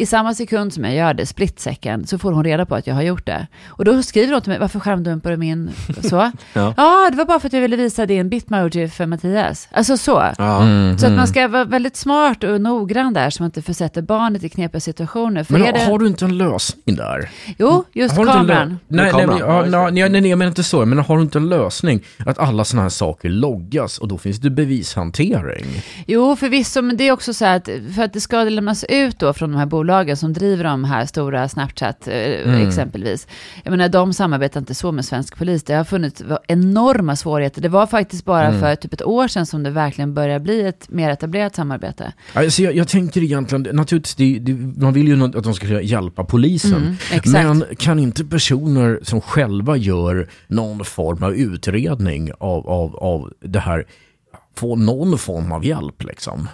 I 0.00 0.06
samma 0.06 0.34
sekund 0.34 0.74
som 0.74 0.84
jag 0.84 0.94
gör 0.94 1.14
det, 1.14 1.26
split 1.26 1.60
second, 1.60 2.08
så 2.08 2.18
får 2.18 2.32
hon 2.32 2.44
reda 2.44 2.66
på 2.66 2.74
att 2.74 2.86
jag 2.86 2.94
har 2.94 3.02
gjort 3.02 3.26
det. 3.26 3.46
Och 3.68 3.84
då 3.84 4.02
skriver 4.02 4.32
hon 4.32 4.42
till 4.42 4.50
mig, 4.50 4.58
varför 4.58 4.80
skärmdumpar 4.80 5.30
du 5.30 5.36
min 5.36 5.70
så? 6.02 6.32
Ja. 6.52 6.74
ja, 6.76 7.08
det 7.10 7.16
var 7.16 7.24
bara 7.24 7.40
för 7.40 7.46
att 7.46 7.52
jag 7.52 7.60
ville 7.60 7.76
visa 7.76 8.06
din 8.06 8.28
bitmoji 8.28 8.88
för 8.88 9.06
Mattias. 9.06 9.68
Alltså 9.70 9.96
så. 9.96 10.24
Ja. 10.38 10.62
Mm, 10.62 10.98
Så 10.98 11.06
att 11.06 11.12
man 11.12 11.28
ska 11.28 11.48
vara 11.48 11.64
väldigt 11.64 11.96
smart 11.96 12.44
och 12.44 12.60
noggrann 12.60 13.14
där, 13.14 13.30
så 13.30 13.42
man 13.42 13.46
inte 13.48 13.62
försätter 13.62 14.02
barnet 14.02 14.44
i 14.44 14.48
knepiga 14.48 14.80
situationer. 14.80 15.44
För 15.44 15.52
Men 15.52 15.62
är 15.66 15.72
det... 15.72 15.78
har 15.84 15.98
du 15.98 16.06
inte 16.06 16.24
en 16.24 16.38
lösning 16.38 16.96
där? 16.96 17.27
Jo, 17.58 17.84
just 17.92 18.16
har 18.16 18.24
kameran. 18.24 18.68
Nej, 18.68 18.78
nej, 18.88 19.10
kameran? 19.10 19.38
ja, 19.38 19.60
just 19.60 19.72
det. 19.72 19.90
nej, 19.90 20.08
nej, 20.10 20.20
nej, 20.20 20.30
jag 20.30 20.38
menar 20.38 20.48
inte 20.48 20.64
så. 20.64 20.86
Men 20.86 20.98
har 20.98 21.16
du 21.16 21.22
inte 21.22 21.38
en 21.38 21.48
lösning 21.48 22.04
att 22.26 22.38
alla 22.38 22.64
sådana 22.64 22.82
här 22.82 22.88
saker 22.88 23.28
loggas 23.28 23.98
och 23.98 24.08
då 24.08 24.18
finns 24.18 24.38
det 24.38 24.50
bevishantering? 24.50 25.66
Jo, 26.06 26.36
förvisso, 26.36 26.82
men 26.82 26.96
det 26.96 27.08
är 27.08 27.12
också 27.12 27.34
så 27.34 27.44
här 27.44 27.56
att 27.56 27.68
för 27.94 28.02
att 28.02 28.12
det 28.12 28.20
ska 28.20 28.42
lämnas 28.44 28.84
ut 28.88 29.18
då 29.18 29.32
från 29.32 29.50
de 29.52 29.58
här 29.58 29.66
bolagen 29.66 30.16
som 30.16 30.32
driver 30.32 30.64
de 30.64 30.84
här 30.84 31.06
stora 31.06 31.48
Snapchat 31.48 32.08
eh, 32.08 32.66
exempelvis. 32.66 33.26
Jag 33.64 33.70
menar, 33.70 33.88
de 33.88 34.12
samarbetar 34.12 34.60
inte 34.60 34.74
så 34.74 34.92
med 34.92 35.04
svensk 35.04 35.36
polis. 35.38 35.62
Det 35.62 35.74
har 35.74 35.84
funnits 35.84 36.22
enorma 36.48 37.16
svårigheter. 37.16 37.62
Det 37.62 37.68
var 37.68 37.86
faktiskt 37.86 38.24
bara 38.24 38.60
för 38.60 38.74
typ 38.76 38.92
ett 38.92 39.02
år 39.02 39.28
sedan 39.28 39.46
som 39.46 39.62
det 39.62 39.70
verkligen 39.70 40.14
började 40.14 40.40
bli 40.40 40.66
ett 40.66 40.88
mer 40.88 41.10
etablerat 41.10 41.56
samarbete. 41.56 42.12
Alltså 42.32 42.62
jag, 42.62 42.76
jag 42.76 42.88
tänker 42.88 43.22
egentligen, 43.22 43.76
naturligtvis, 43.76 44.14
det, 44.14 44.38
det, 44.38 44.82
man 44.82 44.92
vill 44.92 45.08
ju 45.08 45.24
att 45.24 45.44
de 45.44 45.54
ska 45.54 45.80
hjälpa 45.80 46.24
polisen. 46.24 46.74
Mm, 46.74 46.96
exakt. 47.18 47.44
men 47.44 47.76
kan 47.76 47.98
inte 47.98 48.24
personer 48.24 49.00
som 49.02 49.20
själva 49.20 49.76
gör 49.76 50.28
någon 50.46 50.84
form 50.84 51.22
av 51.22 51.34
utredning 51.34 52.30
av, 52.38 52.68
av, 52.68 52.96
av 52.96 53.32
det 53.40 53.60
här 53.60 53.86
få 54.56 54.76
någon 54.76 55.18
form 55.18 55.52
av 55.52 55.64
hjälp 55.64 56.02
liksom? 56.02 56.48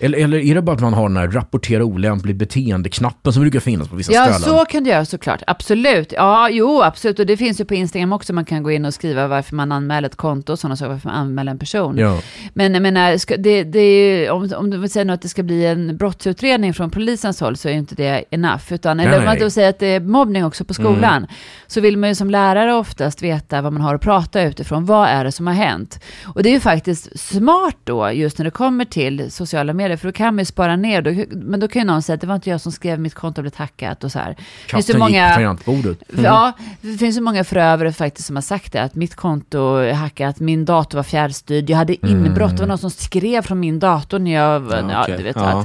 Eller, 0.00 0.18
eller 0.18 0.38
är 0.38 0.54
det 0.54 0.62
bara 0.62 0.76
att 0.76 0.80
man 0.82 0.94
har 0.94 1.08
den 1.08 1.16
här 1.16 1.28
rapportera 1.28 1.84
olämpligt 1.84 2.36
beteende-knappen 2.36 3.32
som 3.32 3.42
brukar 3.42 3.60
finnas 3.60 3.88
på 3.88 3.96
vissa 3.96 4.12
Ja, 4.12 4.22
ställen? 4.24 4.40
så 4.40 4.64
kan 4.64 4.84
du 4.84 4.90
göra 4.90 5.04
såklart. 5.04 5.42
Absolut. 5.46 6.12
Ja, 6.16 6.48
jo, 6.50 6.82
absolut. 6.82 7.18
Och 7.18 7.26
det 7.26 7.36
finns 7.36 7.60
ju 7.60 7.64
på 7.64 7.74
Instagram 7.74 8.12
också. 8.12 8.32
Man 8.32 8.44
kan 8.44 8.62
gå 8.62 8.70
in 8.70 8.84
och 8.84 8.94
skriva 8.94 9.26
varför 9.28 9.54
man 9.56 9.72
anmäler 9.72 10.08
ett 10.08 10.16
konto 10.16 10.52
och 10.52 10.58
sådana 10.58 10.76
saker, 10.76 10.90
varför 10.92 11.08
man 11.08 11.16
anmäler 11.18 11.52
en 11.52 11.58
person. 11.58 11.98
Ja. 11.98 12.20
Men 12.54 12.74
jag 12.74 12.82
menar, 12.82 13.16
ska, 13.16 13.36
det, 13.36 13.64
det 13.64 13.78
är 13.80 14.18
ju, 14.20 14.30
om, 14.30 14.52
om 14.56 14.70
du 14.70 14.88
säga 14.88 15.04
nu 15.04 15.12
att 15.12 15.22
det 15.22 15.28
ska 15.28 15.42
bli 15.42 15.66
en 15.66 15.96
brottsutredning 15.96 16.74
från 16.74 16.90
polisens 16.90 17.40
håll 17.40 17.56
så 17.56 17.68
är 17.68 17.72
ju 17.72 17.78
inte 17.78 17.94
det 17.94 18.24
enough. 18.30 18.72
Utan, 18.72 19.00
eller 19.00 19.18
om 19.18 19.24
man 19.24 19.34
Nej. 19.34 19.40
då 19.44 19.50
säger 19.50 19.68
att 19.68 19.78
det 19.78 19.86
är 19.86 20.00
mobbning 20.00 20.44
också 20.44 20.64
på 20.64 20.74
skolan, 20.74 21.26
så 21.66 21.80
vill 21.80 21.96
man 21.96 22.08
ju 22.08 22.14
som 22.14 22.30
lärare 22.30 22.74
oftast 22.74 23.22
veta 23.22 23.62
vad 23.62 23.72
man 23.72 23.82
har 23.82 23.94
att 23.94 24.00
prata 24.02 24.42
utifrån. 24.42 24.84
Vad 24.84 25.08
är 25.08 25.24
det 25.24 25.32
som 25.32 25.46
har 25.46 25.54
hänt? 25.54 26.00
Och 26.24 26.42
det 26.42 26.48
är 26.48 26.52
ju 26.52 26.60
faktiskt 26.60 27.18
smart 27.18 27.76
då, 27.84 28.12
just 28.12 28.38
när 28.38 28.44
det 28.44 28.50
kommer 28.50 28.84
till 28.84 29.30
sociala 29.30 29.72
medier, 29.72 29.87
för 29.96 30.08
då 30.08 30.12
kan 30.12 30.34
man 30.34 30.38
ju 30.38 30.44
spara 30.44 30.76
ner. 30.76 31.02
Då, 31.02 31.24
men 31.30 31.60
då 31.60 31.68
kan 31.68 31.82
ju 31.82 31.86
någon 31.86 32.02
säga 32.02 32.14
att 32.14 32.20
det 32.20 32.26
var 32.26 32.34
inte 32.34 32.50
jag 32.50 32.60
som 32.60 32.72
skrev 32.72 33.00
mitt 33.00 33.14
konto 33.14 33.42
blivit 33.42 33.56
hackat 33.56 34.04
och 34.04 34.12
så 34.12 34.18
här. 34.18 34.34
Finns 34.34 34.86
det 34.86 34.92
Katten 34.92 34.94
gick 34.94 34.98
många- 34.98 35.28
på 35.28 35.34
tangentbordet. 35.34 35.98
för, 36.08 36.22
Ja, 36.22 36.52
det 36.80 36.98
finns 36.98 37.16
ju 37.16 37.20
många 37.20 37.44
förövare 37.44 37.92
faktiskt 37.92 38.26
som 38.26 38.36
har 38.36 38.40
sagt 38.42 38.72
det, 38.72 38.82
att 38.82 38.94
mitt 38.94 39.14
konto 39.14 39.74
är 39.76 39.92
hackat, 39.92 40.40
min 40.40 40.64
dator 40.64 40.98
var 40.98 41.02
fjärrstyrd, 41.02 41.70
jag 41.70 41.76
hade 41.76 42.06
inbrott, 42.06 42.50
det 42.50 42.60
var 42.62 42.66
någon 42.66 42.78
som 42.78 42.90
skrev 42.90 43.42
från 43.42 43.60
min 43.60 43.78
dator 43.78 44.18
när 44.18 44.30
jag, 44.34 44.62
ja, 44.70 45.04
Ja, 45.08 45.16
du 45.16 45.22
vet 45.22 45.36
Ja. 45.36 45.64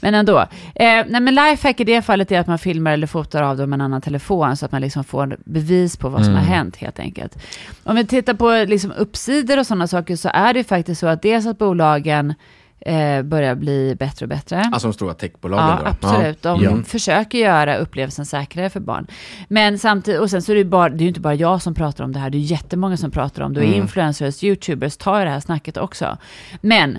Men 0.00 0.14
ändå. 0.14 0.38
Eh, 0.38 0.46
nej 1.08 1.20
men 1.20 1.34
lifehack 1.34 1.80
i 1.80 1.84
det 1.84 2.02
fallet 2.02 2.32
är 2.32 2.40
att 2.40 2.46
man 2.46 2.58
filmar 2.58 2.92
eller 2.92 3.06
fotar 3.06 3.42
av 3.42 3.56
dem 3.56 3.70
med 3.70 3.76
en 3.76 3.80
annan 3.80 4.00
telefon, 4.00 4.56
så 4.56 4.66
att 4.66 4.72
man 4.72 4.80
liksom 4.80 5.04
får 5.04 5.36
bevis 5.44 5.96
på 5.96 6.08
vad 6.08 6.24
som 6.24 6.34
har 6.34 6.42
hänt 6.42 6.76
helt 6.76 6.98
enkelt. 6.98 7.38
Om 7.84 7.96
vi 7.96 8.06
tittar 8.06 8.34
på 8.34 8.64
liksom 8.68 8.92
uppsidor 8.92 9.58
och 9.58 9.66
sådana 9.66 9.86
saker, 9.86 10.16
så 10.16 10.30
är 10.34 10.52
det 10.52 10.58
ju 10.60 10.64
faktiskt 10.64 11.00
så 11.00 11.06
att 11.06 11.22
dels 11.22 11.46
att 11.46 11.58
bolagen 11.58 12.34
eh, 12.86 13.22
börjar 13.22 13.54
bli 13.54 13.94
bättre 13.98 14.24
och 14.24 14.28
bättre. 14.28 14.60
Alltså 14.72 14.88
de 14.88 14.92
stora 14.94 15.14
techbolagen 15.14 15.66
Ja, 15.68 15.78
då? 15.82 15.86
absolut. 16.08 16.42
De 16.42 16.62
Ja. 16.62 16.82
försöker 16.82 17.38
göra 17.38 17.76
upplevelsen 17.76 18.26
säkrare 18.26 18.70
för 18.70 18.80
barn. 18.80 19.06
Men 19.48 19.78
samtidigt, 19.78 20.20
och 20.20 20.30
sen 20.30 20.42
så 20.42 20.52
är 20.52 20.56
det 20.56 20.64
bara, 20.64 20.88
det 20.88 20.96
är 20.96 21.02
ju 21.02 21.08
inte 21.08 21.20
bara 21.20 21.34
jag 21.34 21.62
som 21.62 21.74
pratar 21.74 22.04
om 22.04 22.12
det 22.12 22.18
här, 22.18 22.30
det 22.30 22.38
är 22.38 22.40
jättemånga 22.40 22.96
som 22.96 23.10
pratar 23.10 23.42
om 23.42 23.54
det. 23.54 23.60
Och 23.60 23.66
influencers, 23.66 24.44
youtubers 24.44 24.96
tar 24.96 25.24
det 25.24 25.30
här 25.30 25.40
snacket 25.40 25.76
också. 25.76 26.16
Men 26.60 26.98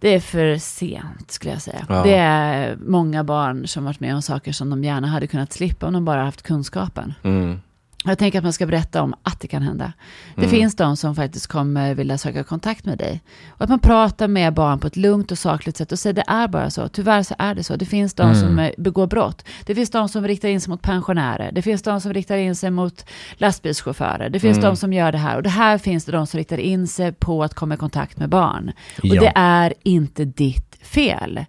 det 0.00 0.08
är 0.14 0.20
för 0.20 0.56
sent 0.58 1.30
skulle 1.30 1.52
jag 1.52 1.62
säga. 1.62 1.86
Ja. 1.88 2.02
Det 2.02 2.14
är 2.14 2.76
många 2.86 3.24
barn 3.24 3.66
som 3.66 3.84
varit 3.84 4.00
med 4.00 4.14
om 4.14 4.22
saker 4.22 4.52
som 4.52 4.70
de 4.70 4.84
gärna 4.84 5.06
hade 5.08 5.26
kunnat 5.26 5.52
slippa 5.52 5.86
om 5.86 5.92
de 5.92 6.04
bara 6.04 6.22
haft 6.24 6.42
kunskapen. 6.42 7.14
Mm. 7.22 7.60
Jag 8.06 8.18
tänker 8.18 8.38
att 8.38 8.44
man 8.44 8.52
ska 8.52 8.66
berätta 8.66 9.02
om 9.02 9.14
att 9.22 9.40
det 9.40 9.48
kan 9.48 9.62
hända. 9.62 9.92
Det 10.34 10.48
finns 10.48 10.76
de 10.76 10.96
som 10.96 11.14
faktiskt 11.16 11.46
kommer 11.46 11.94
vilja 11.94 12.18
söka 12.18 12.44
kontakt 12.44 12.84
med 12.84 12.98
dig. 12.98 13.20
Och 13.48 13.62
att 13.62 13.68
man 13.68 13.78
pratar 13.78 14.28
med 14.28 14.54
barn 14.54 14.78
på 14.78 14.86
ett 14.86 14.96
lugnt 14.96 15.30
och 15.32 15.38
sakligt 15.38 15.76
sätt 15.76 15.92
och 15.92 15.98
säger 15.98 16.14
det 16.14 16.24
är 16.26 16.48
bara 16.48 16.70
så. 16.70 16.88
Tyvärr 16.88 17.22
så 17.22 17.34
är 17.38 17.54
det 17.54 17.64
så. 17.64 17.76
Det 17.76 17.84
finns 17.86 18.14
de 18.14 18.34
som 18.34 18.58
eh, 18.58 18.70
begår 18.78 19.06
brott. 19.06 19.44
Det 19.66 19.74
finns 19.74 19.90
de 19.90 20.08
som 20.08 20.26
riktar 20.28 20.48
in 20.48 20.60
sig 20.60 20.70
mot 20.70 20.82
pensionärer. 20.82 21.52
Det 21.52 21.62
finns 21.62 21.82
de 21.82 22.00
som 22.00 22.12
riktar 22.14 22.36
in 22.36 22.56
sig 22.56 22.70
mot 22.70 23.04
lastbilschaufförer. 23.34 24.28
Det 24.30 24.40
finns 24.40 24.60
de 24.60 24.76
som 24.76 24.92
gör 24.92 25.12
det 25.12 25.18
här. 25.18 25.36
Och 25.36 25.42
det 25.42 25.48
här 25.48 25.78
finns 25.78 26.04
det 26.04 26.12
de 26.12 26.26
som 26.26 26.38
riktar 26.38 26.58
in 26.58 26.86
sig 26.86 27.12
på 27.12 27.44
att 27.44 27.54
komma 27.54 27.74
i 27.74 27.76
kontakt 27.78 28.18
med 28.18 28.28
barn. 28.28 28.72
Och 28.98 29.04
Ja. 29.06 29.20
det 29.20 29.32
är 29.34 29.74
inte 29.82 30.24
ditt 30.24 30.76
fel. 30.82 31.44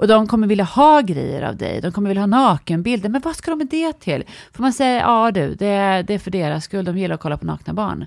Och 0.00 0.08
de 0.08 0.26
kommer 0.26 0.46
vilja 0.46 0.64
ha 0.64 1.00
grejer 1.00 1.42
av 1.42 1.56
dig. 1.56 1.80
De 1.80 1.92
kommer 1.92 2.08
vilja 2.08 2.22
ha 2.22 2.26
nakenbilder. 2.26 3.08
Men 3.08 3.20
vad 3.20 3.36
ska 3.36 3.50
de 3.50 3.58
med 3.58 3.66
det 3.66 3.92
till? 3.92 4.24
För 4.52 4.62
man 4.62 4.72
säger, 4.72 5.00
ja 5.00 5.30
du, 5.30 5.54
det 5.54 5.66
är, 5.66 6.02
det 6.02 6.14
är 6.14 6.18
för 6.18 6.30
deras 6.30 6.64
skull. 6.64 6.84
De 6.84 6.98
gillar 6.98 7.14
att 7.14 7.20
kolla 7.20 7.36
på 7.36 7.46
nakna 7.46 7.74
barn. 7.74 8.06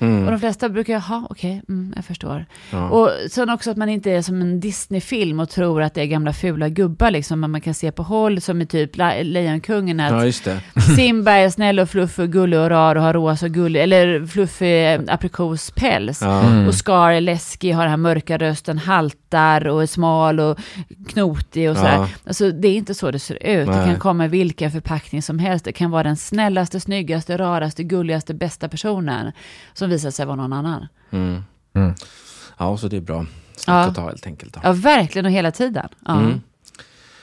Mm. 0.00 0.24
Och 0.24 0.30
de 0.30 0.40
flesta 0.40 0.68
brukar, 0.68 0.92
jaha, 0.92 1.26
okej, 1.30 1.62
mm, 1.68 1.92
jag 1.96 2.04
förstår. 2.04 2.46
Ja. 2.70 2.88
Och 2.88 3.10
sen 3.30 3.50
också 3.50 3.70
att 3.70 3.76
man 3.76 3.88
inte 3.88 4.10
är 4.10 4.22
som 4.22 4.40
en 4.40 4.60
Disney-film 4.60 5.40
och 5.40 5.50
tror 5.50 5.82
att 5.82 5.94
det 5.94 6.00
är 6.00 6.06
gamla 6.06 6.32
fula 6.32 6.68
gubbar 6.68 7.10
liksom, 7.10 7.40
man 7.40 7.60
kan 7.60 7.74
se 7.74 7.92
på 7.92 8.02
håll, 8.02 8.40
som 8.40 8.62
i 8.62 8.66
typ 8.66 8.96
Le- 8.96 9.22
Lejonkungen, 9.22 10.00
att 10.00 10.12
ja, 10.12 10.24
just 10.24 10.44
det. 10.44 10.60
Simba 10.96 11.32
är 11.32 11.50
snäll 11.50 11.78
och 11.78 11.90
fluffig 11.90 12.22
och 12.24 12.32
gullig 12.32 12.60
och 12.60 12.68
rar 12.70 12.96
och 12.96 13.02
har 13.02 13.14
rosa 13.14 13.46
och 13.46 13.52
gullig, 13.52 13.82
eller 13.82 14.26
fluffig 14.26 15.00
aprikospäls. 15.08 16.22
Ja. 16.22 16.42
Mm. 16.42 16.68
Och 16.68 16.74
Scar 16.74 17.10
är 17.10 17.20
läskig, 17.20 17.72
har 17.72 17.82
den 17.82 17.90
här 17.90 17.96
mörka 17.96 18.38
rösten, 18.38 18.78
haltar 18.78 19.66
och 19.68 19.82
är 19.82 19.86
smal 19.86 20.40
och 20.40 20.58
knotig 21.08 21.70
och 21.70 21.76
sådär. 21.76 21.94
Ja. 21.94 22.08
Alltså 22.26 22.50
det 22.50 22.68
är 22.68 22.76
inte 22.76 22.94
så 22.94 23.10
det 23.10 23.18
ser 23.18 23.34
ut. 23.34 23.66
Det 23.66 23.76
Nej. 23.76 23.86
kan 23.86 23.96
komma 23.98 24.24
i 24.24 24.28
vilken 24.28 24.70
förpackning 24.70 25.22
som 25.22 25.38
helst. 25.38 25.64
Det 25.64 25.72
kan 25.72 25.90
vara 25.90 26.02
den 26.02 26.16
snällaste, 26.16 26.80
snyggaste, 26.80 27.38
raraste, 27.38 27.84
gulligaste, 27.84 28.34
bästa 28.34 28.68
personen 28.68 29.32
som 29.72 29.87
visar 29.88 30.10
sig 30.10 30.26
vara 30.26 30.36
någon 30.36 30.52
annan. 30.52 30.86
Mm. 31.10 31.44
Mm. 31.76 31.94
ja, 32.58 32.76
så 32.76 32.88
det 32.88 32.96
är 32.96 33.00
bra. 33.00 33.26
Snack 33.56 33.74
Ja. 33.74 33.88
att 33.88 33.94
ta 33.94 34.02
helt 34.06 34.26
enkelt. 34.26 34.54
Då. 34.54 34.60
Ja, 34.62 34.72
verkligen 34.72 35.26
och 35.26 35.32
hela 35.32 35.50
tiden. 35.50 35.88
Ja. 36.06 36.18
Mm. 36.18 36.40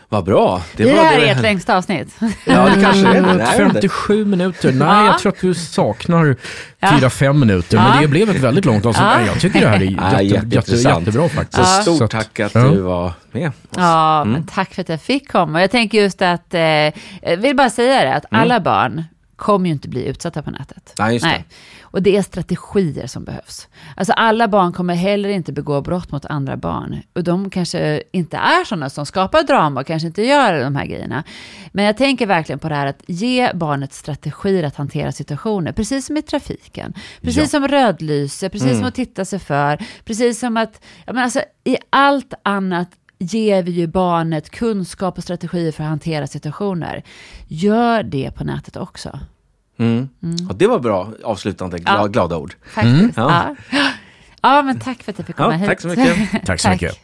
Vad 0.09 0.23
bra. 0.25 0.61
Det, 0.75 0.83
det 0.83 0.93
var 0.95 1.03
här 1.03 1.19
det 1.19 1.27
är 1.29 1.35
ert 1.35 1.41
längsta 1.41 1.77
avsnitt. 1.77 2.15
Ja, 2.45 2.65
det 2.75 2.81
kanske 2.81 3.07
är 3.07 3.13
det. 3.13 3.21
Nej, 3.21 3.37
jag 3.37 3.57
vet 3.57 3.59
inte. 3.59 3.73
57 3.73 4.25
minuter. 4.25 4.71
Nej, 4.73 4.87
Ja. 4.87 5.05
jag 5.05 5.19
tror 5.19 5.31
att 5.31 5.41
du 5.41 5.53
saknar 5.53 6.35
Ja. 6.79 6.87
4-5 6.87 7.33
minuter. 7.33 7.77
Ja. 7.77 7.89
Men 7.89 8.01
det 8.01 8.07
blev 8.07 8.29
ett 8.29 8.39
väldigt 8.39 8.65
långt 8.65 8.85
avsnitt. 8.85 9.05
Ja. 9.05 9.21
Jag 9.25 9.39
tycker 9.39 9.61
det 9.61 9.67
här 9.67 9.75
är 9.75 9.81
jätte, 9.81 10.23
jätte, 10.23 10.71
jätte, 10.71 10.89
jättebra 10.89 11.29
faktiskt. 11.29 11.75
Så 11.75 11.81
stort 11.81 11.97
Så 11.97 12.03
att- 12.03 12.11
tack 12.11 12.39
att 12.39 12.55
ja. 12.55 12.61
du 12.69 12.81
var 12.81 13.13
med. 13.31 13.47
oss. 13.49 13.53
Ja, 13.75 14.21
Mm. 14.21 14.33
men 14.33 14.47
tack 14.47 14.73
för 14.73 14.81
att 14.81 14.89
jag 14.89 15.01
fick 15.01 15.31
komma. 15.31 15.61
Jag 15.61 15.71
tänker 15.71 16.01
just 16.01 16.21
att, 16.21 16.53
eh, 16.53 16.61
jag 16.61 17.37
vill 17.37 17.55
bara 17.55 17.69
säga 17.69 18.03
det, 18.03 18.13
att 18.15 18.25
alla 18.31 18.59
barn 18.59 19.03
kommer 19.35 19.65
ju 19.65 19.71
inte 19.73 19.89
bli 19.89 20.05
utsatta 20.05 20.41
på 20.41 20.51
nätet. 20.51 20.93
Nej, 20.99 21.13
just 21.13 21.25
det. 21.25 21.43
Och 21.81 22.01
det 22.03 22.17
är 22.17 22.21
strategier 22.21 23.07
som 23.07 23.23
behövs. 23.23 23.67
Alltså 23.95 24.13
alla 24.13 24.47
barn 24.47 24.73
kommer 24.73 24.95
heller 24.95 25.29
inte 25.29 25.51
begå 25.53 25.81
brott 25.81 26.11
mot 26.11 26.25
andra 26.25 26.57
barn. 26.57 27.01
Och 27.13 27.23
de 27.23 27.49
kanske 27.49 28.03
inte 28.11 28.37
är 28.37 28.65
sådana 28.65 28.89
som 28.89 29.05
skapar 29.05 29.43
drama 29.43 29.81
och 29.81 29.87
kanske 29.87 30.07
inte 30.07 30.21
gör 30.21 30.63
de 30.63 30.75
här 30.75 30.85
grejerna. 30.85 31.23
Men 31.71 31.85
jag 31.85 31.97
tänker 31.97 32.25
verkligen 32.25 32.59
på 32.59 32.69
det 32.69 32.75
här 32.75 32.87
att 32.87 33.03
ge 33.07 33.51
barnet 33.53 33.93
strategier 33.93 34.63
att 34.63 34.75
hantera 34.75 35.11
situationer. 35.11 35.71
Precis 35.71 36.05
som 36.05 36.17
i 36.17 36.21
trafiken. 36.21 36.93
Precis 37.21 37.37
Ja. 37.43 37.47
som 37.47 37.67
rödlyse, 37.67 38.49
precis 38.49 38.77
som 38.77 38.83
att 38.87 38.95
titta 38.95 39.25
sig 39.25 39.39
för. 39.39 39.79
Precis 40.05 40.39
som 40.39 40.57
att, 40.57 40.83
ja 41.05 41.13
men 41.13 41.23
alltså 41.23 41.41
i 41.63 41.77
allt 41.89 42.33
annat 42.43 42.89
ger 43.19 43.63
vi 43.63 43.71
ju 43.71 43.87
barnet 43.87 44.49
kunskap 44.49 45.17
och 45.17 45.23
strategier 45.23 45.71
för 45.71 45.83
att 45.83 45.89
hantera 45.89 46.27
situationer. 46.27 47.03
Gör 47.47 48.03
det 48.03 48.31
på 48.35 48.43
nätet 48.43 48.77
också. 48.77 49.19
Mm. 49.79 50.09
Ja, 50.21 50.55
det 50.55 50.67
var 50.67 50.79
bra 50.79 51.09
avslutande 51.23 51.77
gla- 51.77 51.83
Ja. 51.97 52.07
glada 52.07 52.37
ord. 52.37 52.55
Faktiskt. 52.73 53.17
Ja. 53.17 53.55
Ja. 53.71 53.77
ja, 54.41 54.61
men 54.61 54.79
tack 54.79 55.03
för 55.03 55.11
att 55.11 55.17
jag 55.19 55.27
fick 55.27 55.35
komma 55.35 55.51
Ja, 55.51 55.57
hit. 55.57 55.67
tack 55.69 55.81
så 55.81 55.87
mycket. 55.87 56.45
Tack 56.45 56.59
så 56.59 56.69
mycket. 56.69 56.99